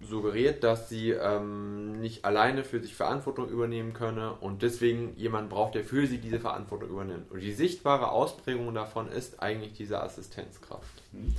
[0.00, 5.74] suggeriert, dass sie ähm, nicht alleine für sich Verantwortung übernehmen könne und deswegen jemand braucht,
[5.74, 7.30] der für sie diese Verantwortung übernimmt.
[7.32, 11.02] Und die sichtbare Ausprägung davon ist eigentlich diese Assistenzkraft.
[11.12, 11.34] Mhm.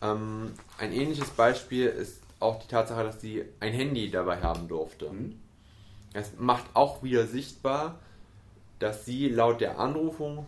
[0.00, 5.10] Ähm, ein ähnliches Beispiel ist auch die Tatsache, dass sie ein Handy dabei haben durfte.
[5.10, 5.38] Mhm.
[6.14, 7.98] Es macht auch wieder sichtbar,
[8.78, 10.46] dass sie laut der Anrufung,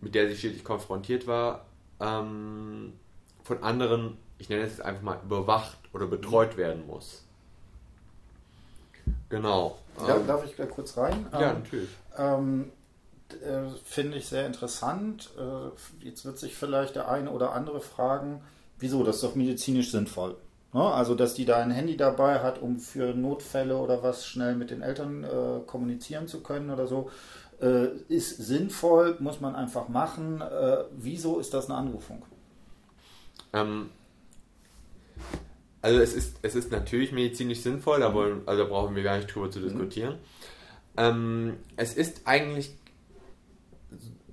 [0.00, 1.66] mit der sie stetig konfrontiert war,
[2.00, 2.92] ähm,
[3.48, 7.24] von anderen, ich nenne es jetzt einfach mal, überwacht oder betreut werden muss.
[9.30, 9.78] Genau.
[10.06, 11.26] Ja, ähm, darf ich da kurz rein?
[11.32, 11.88] Ja, ähm, natürlich.
[12.16, 12.70] Ähm,
[13.30, 15.30] äh, Finde ich sehr interessant.
[15.38, 18.42] Äh, jetzt wird sich vielleicht der eine oder andere fragen,
[18.78, 20.36] wieso, das ist doch medizinisch sinnvoll.
[20.74, 20.82] Ne?
[20.82, 24.70] Also, dass die da ein Handy dabei hat, um für Notfälle oder was schnell mit
[24.70, 27.10] den Eltern äh, kommunizieren zu können oder so,
[27.60, 30.42] äh, ist sinnvoll, muss man einfach machen.
[30.42, 32.22] Äh, wieso ist das eine Anrufung?
[33.52, 33.90] Ähm,
[35.80, 39.16] also es ist, es ist natürlich medizinisch sinnvoll, da, wollen, also da brauchen wir gar
[39.16, 39.64] nicht drüber zu mhm.
[39.64, 40.14] diskutieren.
[40.14, 40.18] Mhm.
[40.96, 42.74] Ähm, es ist eigentlich,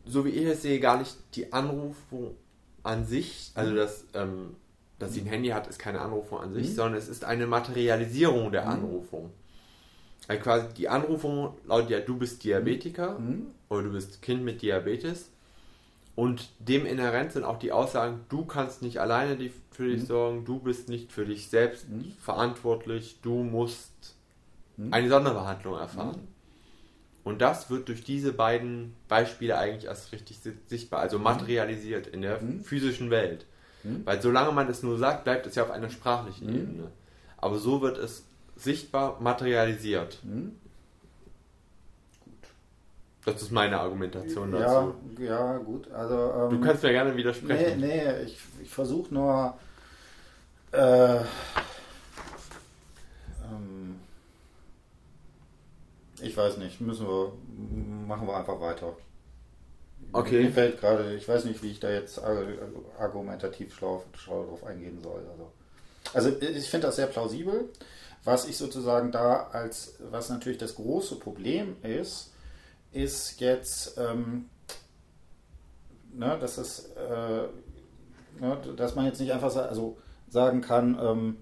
[0.05, 2.35] so wie ich es sehe, gar nicht die Anrufung
[2.83, 3.75] an sich, also mhm.
[3.75, 4.55] dass, ähm,
[4.97, 6.73] dass sie ein Handy hat, ist keine Anrufung an sich, mhm.
[6.73, 8.71] sondern es ist eine Materialisierung der mhm.
[8.71, 9.31] Anrufung.
[10.27, 13.47] Also quasi die Anrufung lautet ja, du bist Diabetiker mhm.
[13.69, 15.29] oder du bist Kind mit Diabetes
[16.15, 19.37] und dem inhärent sind auch die Aussagen, du kannst nicht alleine
[19.71, 20.05] für dich mhm.
[20.05, 22.13] sorgen, du bist nicht für dich selbst mhm.
[22.21, 24.15] verantwortlich, du musst
[24.77, 24.93] mhm.
[24.93, 26.21] eine Sonderbehandlung erfahren.
[26.21, 26.27] Mhm.
[27.25, 31.25] Und das wird durch diese beiden Beispiele eigentlich erst richtig sichtbar, also mhm.
[31.25, 32.63] materialisiert in der mhm.
[32.63, 33.45] physischen Welt.
[34.03, 36.91] Weil solange man es nur sagt, bleibt es ja auf einer sprachlichen Ebene.
[37.37, 38.25] Aber so wird es
[38.55, 40.23] sichtbar materialisiert.
[43.25, 44.93] Das ist meine Argumentation dazu.
[45.19, 45.91] Ja, ja gut.
[45.91, 47.79] Also, ähm, du kannst ja gerne widersprechen.
[47.79, 49.57] Nee, nee, ich, ich versuche nur.
[50.71, 51.15] Äh,
[53.43, 53.99] ähm,
[56.21, 57.31] ich weiß nicht, müssen wir.
[58.07, 58.95] Machen wir einfach weiter.
[60.11, 60.43] Okay.
[60.43, 62.21] Mir fällt gerade, ich weiß nicht, wie ich da jetzt
[62.99, 65.21] argumentativ schlau, schlau drauf eingehen soll.
[66.13, 67.69] Also, also ich finde das sehr plausibel.
[68.23, 72.31] Was ich sozusagen da als, was natürlich das große Problem ist,
[72.95, 74.45] ist jetzt, ähm,
[76.13, 77.47] ne, dass, es, äh,
[78.39, 79.97] ne, dass man jetzt nicht einfach also
[80.29, 81.37] sagen kann, ähm,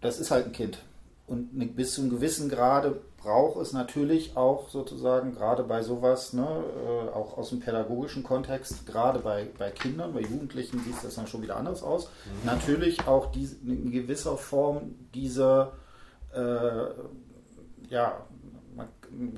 [0.00, 0.82] das ist halt ein Kind.
[1.28, 6.32] Und ne, bis zu einem gewissen Grade braucht es natürlich auch sozusagen, gerade bei sowas,
[6.32, 11.14] ne, äh, auch aus dem pädagogischen Kontext, gerade bei, bei Kindern, bei Jugendlichen sieht das
[11.14, 12.46] dann schon wieder anders aus, mhm.
[12.46, 15.72] natürlich auch diese, in gewisser Form diese
[16.34, 16.86] äh,
[17.88, 18.26] ja,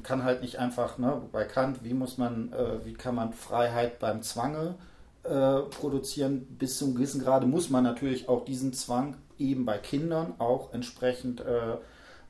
[0.02, 3.98] kann halt nicht einfach, ne, bei Kant, wie muss man, äh, wie kann man Freiheit
[3.98, 4.74] beim Zwange
[5.24, 6.46] äh, produzieren?
[6.58, 11.40] Bis zum gewissen Grade muss man natürlich auch diesen Zwang eben bei Kindern auch entsprechend
[11.40, 11.76] äh,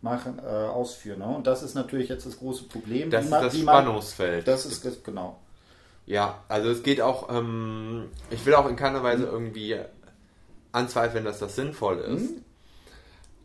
[0.02, 1.20] machen, äh, ausführen.
[1.20, 1.26] Ne?
[1.26, 3.10] Und das ist natürlich jetzt das große Problem.
[3.10, 4.46] Das ist das Spannungsfeld.
[4.46, 5.38] Man, das ist das, genau.
[6.06, 9.32] Ja, also es geht auch, ähm, ich will auch in keiner Weise mhm.
[9.32, 9.76] irgendwie
[10.72, 12.30] anzweifeln, dass das sinnvoll ist.
[12.30, 12.44] Mhm.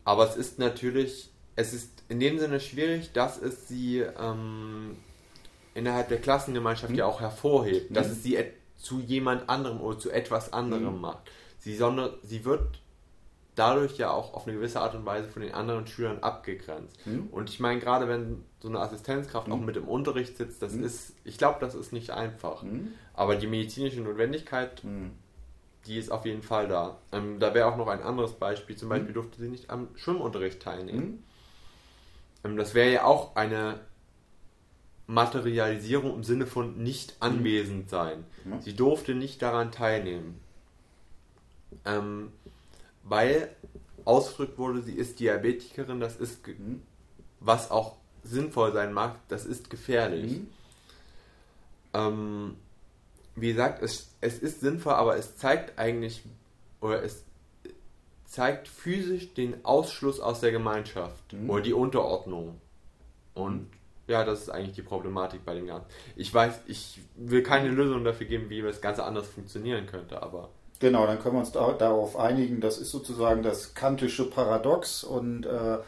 [0.04, 4.96] Aber es ist natürlich, es ist in dem Sinne schwierig, dass es sie ähm,
[5.74, 6.98] innerhalb der Klassengemeinschaft mhm.
[6.98, 8.12] ja auch hervorhebt, dass mhm.
[8.12, 8.38] es sie
[8.76, 11.00] zu jemand anderem oder zu etwas anderem mhm.
[11.00, 11.30] macht.
[11.58, 12.80] Sie, sondern, sie wird
[13.54, 17.06] dadurch ja auch auf eine gewisse Art und Weise von den anderen Schülern abgegrenzt.
[17.06, 17.28] Mhm.
[17.30, 19.54] Und ich meine, gerade wenn so eine Assistenzkraft mhm.
[19.54, 20.84] auch mit im Unterricht sitzt, das mhm.
[20.84, 22.62] ist, ich glaube, das ist nicht einfach.
[22.62, 22.92] Mhm.
[23.14, 25.12] Aber die medizinische Notwendigkeit, mhm.
[25.86, 26.98] die ist auf jeden Fall da.
[27.12, 29.14] Ähm, da wäre auch noch ein anderes Beispiel, zum Beispiel mhm.
[29.14, 31.24] durfte sie nicht am Schwimmunterricht teilnehmen.
[32.44, 33.80] Ähm, das wäre ja auch eine
[35.06, 38.24] Materialisierung im Sinne von nicht anwesend sein.
[38.60, 40.40] Sie durfte nicht daran teilnehmen.
[41.84, 42.32] Ähm,
[43.02, 43.54] weil
[44.04, 46.82] ausgedrückt wurde, sie ist Diabetikerin, das ist, mhm.
[47.40, 50.38] was auch sinnvoll sein mag, das ist gefährlich.
[50.38, 50.48] Mhm.
[51.92, 52.56] Ähm,
[53.36, 56.22] wie gesagt, es, es ist sinnvoll, aber es zeigt eigentlich,
[56.80, 57.23] oder es
[58.34, 61.48] zeigt physisch den Ausschluss aus der Gemeinschaft mhm.
[61.48, 62.60] oder die Unterordnung.
[63.32, 63.70] Und
[64.08, 65.86] ja, das ist eigentlich die Problematik bei dem Ganzen.
[66.16, 70.48] Ich weiß, ich will keine Lösung dafür geben, wie das Ganze anders funktionieren könnte, aber
[70.80, 75.46] Genau, dann können wir uns da, darauf einigen, das ist sozusagen das kantische Paradox und
[75.46, 75.78] äh,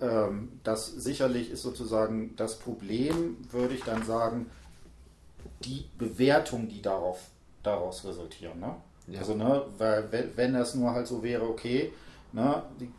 [0.00, 4.50] ähm, das sicherlich ist sozusagen das Problem, würde ich dann sagen,
[5.64, 7.20] die Bewertung, die darauf,
[7.62, 8.58] daraus resultieren.
[8.58, 8.74] Ne?
[9.08, 9.20] Ja.
[9.20, 11.92] Also, ne, weil wenn, wenn das nur halt so wäre, okay,
[12.32, 12.90] ne, die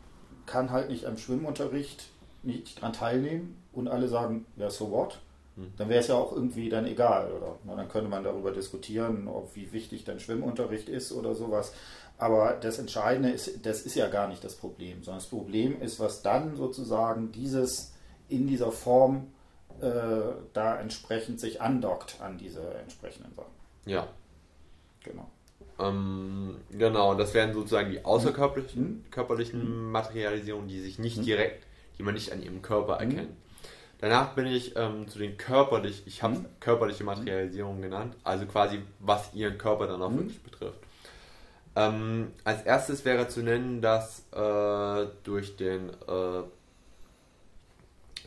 [0.46, 2.10] kann halt nicht am Schwimmunterricht
[2.44, 5.20] nicht dran teilnehmen und alle sagen, ja, so what?
[5.56, 5.72] Hm.
[5.78, 7.58] dann wäre es ja auch irgendwie dann egal, oder?
[7.64, 11.74] Na, dann könnte man darüber diskutieren, ob wie wichtig dann Schwimmunterricht ist oder sowas.
[12.18, 16.00] Aber das Entscheidende ist, das ist ja gar nicht das Problem, sondern das Problem ist,
[16.00, 17.94] was dann sozusagen dieses
[18.30, 19.28] in dieser Form
[19.80, 20.22] äh,
[20.54, 23.52] da entsprechend sich andockt an diese entsprechenden Sachen.
[23.86, 24.08] Ja.
[25.04, 25.30] Genau.
[25.80, 29.04] Ähm, genau, das wären sozusagen die außerkörperlichen mhm.
[29.12, 31.24] körperlichen Materialisierungen, die sich nicht mhm.
[31.24, 31.66] direkt,
[31.98, 33.12] die man nicht an ihrem Körper mhm.
[33.12, 33.38] erkennt.
[34.00, 36.46] Danach bin ich ähm, zu den körperlich, ich habe mhm.
[36.60, 40.20] körperliche Materialisierung genannt, also quasi was ihren Körper dann auch mhm.
[40.20, 40.80] wirklich betrifft.
[41.76, 46.44] Ähm, als erstes wäre zu nennen, dass äh, durch den äh,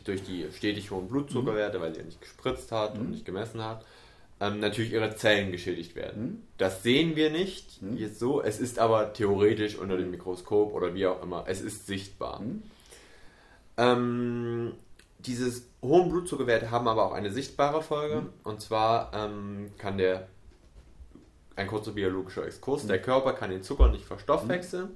[0.03, 1.81] durch die stetig hohen Blutzuckerwerte, mhm.
[1.83, 3.11] weil sie ja nicht gespritzt hat und mhm.
[3.11, 3.85] nicht gemessen hat,
[4.39, 6.23] ähm, natürlich ihre Zellen geschädigt werden.
[6.23, 6.43] Mhm.
[6.57, 7.97] Das sehen wir nicht mhm.
[7.97, 11.87] jetzt so, es ist aber theoretisch unter dem Mikroskop oder wie auch immer, es ist
[11.87, 12.41] sichtbar.
[13.77, 14.73] Ähm,
[15.19, 18.21] diese hohen Blutzuckerwerte haben aber auch eine sichtbare Folge.
[18.21, 18.29] Mhm.
[18.43, 20.27] Und zwar ähm, kann der,
[21.55, 22.89] ein kurzer biologischer Exkurs, mhm.
[22.89, 24.89] der Körper kann den Zucker nicht verstoffwechseln.
[24.89, 24.95] Mhm.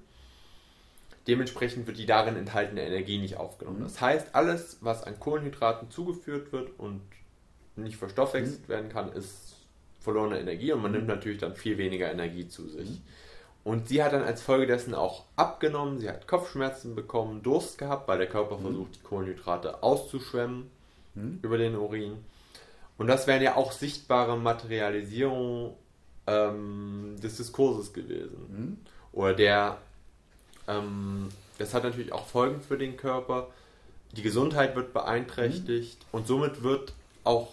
[1.28, 3.82] Dementsprechend wird die darin enthaltene Energie nicht aufgenommen.
[3.82, 7.02] Das heißt, alles, was an Kohlenhydraten zugeführt wird und
[7.76, 8.72] nicht verstoffwechselt mhm.
[8.72, 9.56] werden kann, ist
[10.00, 12.90] verlorene Energie und man nimmt natürlich dann viel weniger Energie zu sich.
[12.90, 13.02] Mhm.
[13.64, 18.08] Und sie hat dann als Folge dessen auch abgenommen, sie hat Kopfschmerzen bekommen, Durst gehabt,
[18.08, 18.64] weil der Körper mhm.
[18.64, 20.72] versucht, die Kohlenhydrate auszuschwemmen
[21.14, 21.40] mhm.
[21.44, 22.18] über den Urin.
[22.98, 25.74] Und das wären ja auch sichtbare Materialisierungen
[26.28, 28.46] ähm, des Diskurses gewesen.
[28.50, 28.78] Mhm.
[29.12, 29.78] Oder der,
[30.68, 31.30] ähm,
[31.60, 33.48] das hat natürlich auch Folgen für den Körper.
[34.14, 36.20] Die Gesundheit wird beeinträchtigt mhm.
[36.20, 36.94] und somit wird
[37.24, 37.50] auch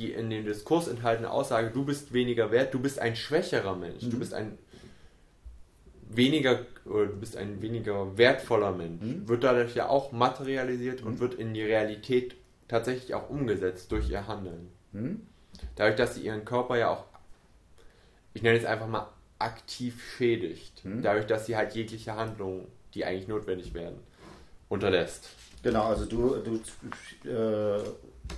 [0.00, 4.00] die in dem Diskurs enthaltene Aussage, du bist weniger wert, du bist ein schwächerer Mensch,
[4.00, 4.18] du mhm.
[4.18, 4.58] bist ein
[6.08, 9.28] weniger, oder du bist ein weniger wertvoller Mensch, mhm.
[9.28, 11.06] wird dadurch ja auch materialisiert mhm.
[11.06, 12.34] und wird in die Realität
[12.66, 14.68] tatsächlich auch umgesetzt durch ihr Handeln.
[14.92, 15.26] Mhm.
[15.76, 17.04] Dadurch, dass sie ihren Körper ja auch,
[18.32, 19.08] ich nenne es einfach mal,
[19.38, 20.84] aktiv schädigt.
[20.84, 21.02] Mhm.
[21.02, 23.98] Dadurch, dass sie halt jegliche Handlungen, die eigentlich notwendig werden,
[24.68, 25.30] unterlässt.
[25.62, 27.82] Genau, also du, du äh,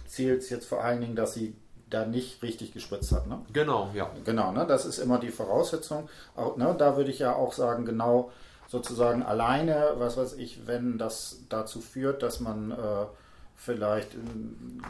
[0.06, 1.54] zählst jetzt vor allen Dingen, dass sie
[1.88, 3.26] da nicht richtig gespritzt hat.
[3.26, 3.40] Ne?
[3.52, 4.10] Genau, ja.
[4.24, 4.66] Genau, ne?
[4.66, 6.08] das ist immer die Voraussetzung.
[6.34, 6.74] Auch, ne?
[6.78, 8.30] Da würde ich ja auch sagen, genau
[8.68, 13.06] sozusagen alleine, was weiß ich, wenn das dazu führt, dass man äh,
[13.54, 14.16] vielleicht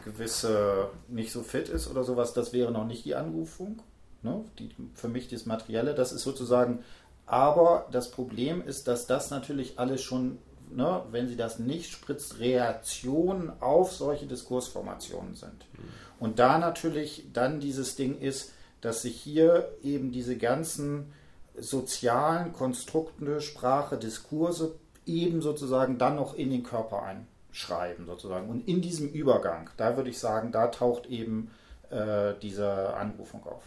[0.05, 3.81] gewisse nicht so fit ist oder sowas, das wäre noch nicht die Anrufung.
[4.21, 4.45] Ne?
[4.57, 6.83] Die, für mich das Materielle, das ist sozusagen,
[7.25, 10.37] aber das Problem ist, dass das natürlich alles schon,
[10.75, 15.65] ne, wenn sie das nicht spritzt, Reaktionen auf solche Diskursformationen sind.
[15.73, 15.83] Mhm.
[16.19, 18.51] Und da natürlich dann dieses Ding ist,
[18.81, 21.13] dass sich hier eben diese ganzen
[21.57, 24.75] sozialen Konstrukte, Sprache, Diskurse
[25.05, 27.15] eben sozusagen dann noch in den Körper
[27.51, 28.49] schreiben sozusagen.
[28.49, 31.51] Und in diesem Übergang, da würde ich sagen, da taucht eben
[31.89, 33.63] äh, diese Anrufung auf.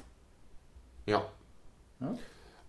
[1.07, 1.25] Ja.
[2.01, 2.15] ja?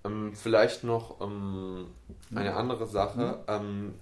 [0.06, 1.88] Ähm, vielleicht noch ähm,
[2.34, 2.58] eine mhm.
[2.58, 3.20] andere Sache.
[3.20, 3.36] Mhm.
[3.48, 3.94] Ähm,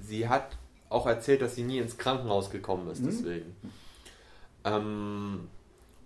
[0.00, 0.56] sie hat
[0.88, 3.06] auch erzählt, dass sie nie ins Krankenhaus gekommen ist, mhm.
[3.06, 3.56] deswegen.
[4.64, 5.48] Ähm,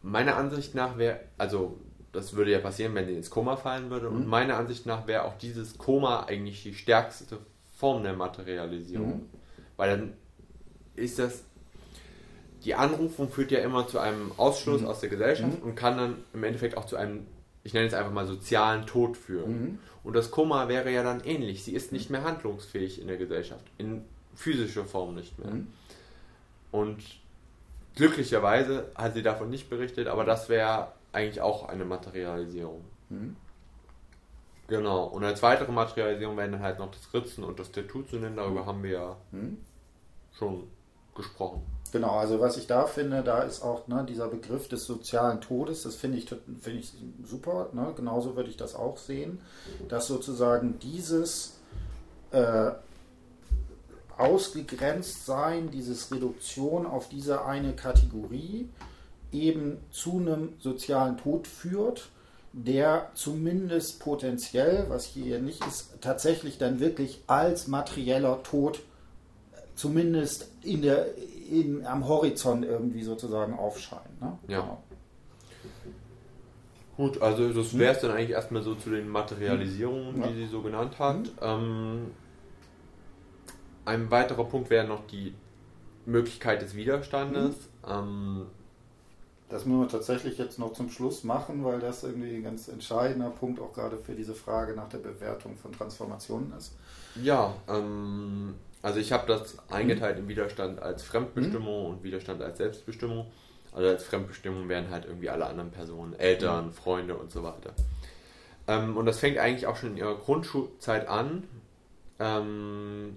[0.03, 1.79] meiner Ansicht nach wäre, also
[2.13, 4.31] das würde ja passieren, wenn sie ins Koma fallen würde, und mhm.
[4.31, 7.39] meiner Ansicht nach wäre auch dieses Koma eigentlich die stärkste
[7.77, 9.17] Form der Materialisierung.
[9.17, 9.29] Mhm.
[9.77, 10.13] Weil dann
[10.95, 11.43] ist das,
[12.65, 14.87] die Anrufung führt ja immer zu einem Ausschluss mhm.
[14.87, 17.27] aus der Gesellschaft und kann dann im Endeffekt auch zu einem
[17.65, 19.63] ich nenne es einfach mal sozialen Tod führen.
[19.63, 19.79] Mhm.
[20.05, 21.65] Und das Koma wäre ja dann ähnlich.
[21.65, 24.05] Sie ist nicht mehr handlungsfähig in der Gesellschaft, in
[24.35, 25.51] physischer Form nicht mehr.
[25.51, 25.69] Mhm.
[26.71, 27.03] Und
[27.97, 32.85] glücklicherweise hat sie davon nicht berichtet, aber das wäre eigentlich auch eine Materialisierung.
[33.09, 33.37] Mhm.
[34.69, 35.05] Genau.
[35.05, 38.37] Und als weitere Materialisierung wären dann halt noch das Ritzen und das Tattoo zu nennen.
[38.37, 38.67] Darüber mhm.
[38.67, 39.59] haben wir ja mhm.
[40.37, 40.65] schon
[41.15, 41.63] gesprochen.
[41.95, 45.85] Genau, also was ich da finde, da ist auch ne, dieser Begriff des sozialen Todes,
[45.85, 46.93] das finde ich, find ich
[47.25, 47.93] super, ne?
[47.95, 49.39] genauso würde ich das auch sehen,
[49.89, 51.53] dass sozusagen dieses
[52.33, 52.73] äh,
[54.19, 58.69] ausgegrenzt sein, dieses Reduktion auf diese eine Kategorie
[59.31, 62.09] eben zu einem sozialen Tod führt,
[62.53, 68.81] der zumindest potenziell, was hier nicht ist, tatsächlich dann wirklich als materieller Tod
[69.77, 71.07] zumindest in der,
[71.51, 74.17] in, am Horizont irgendwie sozusagen aufscheinen.
[74.21, 74.39] Ne?
[74.49, 74.61] Ja.
[74.61, 74.83] Genau.
[76.97, 77.79] Gut, also das hm?
[77.81, 80.29] wäre es dann eigentlich erstmal so zu den Materialisierungen, ja.
[80.29, 81.17] die sie so genannt hat.
[81.17, 81.31] Mhm.
[81.43, 82.11] Ähm,
[83.85, 85.35] ein weiterer Punkt wäre noch die
[86.07, 87.57] Möglichkeit des Widerstandes.
[87.85, 87.91] Mhm.
[87.91, 88.47] Ähm,
[89.49, 93.31] das müssen wir tatsächlich jetzt noch zum Schluss machen, weil das irgendwie ein ganz entscheidender
[93.31, 96.75] Punkt auch gerade für diese Frage nach der Bewertung von Transformationen ist.
[97.23, 98.55] Ja, ähm,
[98.85, 101.91] also ich habe das eingeteilt im Widerstand als Fremdbestimmung mhm.
[101.95, 103.33] und Widerstand als Selbstbestimmung.
[103.73, 106.73] Also als Fremdbestimmung wären halt irgendwie alle anderen Personen, Eltern, mhm.
[106.75, 107.71] Freunde und so weiter.
[108.69, 111.45] Ähm, und das fängt eigentlich auch schon in ihrer Grundschulzeit an,
[112.21, 113.17] ähm,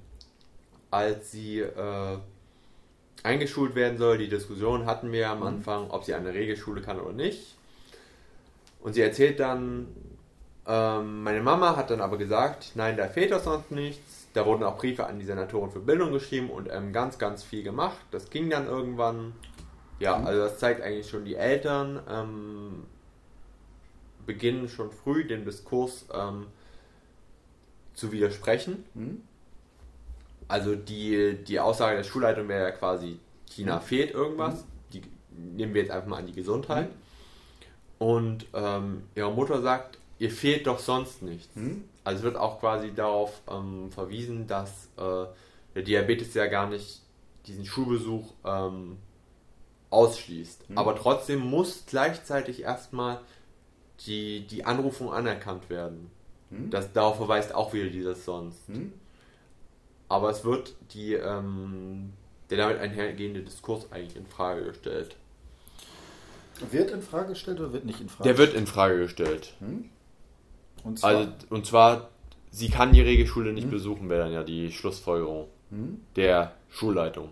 [0.90, 2.18] als sie äh,
[3.24, 4.20] eingeschult werden soll.
[4.20, 5.48] Die Diskussion hatten wir am mhm.
[5.48, 7.58] Anfang, ob sie eine Regelschule kann oder nicht.
[8.80, 9.88] Und sie erzählt dann,
[10.66, 14.64] ähm, meine Mama hat dann aber gesagt, nein, da fehlt doch sonst nichts da wurden
[14.64, 17.98] auch Briefe an die Senatoren für Bildung geschrieben und ähm, ganz, ganz viel gemacht.
[18.12, 19.34] Das ging dann irgendwann.
[20.00, 20.28] Ja, mhm.
[20.28, 22.84] also das zeigt eigentlich schon, die Eltern ähm,
[24.26, 26.48] beginnen schon früh den Diskurs ähm,
[27.94, 28.86] zu widersprechen.
[28.94, 29.24] Mhm.
[30.48, 33.82] Also die, die Aussage der Schulleitung wäre ja quasi, China mhm.
[33.82, 34.62] fehlt irgendwas.
[34.62, 34.68] Mhm.
[34.94, 35.02] Die
[35.32, 36.90] nehmen wir jetzt einfach mal an die Gesundheit.
[36.90, 36.96] Mhm.
[37.98, 41.56] Und ähm, ihre Mutter sagt, ihr fehlt doch sonst nichts.
[41.56, 41.84] Mhm.
[42.04, 45.26] Also es wird auch quasi darauf ähm, verwiesen, dass äh,
[45.76, 47.02] der Diabetes ja gar nicht
[47.46, 48.98] diesen Schulbesuch ähm,
[49.90, 50.70] ausschließt.
[50.70, 50.78] Mhm.
[50.78, 53.20] Aber trotzdem muss gleichzeitig erstmal
[54.06, 56.12] die, die Anrufung anerkannt werden.
[56.50, 56.70] Mhm.
[56.70, 58.70] Das, darauf verweist auch wieder dieses sonst.
[58.70, 58.94] Mhm.
[60.10, 62.14] Aber es wird die, ähm,
[62.50, 65.16] der damit einhergehende Diskurs eigentlich in Frage gestellt.
[66.72, 68.38] Wird in Frage gestellt oder wird nicht in Frage gestellt?
[68.40, 69.54] Der wird in Frage gestellt.
[69.60, 69.90] Hm?
[70.88, 72.10] Und zwar, also, und zwar,
[72.50, 73.72] sie kann die Regelschule nicht hm?
[73.72, 76.02] besuchen, wäre dann ja die Schlussfolgerung hm?
[76.16, 77.30] der Schulleitung.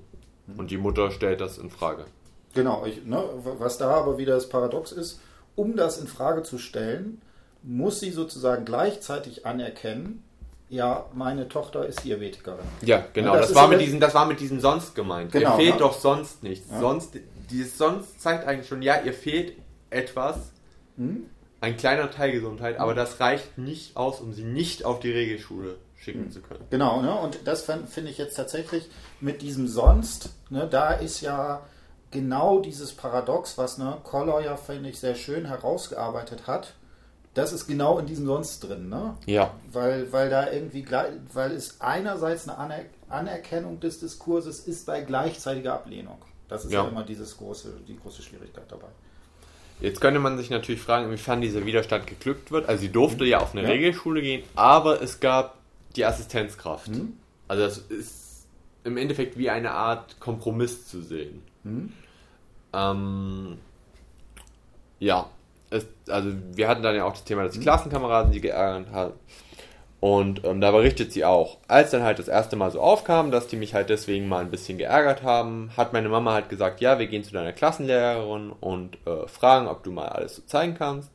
[0.48, 0.60] Hm?
[0.60, 2.06] Und die Mutter stellt das in Frage.
[2.54, 3.24] Genau, ich, ne,
[3.60, 5.20] was da aber wieder das Paradox ist,
[5.56, 7.22] um das in Frage zu stellen,
[7.64, 10.24] muss sie sozusagen gleichzeitig anerkennen,
[10.70, 12.66] ja, meine Tochter ist Diabetikerin.
[12.82, 15.32] Ja, genau, ja, das, das war mit diesem, das war mit diesem sonst gemeint.
[15.32, 15.80] Genau, ihr fehlt ne?
[15.80, 16.70] doch sonst nichts.
[16.72, 16.80] Ja.
[16.80, 17.18] Sonst,
[17.50, 19.54] dieses sonst zeigt eigentlich schon, ja, ihr fehlt
[19.90, 20.52] etwas.
[20.98, 21.28] Hm?
[21.66, 25.78] Ein kleiner Teil Gesundheit, aber das reicht nicht aus, um sie nicht auf die Regelschule
[25.98, 26.64] schicken zu können.
[26.70, 27.16] Genau, ne?
[27.16, 28.88] und das finde ich jetzt tatsächlich
[29.20, 31.66] mit diesem Sonst, ne, da ist ja
[32.12, 36.76] genau dieses Paradox, was ne, Koller ja, finde ich, sehr schön herausgearbeitet hat.
[37.34, 39.18] Das ist genau in diesem Sonst drin, ne?
[39.26, 39.52] Ja.
[39.70, 40.86] Weil, weil da irgendwie,
[41.34, 42.80] weil es einerseits eine Aner
[43.10, 46.18] Anerkennung des Diskurses ist bei gleichzeitiger Ablehnung.
[46.48, 48.88] Das ist ja, ja immer dieses große, die große Schwierigkeit dabei.
[49.82, 52.70] Jetzt könnte man sich natürlich fragen, inwiefern dieser Widerstand geglückt wird.
[52.70, 53.70] Also sie durfte ja auf eine ja.
[53.70, 55.58] Regelschule gehen, aber es gab
[55.96, 56.90] die Assistenzkraft.
[56.90, 57.18] Mhm.
[57.48, 58.48] Also das ist
[58.84, 61.44] im Endeffekt wie eine Art Kompromiss zu sehen.
[61.64, 61.94] Mhm.
[62.74, 63.58] Ähm,
[65.00, 65.30] ja,
[65.70, 67.64] es, also wir hatten dann ja auch das Thema, dass die mhm.
[67.64, 69.14] Klassenkameraden sie geärgert haben.
[70.00, 73.48] Und ähm, da berichtet sie auch, als dann halt das erste Mal so aufkam, dass
[73.48, 77.00] die mich halt deswegen mal ein bisschen geärgert haben, hat meine Mama halt gesagt, ja,
[77.00, 81.12] wir gehen zu deiner Klassenlehrerin und äh, fragen, ob du mal alles so zeigen kannst.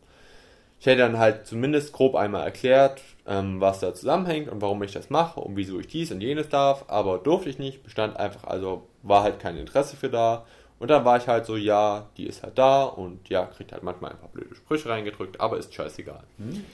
[0.81, 4.93] Ich hätte dann halt zumindest grob einmal erklärt, ähm, was da zusammenhängt und warum ich
[4.93, 8.45] das mache und wieso ich dies und jenes darf, aber durfte ich nicht, bestand einfach,
[8.45, 10.47] also war halt kein Interesse für da.
[10.79, 13.83] Und dann war ich halt so, ja, die ist halt da und ja, kriegt halt
[13.83, 16.23] manchmal ein paar blöde Sprüche reingedrückt, aber ist scheißegal.
[16.39, 16.65] Mhm.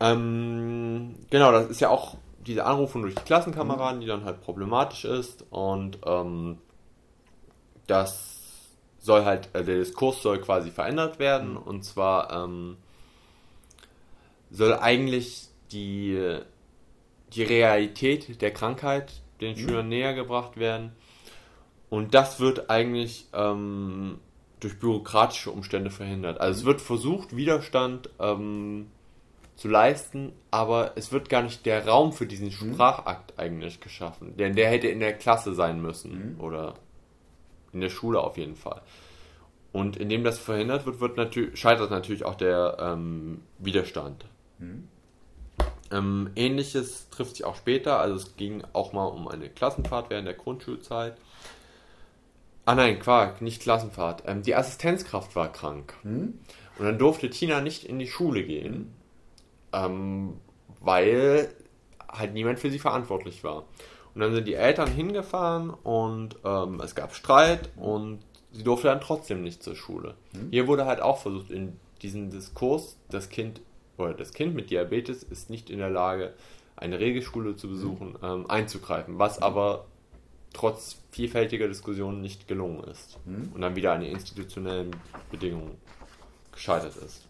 [0.00, 2.16] Ähm, genau, das ist ja auch
[2.46, 6.58] diese Anrufung durch die Klassenkameraden, die dann halt problematisch ist und ähm,
[7.86, 8.36] das
[8.98, 11.58] soll halt, äh, der Diskurs soll quasi verändert werden mhm.
[11.58, 12.76] und zwar ähm,
[14.50, 16.38] soll eigentlich die,
[17.32, 19.60] die Realität der Krankheit den mhm.
[19.60, 20.92] Schülern näher gebracht werden
[21.88, 24.18] und das wird eigentlich ähm,
[24.60, 26.40] durch bürokratische Umstände verhindert.
[26.40, 28.86] Also es wird versucht, Widerstand ähm,
[29.56, 32.74] zu leisten, aber es wird gar nicht der Raum für diesen mhm.
[32.74, 34.36] Sprachakt eigentlich geschaffen.
[34.36, 36.40] Denn der hätte in der Klasse sein müssen mhm.
[36.40, 36.74] oder
[37.72, 38.82] in der Schule auf jeden Fall.
[39.72, 44.26] Und indem das verhindert wird, wird natürlich, scheitert natürlich auch der ähm, Widerstand.
[44.58, 44.88] Mhm.
[45.90, 50.26] Ähm, Ähnliches trifft sich auch später, also es ging auch mal um eine Klassenfahrt während
[50.26, 51.16] der Grundschulzeit.
[52.64, 54.24] Ah nein, Quark, nicht Klassenfahrt.
[54.26, 55.94] Ähm, die Assistenzkraft war krank.
[56.02, 56.40] Mhm.
[56.78, 58.92] Und dann durfte Tina nicht in die Schule gehen,
[59.76, 60.34] ähm,
[60.80, 61.54] weil
[62.08, 63.64] halt niemand für sie verantwortlich war.
[64.14, 68.20] Und dann sind die Eltern hingefahren und ähm, es gab Streit und
[68.52, 70.14] sie durfte dann trotzdem nicht zur Schule.
[70.32, 70.50] Mhm.
[70.50, 73.60] Hier wurde halt auch versucht, in diesen Diskurs, das Kind
[73.98, 76.34] oder das Kind mit Diabetes ist nicht in der Lage,
[76.76, 78.18] eine Regelschule zu besuchen, mhm.
[78.22, 79.86] ähm, einzugreifen, was aber
[80.52, 83.50] trotz vielfältiger Diskussionen nicht gelungen ist mhm.
[83.54, 84.96] und dann wieder an den institutionellen
[85.30, 85.76] Bedingungen
[86.52, 87.26] gescheitert ist.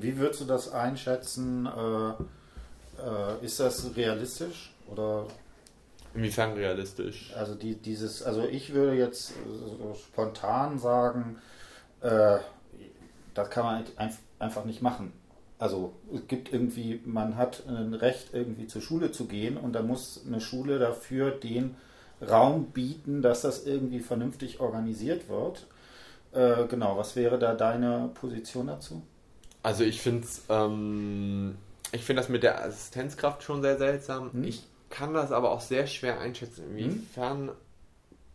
[0.00, 1.66] Wie würdest du das einschätzen?
[1.66, 2.10] Äh,
[3.02, 5.26] äh, ist das realistisch oder
[6.14, 7.32] Inwiefern realistisch?
[7.36, 11.38] Also die, dieses, also ich würde jetzt so spontan sagen,
[12.00, 12.38] äh,
[13.34, 13.84] das kann man
[14.38, 15.12] einfach nicht machen.
[15.58, 19.82] Also es gibt irgendwie, man hat ein Recht irgendwie zur Schule zu gehen und da
[19.82, 21.76] muss eine Schule dafür den
[22.22, 25.66] Raum bieten, dass das irgendwie vernünftig organisiert wird.
[26.32, 29.02] Äh, genau, was wäre da deine Position dazu?
[29.64, 31.56] Also ich finde ähm,
[31.90, 34.32] ich finde das mit der Assistenzkraft schon sehr seltsam.
[34.32, 34.44] Hm?
[34.44, 37.56] Ich kann das aber auch sehr schwer einschätzen, inwiefern hm?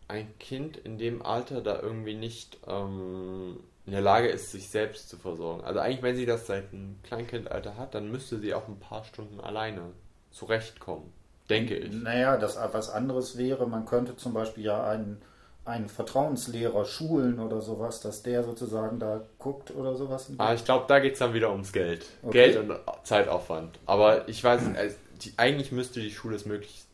[0.08, 5.08] ein Kind in dem Alter da irgendwie nicht ähm, in der Lage ist, sich selbst
[5.08, 5.62] zu versorgen.
[5.62, 9.04] Also eigentlich, wenn sie das seit einem Kleinkindalter hat, dann müsste sie auch ein paar
[9.04, 9.92] Stunden alleine
[10.32, 11.12] zurechtkommen,
[11.48, 11.92] denke ich.
[11.92, 15.22] Naja, das was anderes wäre, man könnte zum Beispiel ja einen
[15.70, 20.30] einen Vertrauenslehrer schulen oder sowas, dass der sozusagen da guckt oder sowas?
[20.38, 22.04] Ah, ich glaube, da geht es dann wieder ums Geld.
[22.22, 22.52] Okay.
[22.52, 22.72] Geld und
[23.04, 23.78] Zeitaufwand.
[23.86, 26.84] Aber ich weiß, also, die, eigentlich müsste die Schule es möglich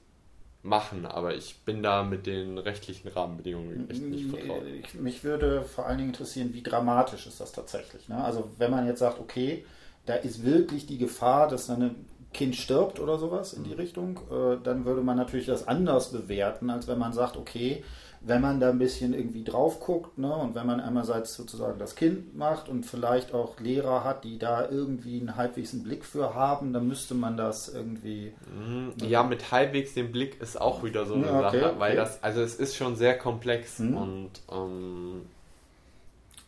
[0.63, 4.63] machen, aber ich bin da mit den rechtlichen Rahmenbedingungen echt nicht vertraut.
[4.83, 8.09] Ich, mich würde vor allen Dingen interessieren, wie dramatisch ist das tatsächlich.
[8.09, 8.23] Ne?
[8.23, 9.65] Also wenn man jetzt sagt, okay,
[10.07, 13.77] da ist wirklich die Gefahr, dass ein Kind stirbt oder sowas in die mhm.
[13.77, 17.83] Richtung, äh, dann würde man natürlich das anders bewerten, als wenn man sagt, okay,
[18.27, 21.95] wenn man da ein bisschen irgendwie drauf guckt ne, und wenn man einerseits sozusagen das
[21.95, 26.35] Kind macht und vielleicht auch Lehrer hat, die da irgendwie einen halbwegs einen Blick für
[26.35, 28.33] haben, dann müsste man das irgendwie.
[28.53, 28.95] Mhm.
[29.07, 31.97] Ja, mit halbwegs den Blick ist auch wieder so eine ja, okay, Sache, weil okay.
[31.97, 33.97] das, also es ist schon sehr komplex mhm.
[33.97, 35.23] und ähm,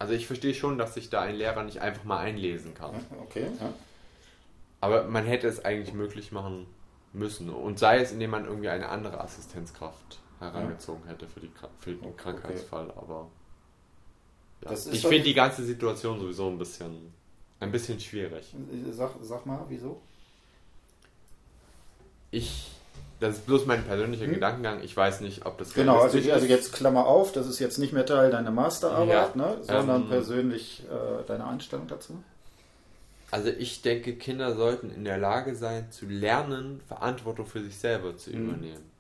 [0.01, 2.95] also ich verstehe schon, dass sich da ein Lehrer nicht einfach mal einlesen kann.
[3.23, 3.47] Okay.
[3.61, 3.73] Ja.
[4.81, 6.67] Aber man hätte es eigentlich möglich machen
[7.13, 11.13] müssen und sei es, indem man irgendwie eine andere Assistenzkraft herangezogen ja.
[11.13, 12.13] hätte für, die, für den okay.
[12.17, 13.29] Krankheitsfall, aber
[14.65, 14.73] ja.
[14.73, 17.13] ich finde die ganze Situation sowieso ein bisschen,
[17.61, 18.55] ein bisschen schwierig.
[18.91, 20.01] Sag, sag mal, wieso?
[22.31, 22.71] Ich,
[23.21, 24.35] das ist bloß mein persönlicher hm.
[24.35, 27.79] Gedankengang, ich weiß nicht, ob das Genau, also, also, jetzt Klammer auf, das ist jetzt
[27.79, 29.37] nicht mehr Teil deiner Masterarbeit, ja.
[29.37, 32.23] ne, sondern ähm, persönlich äh, deine Einstellung dazu.
[33.31, 38.17] Also ich denke, Kinder sollten in der Lage sein zu lernen, Verantwortung für sich selber
[38.17, 38.49] zu mhm.
[38.49, 38.91] übernehmen.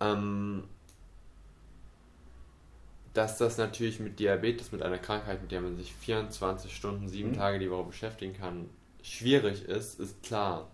[0.00, 0.64] Ähm,
[3.14, 7.30] dass das natürlich mit Diabetes, mit einer Krankheit, mit der man sich 24 Stunden, sieben
[7.30, 7.36] mhm.
[7.36, 8.68] Tage die Woche beschäftigen kann,
[9.02, 10.68] schwierig ist, ist klar.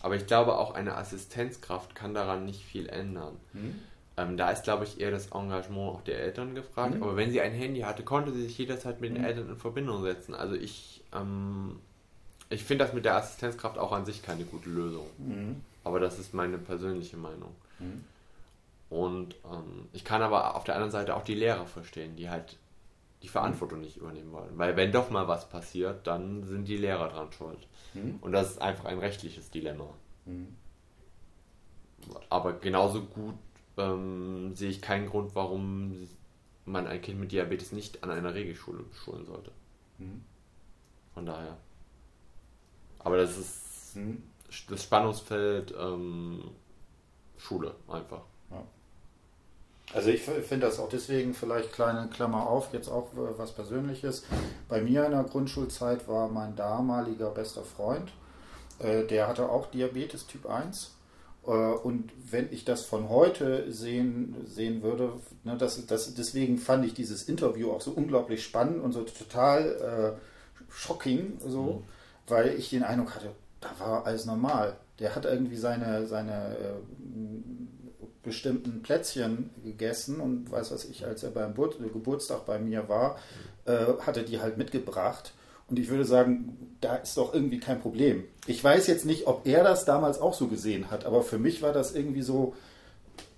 [0.00, 3.36] Aber ich glaube, auch eine Assistenzkraft kann daran nicht viel ändern.
[3.52, 3.80] Mhm.
[4.16, 6.96] Ähm, da ist, glaube ich, eher das Engagement auch der Eltern gefragt.
[6.96, 7.02] Mhm.
[7.02, 9.24] Aber wenn sie ein Handy hatte, konnte sie sich jederzeit mit den mhm.
[9.24, 10.34] Eltern in Verbindung setzen.
[10.34, 11.78] Also ich, ähm,
[12.50, 15.06] ich finde das mit der Assistenzkraft auch an sich keine gute Lösung.
[15.18, 15.56] Mhm.
[15.84, 17.54] Aber das ist meine persönliche Meinung.
[18.90, 18.96] Mhm.
[18.96, 22.58] Und ähm, ich kann aber auf der anderen Seite auch die Lehrer verstehen, die halt
[23.22, 24.56] die Verantwortung nicht übernehmen wollen.
[24.56, 27.66] Weil wenn doch mal was passiert, dann sind die Lehrer dran schuld.
[27.94, 28.18] Mhm.
[28.20, 29.88] Und das ist einfach ein rechtliches Dilemma.
[30.24, 30.56] Mhm.
[32.30, 33.34] Aber genauso gut
[33.76, 36.08] ähm, sehe ich keinen Grund, warum
[36.64, 39.50] man ein Kind mit Diabetes nicht an einer Regelschule schulen sollte.
[39.98, 40.22] Mhm.
[41.14, 41.56] Von daher.
[43.00, 44.22] Aber das ist hm.
[44.68, 46.42] das Spannungsfeld ähm,
[47.36, 48.22] Schule einfach.
[48.50, 48.64] Ja.
[49.94, 54.24] Also ich finde das auch deswegen vielleicht kleine Klammer auf, jetzt auch was Persönliches.
[54.68, 58.12] Bei mir in der Grundschulzeit war mein damaliger bester Freund,
[58.80, 60.94] äh, der hatte auch Diabetes Typ 1.
[61.46, 65.12] Äh, und wenn ich das von heute sehen, sehen würde,
[65.44, 70.16] ne, das, das, deswegen fand ich dieses Interview auch so unglaublich spannend und so total
[70.18, 71.82] äh, shocking, so, mhm.
[72.26, 74.76] weil ich den Eindruck hatte, da war alles normal.
[74.98, 77.77] Der hat irgendwie seine, seine äh,
[78.28, 83.18] bestimmten Plätzchen gegessen und weiß was ich, als er beim Geburtstag bei mir war,
[83.66, 85.32] äh, hatte die halt mitgebracht.
[85.68, 88.24] Und ich würde sagen, da ist doch irgendwie kein Problem.
[88.46, 91.60] Ich weiß jetzt nicht, ob er das damals auch so gesehen hat, aber für mich
[91.60, 92.54] war das irgendwie so,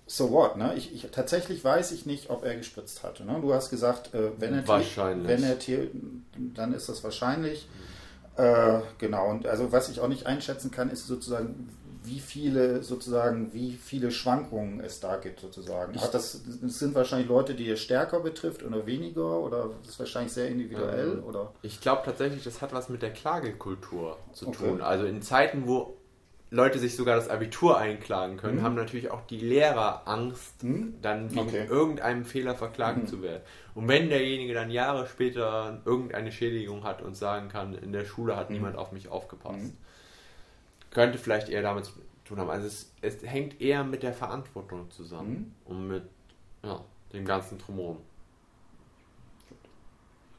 [0.07, 0.73] so what, ne?
[0.75, 3.25] Ich, ich, tatsächlich weiß ich nicht, ob er gespritzt hatte.
[3.25, 3.39] Ne?
[3.41, 5.27] Du hast gesagt, äh, wenn er wahrscheinlich.
[5.27, 5.57] wenn er
[6.53, 7.67] dann ist das wahrscheinlich.
[8.37, 11.69] Äh, genau, und also was ich auch nicht einschätzen kann, ist sozusagen,
[12.03, 15.93] wie viele sozusagen, wie viele Schwankungen es da gibt sozusagen.
[15.97, 19.99] Ach, das, das, sind wahrscheinlich Leute, die es stärker betrifft oder weniger oder das ist
[19.99, 21.53] wahrscheinlich sehr individuell ähm, oder?
[21.61, 24.57] Ich glaube tatsächlich, das hat was mit der Klagekultur zu okay.
[24.57, 24.81] tun.
[24.81, 25.95] Also in Zeiten, wo
[26.49, 28.63] Leute sich sogar das Abitur einklagen können, mhm.
[28.63, 30.95] haben natürlich auch die Lehrer Angst, mhm.
[31.01, 31.67] dann wegen okay.
[31.69, 33.07] irgendeinem Fehler verklagen mhm.
[33.07, 33.43] zu werden.
[33.75, 38.35] Und wenn derjenige dann Jahre später irgendeine Schädigung hat und sagen kann, in der Schule
[38.35, 38.55] hat mhm.
[38.55, 39.77] niemand auf mich aufgepasst, mhm
[40.91, 41.93] könnte vielleicht eher damit zu
[42.25, 42.49] tun haben.
[42.49, 45.71] Also es, es hängt eher mit der Verantwortung zusammen mhm.
[45.71, 46.03] und mit
[46.63, 47.97] ja, dem ganzen Drumherum.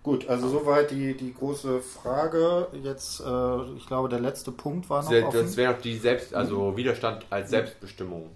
[0.03, 2.67] Gut, also soweit die, die große Frage.
[2.83, 5.11] Jetzt, äh, ich glaube, der letzte Punkt war noch.
[5.11, 6.77] Das, das wäre noch die Selbst, also mhm.
[6.77, 8.31] Widerstand als Selbstbestimmung.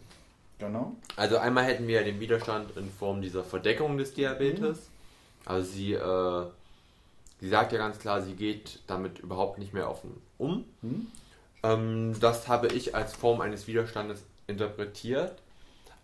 [0.59, 0.95] Genau.
[1.17, 4.79] Also einmal hätten wir den Widerstand in Form dieser Verdeckung des Diabetes.
[4.79, 4.83] Mhm.
[5.45, 6.47] Also sie, äh,
[7.41, 10.65] sie sagt ja ganz klar, sie geht damit überhaupt nicht mehr offen um.
[10.83, 11.09] Mhm.
[11.67, 15.43] Ähm, das habe ich als Form eines Widerstandes interpretiert.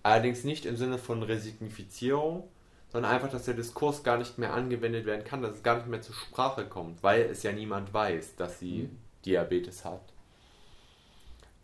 [0.03, 2.49] Allerdings nicht im Sinne von Resignifizierung,
[2.91, 5.87] sondern einfach, dass der Diskurs gar nicht mehr angewendet werden kann, dass es gar nicht
[5.87, 8.99] mehr zur Sprache kommt, weil es ja niemand weiß, dass sie mhm.
[9.25, 10.03] Diabetes hat.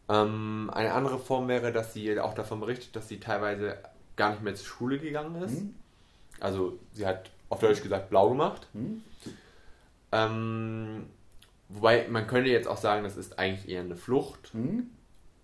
[0.09, 3.79] Ähm, eine andere Form wäre, dass sie auch davon berichtet, dass sie teilweise
[4.16, 5.61] gar nicht mehr zur Schule gegangen ist.
[5.62, 5.75] Mhm.
[6.41, 8.69] Also sie hat auf Deutsch gesagt blau gemacht.
[8.73, 9.03] Mhm.
[10.12, 11.07] Ähm,
[11.69, 14.55] Wobei, man könnte jetzt auch sagen, das ist eigentlich eher eine Flucht.
[14.55, 14.90] Mhm.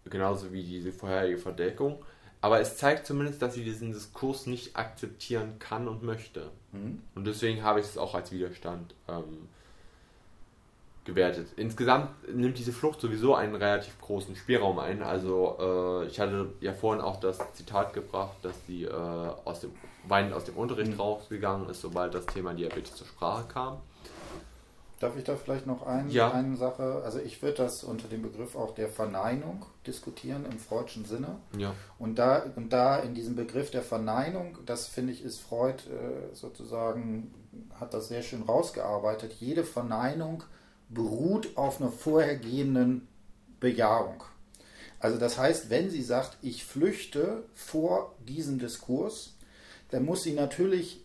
[0.06, 2.04] Genauso wie diese vorherige Verdeckung.
[2.40, 6.50] Aber es zeigt zumindest, dass sie diesen Diskurs nicht akzeptieren kann und möchte.
[6.72, 7.00] Mhm.
[7.14, 9.48] Und deswegen habe ich es auch als Widerstand ähm,
[11.04, 11.48] gewertet.
[11.56, 15.02] Insgesamt nimmt diese Flucht sowieso einen relativ großen Spielraum ein.
[15.02, 19.72] Also äh, ich hatte ja vorhin auch das Zitat gebracht, dass sie äh, aus dem
[20.06, 21.00] weinend aus dem Unterricht mhm.
[21.00, 23.78] rausgegangen ist, sobald das Thema Diabetes zur Sprache kam.
[25.00, 26.30] Darf ich da vielleicht noch ein, ja.
[26.30, 27.02] eine Sache?
[27.04, 31.36] Also ich würde das unter dem Begriff auch der Verneinung diskutieren im freudschen Sinne.
[31.56, 31.74] Ja.
[31.98, 36.34] Und da, und da in diesem Begriff der Verneinung, das finde ich, ist Freud äh,
[36.34, 37.34] sozusagen,
[37.78, 39.32] hat das sehr schön rausgearbeitet.
[39.40, 40.44] Jede Verneinung
[40.88, 43.08] beruht auf einer vorhergehenden
[43.60, 44.22] Bejahung.
[45.00, 49.34] Also das heißt, wenn sie sagt, ich flüchte vor diesem Diskurs,
[49.90, 51.03] dann muss sie natürlich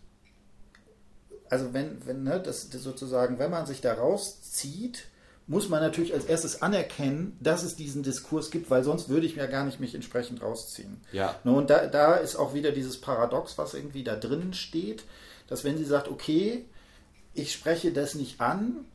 [1.50, 5.06] also wenn, wenn, ne, das, das sozusagen, wenn man sich da rauszieht,
[5.48, 9.36] muss man natürlich als erstes anerkennen, dass es diesen Diskurs gibt, weil sonst würde ich
[9.36, 10.98] mir gar nicht mich entsprechend rausziehen.
[11.12, 11.36] Ja.
[11.44, 15.06] Ne, und da, da ist auch wieder dieses Paradox, was irgendwie da drinnen steht,
[15.48, 16.66] dass wenn sie sagt, okay,
[17.34, 18.86] ich spreche das nicht an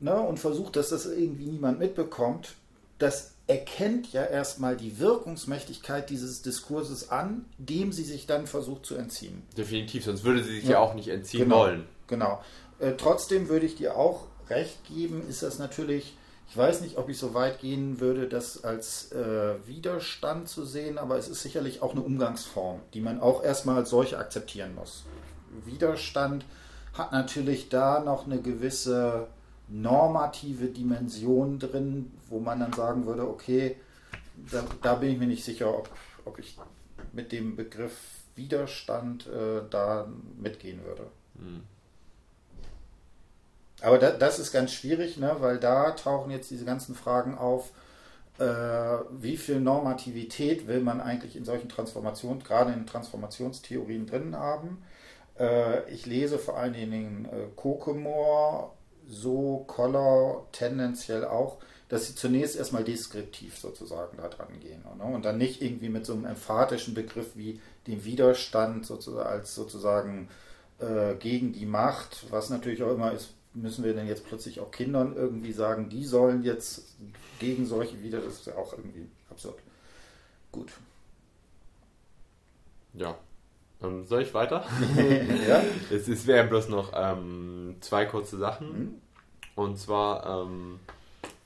[0.00, 2.54] ne, und versuche, dass das irgendwie niemand mitbekommt,
[2.98, 8.94] das erkennt ja erstmal die Wirkungsmächtigkeit dieses Diskurses an, dem sie sich dann versucht zu
[8.94, 9.42] entziehen.
[9.56, 11.84] Definitiv, sonst würde sie sich ja, ja auch nicht entziehen genau, wollen.
[12.06, 12.42] Genau.
[12.78, 16.14] Äh, trotzdem würde ich dir auch recht geben, ist das natürlich,
[16.50, 20.98] ich weiß nicht, ob ich so weit gehen würde, das als äh, Widerstand zu sehen,
[20.98, 25.04] aber es ist sicherlich auch eine Umgangsform, die man auch erstmal als solche akzeptieren muss.
[25.64, 26.44] Widerstand
[26.92, 29.28] hat natürlich da noch eine gewisse
[29.68, 33.76] normative Dimension drin, wo man dann sagen würde, okay,
[34.50, 35.88] da, da bin ich mir nicht sicher, ob,
[36.24, 36.56] ob ich
[37.12, 37.96] mit dem Begriff
[38.36, 41.06] Widerstand äh, da mitgehen würde.
[41.38, 41.62] Hm.
[43.80, 47.72] Aber da, das ist ganz schwierig, ne, weil da tauchen jetzt diese ganzen Fragen auf,
[48.38, 54.82] äh, wie viel Normativität will man eigentlich in solchen Transformationen, gerade in Transformationstheorien drin haben.
[55.38, 58.70] Äh, ich lese vor allen Dingen äh, Kokemore
[59.08, 61.58] so Koller tendenziell auch,
[61.88, 65.04] dass sie zunächst erstmal deskriptiv sozusagen da dran gehen ne?
[65.04, 70.28] und dann nicht irgendwie mit so einem emphatischen Begriff wie dem Widerstand sozusagen als sozusagen
[70.78, 74.70] äh, gegen die Macht, was natürlich auch immer ist, müssen wir denn jetzt plötzlich auch
[74.70, 76.82] Kindern irgendwie sagen, die sollen jetzt
[77.38, 79.58] gegen solche wieder, das ist ja auch irgendwie absurd.
[80.52, 80.72] Gut.
[82.94, 83.16] Ja.
[83.82, 84.64] Ähm, soll ich weiter?
[85.48, 85.62] ja.
[85.90, 88.78] Es, es wären bloß noch ähm, zwei kurze Sachen.
[88.78, 88.94] Mhm.
[89.54, 90.80] Und zwar, ähm,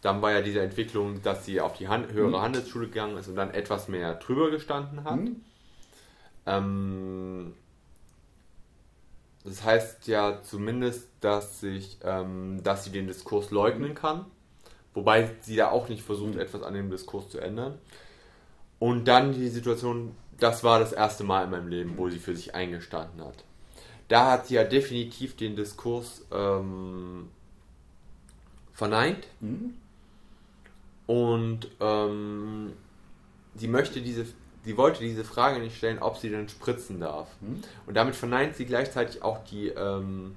[0.00, 2.42] dann war ja diese Entwicklung, dass sie auf die Han höhere mhm.
[2.42, 5.16] Handelsschule gegangen ist und dann etwas mehr drüber gestanden hat.
[5.16, 5.36] Mhm.
[6.46, 7.54] Ähm,
[9.44, 14.26] das heißt ja zumindest, dass, sich, ähm, dass sie den Diskurs leugnen kann,
[14.94, 17.78] wobei sie da auch nicht versucht, etwas an dem Diskurs zu ändern.
[18.78, 22.34] Und dann die Situation, das war das erste Mal in meinem Leben, wo sie für
[22.34, 23.44] sich eingestanden hat.
[24.08, 27.28] Da hat sie ja definitiv den Diskurs ähm,
[28.72, 29.26] verneint.
[29.40, 29.74] Mhm.
[31.06, 32.72] Und ähm,
[33.54, 34.26] sie möchte diese
[34.64, 37.28] sie wollte diese Frage nicht stellen, ob sie denn spritzen darf.
[37.40, 37.60] Hm.
[37.86, 40.36] Und damit verneint sie gleichzeitig auch die ähm,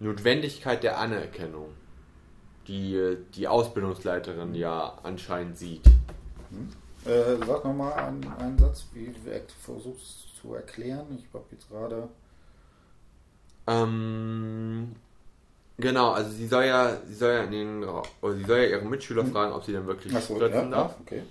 [0.00, 1.68] Notwendigkeit der Anerkennung,
[2.66, 5.86] die die Ausbildungsleiterin ja anscheinend sieht.
[6.50, 6.68] Hm.
[7.04, 11.06] Äh, sag nochmal einen, einen Satz, wie du versuchst zu erklären.
[11.18, 12.08] Ich habe jetzt gerade.
[13.66, 14.94] Ähm,
[15.76, 18.84] genau, also sie soll ja, sie soll ja in den, oder sie soll ja ihre
[18.84, 19.32] Mitschüler hm.
[19.32, 20.96] fragen, ob sie denn wirklich so, spritzen ja, darf.
[21.00, 21.22] Okay.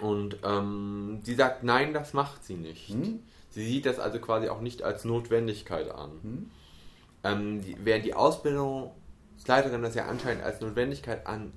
[0.00, 2.88] Und ähm, sie sagt, nein, das macht sie nicht.
[2.88, 3.20] Hm?
[3.50, 6.10] Sie sieht das also quasi auch nicht als Notwendigkeit an.
[6.22, 6.50] Hm?
[7.22, 11.52] Ähm, die, während die Ausbildungsleiterin das ja anscheinend als Notwendigkeit an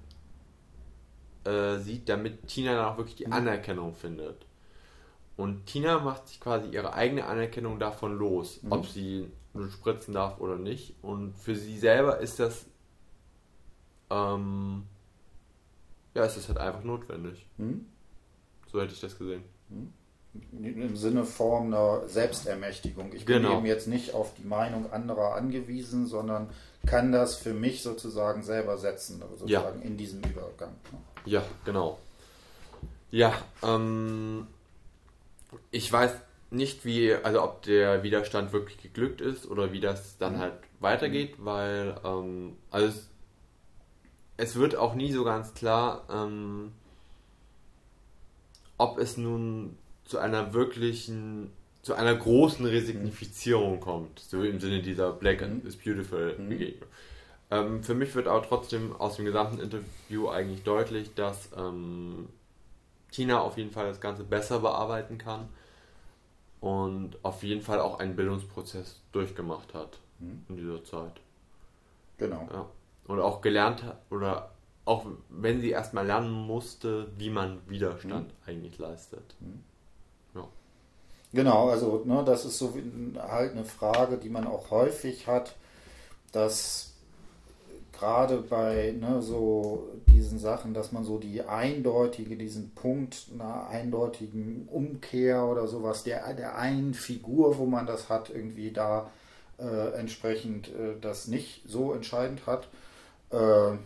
[1.47, 3.33] äh, sieht, damit Tina dann auch wirklich die hm?
[3.33, 4.45] Anerkennung findet.
[5.35, 8.71] Und Tina macht sich quasi ihre eigene Anerkennung davon los, hm?
[8.71, 10.95] ob sie nun spritzen darf oder nicht.
[11.01, 12.65] Und für sie selber ist das
[14.09, 14.83] ähm,
[16.17, 17.45] ja, es ist halt einfach notwendig.
[17.57, 17.85] Hm?
[18.71, 19.43] So hätte ich das gesehen.
[19.69, 19.93] Hm?
[20.61, 23.13] Im Sinne von einer Selbstermächtigung.
[23.13, 23.57] Ich bin genau.
[23.57, 26.49] eben jetzt nicht auf die Meinung anderer angewiesen, sondern
[26.85, 29.85] kann das für mich sozusagen selber setzen, sozusagen ja.
[29.85, 30.75] in diesem Übergang.
[31.27, 31.99] Ja, genau.
[33.11, 33.33] Ja,
[33.63, 34.47] ähm,
[35.71, 36.13] ich weiß
[36.51, 40.39] nicht, wie, also ob der Widerstand wirklich geglückt ist oder wie das dann mhm.
[40.39, 41.45] halt weitergeht, mhm.
[41.45, 43.09] weil, ähm, also es,
[44.37, 46.71] es, wird auch nie so ganz klar, ähm,
[48.77, 51.51] ob es nun zu einer wirklichen,
[51.81, 55.67] zu einer großen Resignifizierung kommt, so im Sinne dieser Black mhm.
[55.67, 56.35] is Beautiful.
[56.37, 56.89] Begegnung.
[57.49, 62.27] Ähm, für mich wird aber trotzdem aus dem gesamten Interview eigentlich deutlich, dass ähm,
[63.11, 65.47] Tina auf jeden Fall das Ganze besser bearbeiten kann
[66.59, 70.45] und auf jeden Fall auch einen Bildungsprozess durchgemacht hat mhm.
[70.49, 71.21] in dieser Zeit.
[72.17, 72.47] Genau.
[72.51, 72.65] Ja.
[73.05, 74.51] Und auch gelernt hat oder
[74.83, 78.33] auch wenn sie erstmal lernen musste, wie man Widerstand mhm.
[78.45, 79.35] eigentlich leistet.
[79.39, 79.63] Mhm.
[80.35, 80.47] Ja.
[81.33, 82.73] Genau, also ne, das ist so
[83.17, 85.55] halt eine Frage, die man auch häufig hat,
[86.31, 86.93] dass
[87.97, 94.67] gerade bei ne, so diesen Sachen, dass man so die eindeutige, diesen Punkt einer eindeutigen
[94.67, 99.09] Umkehr oder sowas, der, der einen Figur, wo man das hat, irgendwie da
[99.59, 102.67] äh, entsprechend äh, das nicht so entscheidend hat.
[103.31, 103.77] Äh,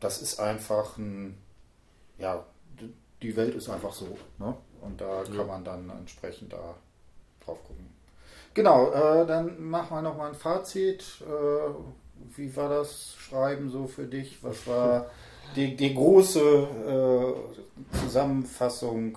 [0.00, 1.36] das ist einfach ein,
[2.18, 2.44] ja,
[3.22, 4.18] die Welt ist einfach so.
[4.38, 4.56] Ne?
[4.80, 6.74] Und da kann man dann entsprechend da
[7.44, 7.88] drauf gucken.
[8.54, 11.22] Genau, äh, dann machen wir nochmal ein Fazit.
[12.36, 14.38] Wie war das Schreiben so für dich?
[14.42, 15.10] Was war
[15.56, 19.16] die, die große äh, Zusammenfassung?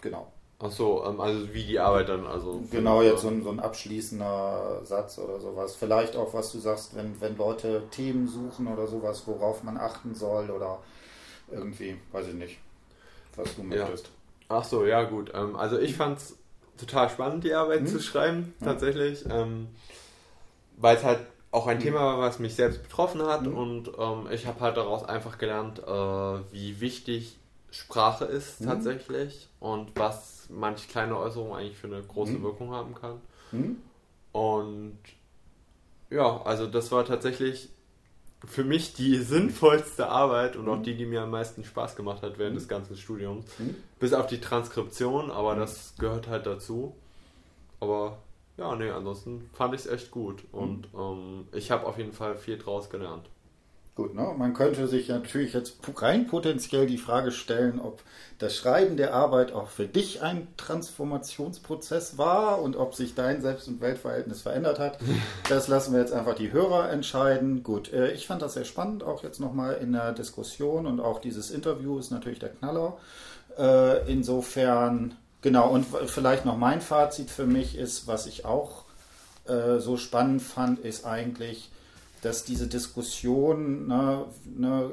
[0.00, 0.32] Genau.
[0.62, 2.62] Ach so, ähm, also wie die Arbeit dann, also.
[2.70, 5.74] Genau, jetzt so ein, so ein abschließender Satz oder sowas.
[5.74, 10.14] Vielleicht auch, was du sagst, wenn, wenn Leute Themen suchen oder sowas, worauf man achten
[10.14, 10.78] soll oder
[11.50, 12.58] irgendwie, weiß ich nicht,
[13.36, 14.06] was du möchtest.
[14.06, 14.56] Ja.
[14.58, 15.32] Ach so, ja gut.
[15.34, 16.36] Ähm, also ich fand es
[16.76, 17.86] total spannend, die Arbeit hm?
[17.86, 19.24] zu schreiben, tatsächlich.
[19.30, 19.68] Ähm,
[20.76, 21.20] weil es halt
[21.50, 21.84] auch ein hm.
[21.84, 23.56] Thema war, was mich selbst betroffen hat hm.
[23.56, 27.38] und ähm, ich habe halt daraus einfach gelernt, äh, wie wichtig
[27.70, 28.66] Sprache ist hm.
[28.66, 32.42] tatsächlich und was manch kleine Äußerung eigentlich für eine große mhm.
[32.42, 33.20] Wirkung haben kann.
[33.52, 33.76] Mhm.
[34.32, 34.98] Und
[36.10, 37.70] ja, also das war tatsächlich
[38.46, 40.82] für mich die sinnvollste Arbeit und auch mhm.
[40.82, 42.68] die, die mir am meisten Spaß gemacht hat während des mhm.
[42.68, 43.46] ganzen Studiums.
[43.58, 43.76] Mhm.
[43.98, 46.96] Bis auf die Transkription, aber das gehört halt dazu.
[47.78, 48.18] Aber
[48.60, 52.36] ja, nee, ansonsten fand ich es echt gut und ähm, ich habe auf jeden Fall
[52.36, 53.28] viel draus gelernt.
[53.96, 54.34] Gut, ne?
[54.38, 58.02] man könnte sich natürlich jetzt rein potenziell die Frage stellen, ob
[58.38, 63.66] das Schreiben der Arbeit auch für dich ein Transformationsprozess war und ob sich dein Selbst-
[63.66, 64.98] und Weltverhältnis verändert hat.
[65.48, 67.62] Das lassen wir jetzt einfach die Hörer entscheiden.
[67.62, 71.18] Gut, äh, ich fand das sehr spannend, auch jetzt nochmal in der Diskussion und auch
[71.18, 72.98] dieses Interview ist natürlich der Knaller.
[73.58, 78.84] Äh, insofern, genau, und vielleicht noch mein Fazit für mich ist, was ich auch
[79.46, 81.70] äh, so spannend fand, ist eigentlich,
[82.22, 84.90] dass diese Diskussion, ne, ne,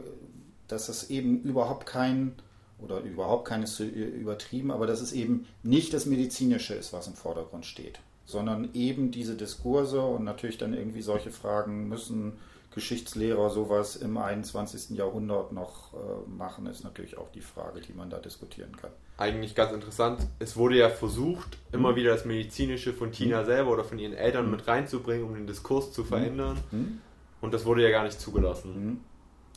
[0.67, 2.33] dass es eben überhaupt kein,
[2.79, 7.65] oder überhaupt keines übertrieben, aber dass es eben nicht das Medizinische ist, was im Vordergrund
[7.65, 12.33] steht, sondern eben diese Diskurse und natürlich dann irgendwie solche Fragen müssen
[12.77, 14.95] Geschichtslehrer sowas im 21.
[14.95, 18.91] Jahrhundert noch äh, machen, ist natürlich auch die Frage, die man da diskutieren kann.
[19.17, 20.27] Eigentlich ganz interessant.
[20.37, 21.95] Es wurde ja versucht, immer mhm.
[21.95, 23.45] wieder das Medizinische von Tina mhm.
[23.47, 24.51] selber oder von ihren Eltern mhm.
[24.51, 26.05] mit reinzubringen, um den Diskurs zu mhm.
[26.05, 26.57] verändern.
[26.69, 27.01] Mhm.
[27.41, 28.85] Und das wurde ja gar nicht zugelassen.
[28.85, 28.99] Mhm.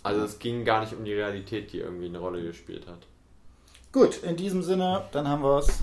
[0.03, 3.07] Also es ging gar nicht um die Realität, die irgendwie eine Rolle gespielt hat.
[3.93, 5.81] Gut, in diesem Sinne, dann haben wir es.